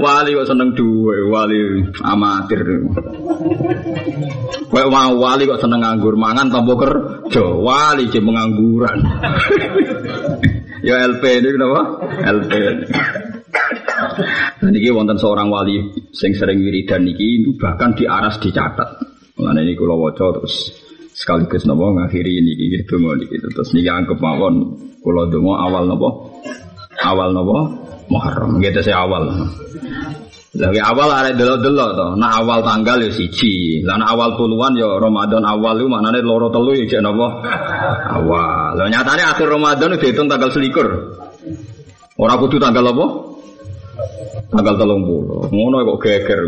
wali 0.00 0.30
kok 0.32 0.48
seneng 0.48 0.72
duwe, 0.72 1.28
wali 1.28 1.84
amatir. 2.00 2.62
Kowe 4.70 4.84
mau 4.88 5.12
wali 5.18 5.44
kok 5.44 5.60
seneng 5.60 5.84
nganggur 5.84 6.14
mangan 6.16 6.48
tanpa 6.48 6.74
kerja. 6.78 7.44
Wali 7.44 8.08
je 8.08 8.20
mengangguran. 8.22 8.98
ya 10.88 11.04
LP 11.04 11.22
ini 11.42 11.48
kenapa? 11.52 11.80
LP. 12.24 12.52
Dan 14.58 14.72
ini 14.74 14.88
wonten 14.94 15.18
seorang 15.18 15.50
wali 15.50 16.06
sing 16.14 16.32
sering 16.32 16.62
wiridan 16.62 17.04
niki 17.04 17.42
bahkan 17.58 17.92
di 17.92 18.06
aras 18.06 18.38
dicatat. 18.38 19.17
Mulane 19.38 19.62
ini 19.62 19.78
kula 19.78 19.94
waca 19.94 20.34
terus 20.42 20.74
sekaligus 21.14 21.62
napa 21.66 21.94
ngakhiri 21.94 22.42
ini 22.42 22.52
iki 22.58 22.82
donga 22.90 23.14
niki 23.18 23.38
terus 23.38 23.70
niki 23.70 23.86
anggap 23.86 24.18
mawon 24.18 24.74
kula 24.98 25.30
donga 25.30 25.54
awal 25.62 25.86
napa 25.86 26.08
awal 27.06 27.30
napa 27.30 27.58
Muharram 28.08 28.56
gitu 28.58 28.80
saya 28.80 29.04
awal 29.04 29.30
lagi 30.58 30.80
awal 30.80 31.12
ada 31.12 31.30
delo-delo 31.36 31.86
to. 31.92 32.08
Nah 32.16 32.40
awal 32.40 32.64
tanggal 32.64 32.98
ya 33.04 33.12
siji. 33.12 33.84
Lah 33.84 34.00
awal 34.00 34.34
puluhan 34.34 34.74
ya 34.74 34.96
Ramadan 34.96 35.44
awal 35.44 35.76
itu 35.78 35.86
maknane 35.86 36.24
loro 36.24 36.48
telu 36.48 36.72
ya 36.72 36.88
jek 36.88 37.04
napa? 37.04 37.44
Awal. 38.16 38.80
Lah 38.80 38.88
nyatane 38.88 39.22
akhir 39.22 39.44
Ramadan 39.44 39.94
itu 39.94 40.08
dihitung 40.08 40.26
tanggal 40.26 40.50
selikur. 40.50 40.88
Ora 42.16 42.34
kudu 42.40 42.56
tanggal 42.56 42.90
apa? 42.90 43.06
Tanggal 44.48 44.74
telung 44.80 45.04
puluh. 45.04 45.46
Ngono 45.52 45.84
kok 45.94 45.98
geger. 46.02 46.40